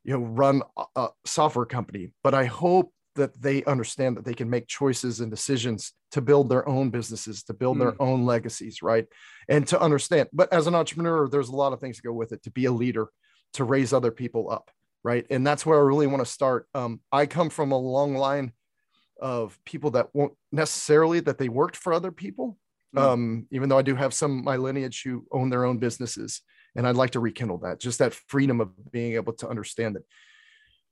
you 0.05 0.13
know, 0.13 0.19
run 0.19 0.63
a, 0.77 0.85
a 0.97 1.09
software 1.27 1.67
company, 1.67 2.13
but 2.25 2.35
I 2.35 2.47
hope 2.47 2.93
that 3.17 3.41
they 3.41 3.65
understand 3.65 4.17
that 4.17 4.25
they 4.25 4.35
can 4.35 4.49
make 4.49 4.67
choices 4.67 5.21
and 5.21 5.31
decisions 5.31 5.93
to 6.13 6.21
build 6.21 6.49
their 6.49 6.69
own 6.69 6.91
businesses, 6.91 7.43
to 7.45 7.55
build 7.55 7.77
mm. 7.77 7.81
their 7.81 8.03
own 8.03 8.25
legacies, 8.25 8.83
right? 8.83 9.07
And 9.49 9.67
to 9.69 9.81
understand. 9.81 10.29
But 10.33 10.53
as 10.53 10.67
an 10.67 10.75
entrepreneur, 10.75 11.29
there's 11.29 11.49
a 11.49 11.57
lot 11.57 11.73
of 11.73 11.81
things 11.81 11.97
to 11.97 12.03
go 12.03 12.13
with 12.13 12.33
it 12.33 12.43
to 12.45 12.51
be 12.51 12.67
a 12.67 12.73
leader, 12.73 13.09
to 13.55 13.65
raise 13.65 13.93
other 13.93 14.11
people 14.11 14.51
up, 14.51 14.71
right? 15.03 15.27
And 15.31 15.47
that's 15.47 15.67
where 15.67 15.79
I 15.79 15.83
really 15.83 16.07
want 16.07 16.25
to 16.25 16.31
start. 16.31 16.67
Um, 16.75 17.01
I 17.11 17.27
come 17.27 17.51
from 17.51 17.73
a 17.73 17.79
long 17.79 18.15
line 18.15 18.53
of 19.21 19.59
people 19.65 19.91
that 19.93 20.09
won't 20.15 20.33
necessarily 20.51 21.21
that 21.21 21.39
they 21.39 21.49
worked 21.49 21.77
for 21.77 21.93
other 21.93 22.13
people. 22.13 22.57
Mm. 22.97 23.01
Um, 23.01 23.47
even 23.51 23.69
though 23.69 23.79
I 23.79 23.83
do 23.83 23.95
have 23.95 24.15
some 24.15 24.43
my 24.43 24.57
lineage 24.57 25.03
who 25.05 25.25
own 25.31 25.51
their 25.51 25.65
own 25.65 25.79
businesses, 25.79 26.43
and 26.77 26.87
I'd 26.87 26.97
like 26.97 27.11
to 27.11 27.21
rekindle 27.21 27.59
that, 27.59 27.81
just 27.81 27.99
that 27.99 28.15
freedom 28.15 28.61
of 28.61 28.71
being 28.91 29.15
able 29.15 29.33
to 29.35 29.49
understand 29.49 29.97
that 29.97 30.03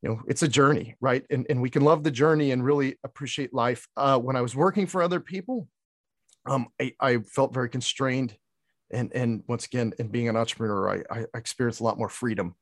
you 0.02 0.08
know 0.08 0.20
it's 0.26 0.42
a 0.42 0.48
journey 0.48 0.94
right? 1.00 1.24
And, 1.30 1.46
and 1.48 1.60
we 1.60 1.70
can 1.70 1.82
love 1.82 2.04
the 2.04 2.10
journey 2.10 2.50
and 2.52 2.64
really 2.64 2.96
appreciate 3.04 3.52
life. 3.54 3.86
Uh, 3.96 4.18
when 4.18 4.36
i 4.36 4.40
was 4.40 4.54
working 4.54 4.86
for 4.86 5.02
other 5.02 5.20
people 5.20 5.68
um, 6.46 6.68
I, 6.80 6.94
I, 7.00 7.18
felt 7.18 7.52
very 7.52 7.68
constrained 7.68 8.36
and 8.90 9.12
and 9.14 9.42
once 9.46 9.66
again 9.66 9.92
in 9.98 10.08
being 10.08 10.28
an 10.28 10.36
entrepreneur 10.36 11.04
i, 11.10 11.20
I 11.20 11.24
experienced 11.34 11.80
a 11.80 11.84
lot 11.84 11.98
more 11.98 12.08
freedom 12.08 12.54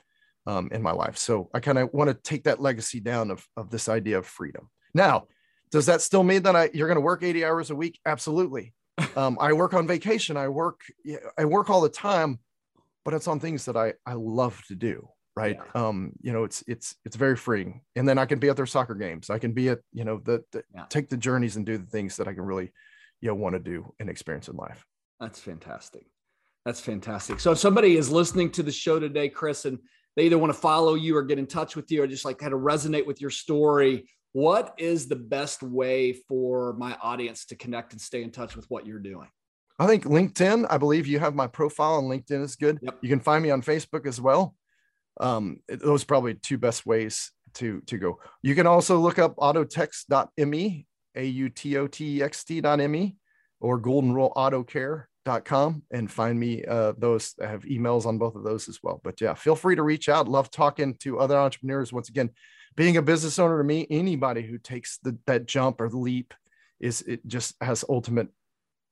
um, 0.47 0.69
in 0.73 0.81
my 0.81 0.93
life. 0.93 1.17
So 1.19 1.51
i 1.55 1.61
kind 1.61 1.79
of 1.79 1.93
want 1.93 2.09
to 2.09 2.15
take 2.15 2.45
that 2.45 2.61
legacy 2.61 3.01
down 3.01 3.31
of, 3.31 3.47
of 3.57 3.71
this 3.71 3.89
idea 3.89 4.19
of 4.19 4.27
freedom. 4.27 4.71
Now 4.95 5.27
does 5.73 5.87
that 5.87 6.01
still 6.01 6.23
mean 6.23 6.43
that 6.45 6.55
I, 6.55 6.71
you're 6.73 6.87
going 6.87 6.97
to 6.97 7.03
work 7.03 7.23
80 7.23 7.45
hours 7.45 7.71
a 7.71 7.77
week? 7.77 7.99
Absolutely. 8.07 8.73
Um, 9.15 9.37
i 9.41 9.53
work 9.53 9.73
on 9.75 9.87
vacation. 9.87 10.37
I 10.37 10.49
work 10.49 10.81
i 11.39 11.45
work 11.45 11.71
all 11.71 11.81
the 11.81 11.89
time 11.89 12.39
but 13.05 13.15
it's 13.15 13.29
on 13.29 13.41
things 13.41 13.65
that 13.65 13.77
i 13.77 13.95
i 14.05 14.15
love 14.15 14.63
to 14.69 14.75
do 14.75 15.09
right 15.37 15.59
yeah. 15.75 15.89
um 15.89 16.13
you 16.23 16.33
know 16.33 16.45
it's 16.45 16.65
it's 16.67 16.97
it's 17.05 17.17
very 17.17 17.37
freeing 17.37 17.83
and 17.95 18.09
then 18.09 18.19
i 18.19 18.25
can 18.25 18.39
be 18.39 18.49
at 18.49 18.57
their 18.57 18.67
soccer 18.67 18.95
games 18.95 19.31
i 19.31 19.39
can 19.39 19.53
be 19.53 19.69
at 19.69 19.79
you 19.93 20.05
know 20.05 20.21
the, 20.25 20.43
the 20.53 20.63
yeah. 20.75 20.85
take 20.89 21.09
the 21.09 21.17
journeys 21.17 21.57
and 21.57 21.67
do 21.67 21.79
the 21.79 21.87
things 21.87 22.17
that 22.17 22.27
i 22.27 22.33
can 22.33 22.43
really 22.43 22.73
you 23.21 23.29
know 23.29 23.35
want 23.35 23.55
to 23.55 23.61
do 23.61 23.93
and 24.01 24.09
experience 24.09 24.49
in 24.49 24.57
life 24.57 24.85
that's 25.21 25.39
fantastic 25.39 26.07
that's 26.65 26.81
fantastic 26.81 27.39
so 27.39 27.53
if 27.53 27.59
somebody 27.59 27.97
is 27.97 28.11
listening 28.11 28.51
to 28.51 28.63
the 28.63 28.73
show 28.73 28.99
today 28.99 29.29
chris 29.29 29.67
and 29.67 29.79
they 30.17 30.25
either 30.25 30.39
want 30.39 30.53
to 30.53 30.59
follow 30.59 30.95
you 30.95 31.15
or 31.15 31.23
get 31.23 31.39
in 31.39 31.47
touch 31.47 31.77
with 31.77 31.91
you 31.91 32.03
or 32.03 32.07
just 32.07 32.25
like 32.25 32.39
kind 32.39 32.55
of 32.55 32.61
resonate 32.61 33.07
with 33.07 33.21
your 33.21 33.31
story 33.31 34.09
what 34.33 34.75
is 34.79 35.09
the 35.09 35.17
best 35.17 35.63
way 35.63 36.13
for 36.13 36.75
my 36.75 36.97
audience 37.03 37.47
to 37.47 37.55
connect 37.57 37.93
and 37.93 38.01
stay 38.01 38.23
in 38.23 38.31
touch 38.31 38.57
with 38.57 38.67
what 38.69 38.87
you're 38.87 38.99
doing 38.99 39.29
I 39.79 39.87
think 39.87 40.05
LinkedIn, 40.05 40.67
I 40.71 40.79
believe 40.79 41.07
you 41.07 41.19
have 41.19 41.35
my 41.35 41.47
profile 41.47 41.97
on 41.97 42.05
LinkedIn 42.05 42.43
is 42.43 42.57
good. 42.57 42.79
Yep. 42.81 42.97
You 43.03 43.11
can 43.11 43.21
find 43.21 43.43
me 43.43 43.51
on 43.51 43.61
Facebook 43.61 44.07
as 44.07 44.19
well 44.19 44.55
um, 45.21 45.61
those 45.69 46.03
are 46.03 46.07
probably 46.07 46.35
two 46.35 46.59
best 46.59 46.87
ways 46.87 47.31
to 47.55 47.81
to 47.83 47.99
go. 47.99 48.21
You 48.43 48.55
can 48.55 48.67
also 48.67 48.99
look 48.99 49.19
up 49.19 49.37
autotext.me, 49.37 50.87
a 51.15 51.25
u 51.25 51.49
t 51.49 51.77
o 51.77 51.87
t 51.87 52.19
e 52.19 52.23
x 52.23 52.45
t.me, 52.45 53.17
or 53.61 53.79
Golden 53.79 54.13
Rule 54.13 54.33
and 55.91 56.11
find 56.11 56.39
me 56.39 56.65
uh, 56.65 56.93
those 56.97 57.35
I 57.43 57.47
have 57.47 57.65
emails 57.65 58.07
on 58.07 58.19
both 58.19 58.37
of 58.37 58.45
those 58.45 58.69
as 58.69 58.79
well. 58.83 59.01
But 59.03 59.21
yeah, 59.21 59.35
feel 59.35 59.57
free 59.57 59.77
to 59.77 59.83
reach 59.83 60.09
out. 60.09 60.29
Love 60.29 60.51
talking 60.51 60.95
to 61.01 61.19
other 61.19 61.37
entrepreneurs. 61.37 61.93
Once 61.93 62.09
again, 62.09 62.31
being 62.77 62.97
a 62.97 63.03
business 63.03 63.39
owner 63.39 63.59
to 63.59 63.65
me, 63.65 63.87
anybody 63.91 64.43
who 64.43 64.59
takes 64.59 64.99
the, 64.99 65.19
that 65.27 65.47
jump 65.47 65.81
or 65.81 65.91
leap 65.91 66.33
is 66.79 67.03
it 67.03 67.27
just 67.27 67.55
has 67.61 67.85
ultimate 67.89 68.29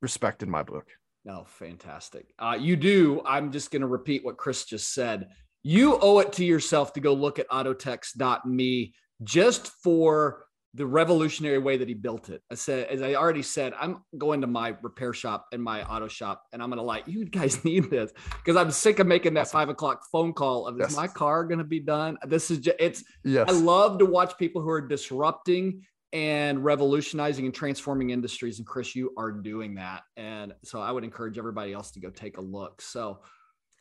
respect 0.01 0.43
in 0.43 0.51
my 0.51 0.62
book. 0.62 0.89
No, 1.25 1.45
fantastic. 1.47 2.27
Uh, 2.39 2.57
you 2.59 2.77
do. 2.77 3.22
I'm 3.25 3.51
just 3.53 3.70
going 3.70 3.83
to 3.83 3.89
repeat 3.89 4.25
what 4.25 4.37
Chris 4.37 4.64
just 4.64 4.93
said 4.93 5.29
you 5.64 5.98
owe 6.00 6.20
it 6.20 6.32
to 6.34 6.44
yourself 6.44 6.92
to 6.92 7.00
go 7.00 7.14
look 7.14 7.38
at 7.38 7.48
autotext.me 7.48 8.94
just 9.24 9.68
for 9.82 10.44
the 10.74 10.84
revolutionary 10.84 11.58
way 11.58 11.76
that 11.76 11.88
he 11.88 11.94
built 11.94 12.28
it. 12.28 12.42
I 12.50 12.56
said, 12.56 12.88
as 12.88 13.00
I 13.00 13.14
already 13.14 13.42
said, 13.42 13.72
I'm 13.80 14.02
going 14.18 14.40
to 14.42 14.46
my 14.46 14.74
repair 14.82 15.12
shop 15.14 15.46
and 15.52 15.62
my 15.62 15.84
auto 15.84 16.08
shop, 16.08 16.42
and 16.52 16.62
I'm 16.62 16.68
gonna 16.68 16.82
like, 16.82 17.04
you 17.06 17.24
guys 17.24 17.64
need 17.64 17.90
this 17.90 18.12
because 18.44 18.56
I'm 18.56 18.70
sick 18.70 18.98
of 18.98 19.06
making 19.06 19.34
that 19.34 19.48
five 19.48 19.68
o'clock 19.70 20.02
phone 20.12 20.32
call 20.34 20.66
of 20.66 20.76
yes. 20.78 20.90
is 20.90 20.96
my 20.96 21.06
car 21.06 21.44
gonna 21.44 21.64
be 21.64 21.80
done? 21.80 22.18
This 22.26 22.50
is 22.50 22.58
just 22.58 22.76
it's 22.78 23.04
yes. 23.24 23.48
I 23.48 23.52
love 23.52 23.98
to 24.00 24.06
watch 24.06 24.36
people 24.36 24.60
who 24.60 24.70
are 24.70 24.86
disrupting 24.86 25.82
and 26.12 26.64
revolutionizing 26.64 27.44
and 27.44 27.54
transforming 27.54 28.10
industries. 28.10 28.58
And 28.58 28.66
Chris, 28.66 28.94
you 28.94 29.12
are 29.16 29.32
doing 29.32 29.76
that. 29.76 30.02
And 30.16 30.54
so 30.62 30.80
I 30.80 30.92
would 30.92 31.04
encourage 31.04 31.38
everybody 31.38 31.72
else 31.72 31.92
to 31.92 32.00
go 32.00 32.10
take 32.10 32.36
a 32.36 32.40
look. 32.40 32.82
So 32.82 33.20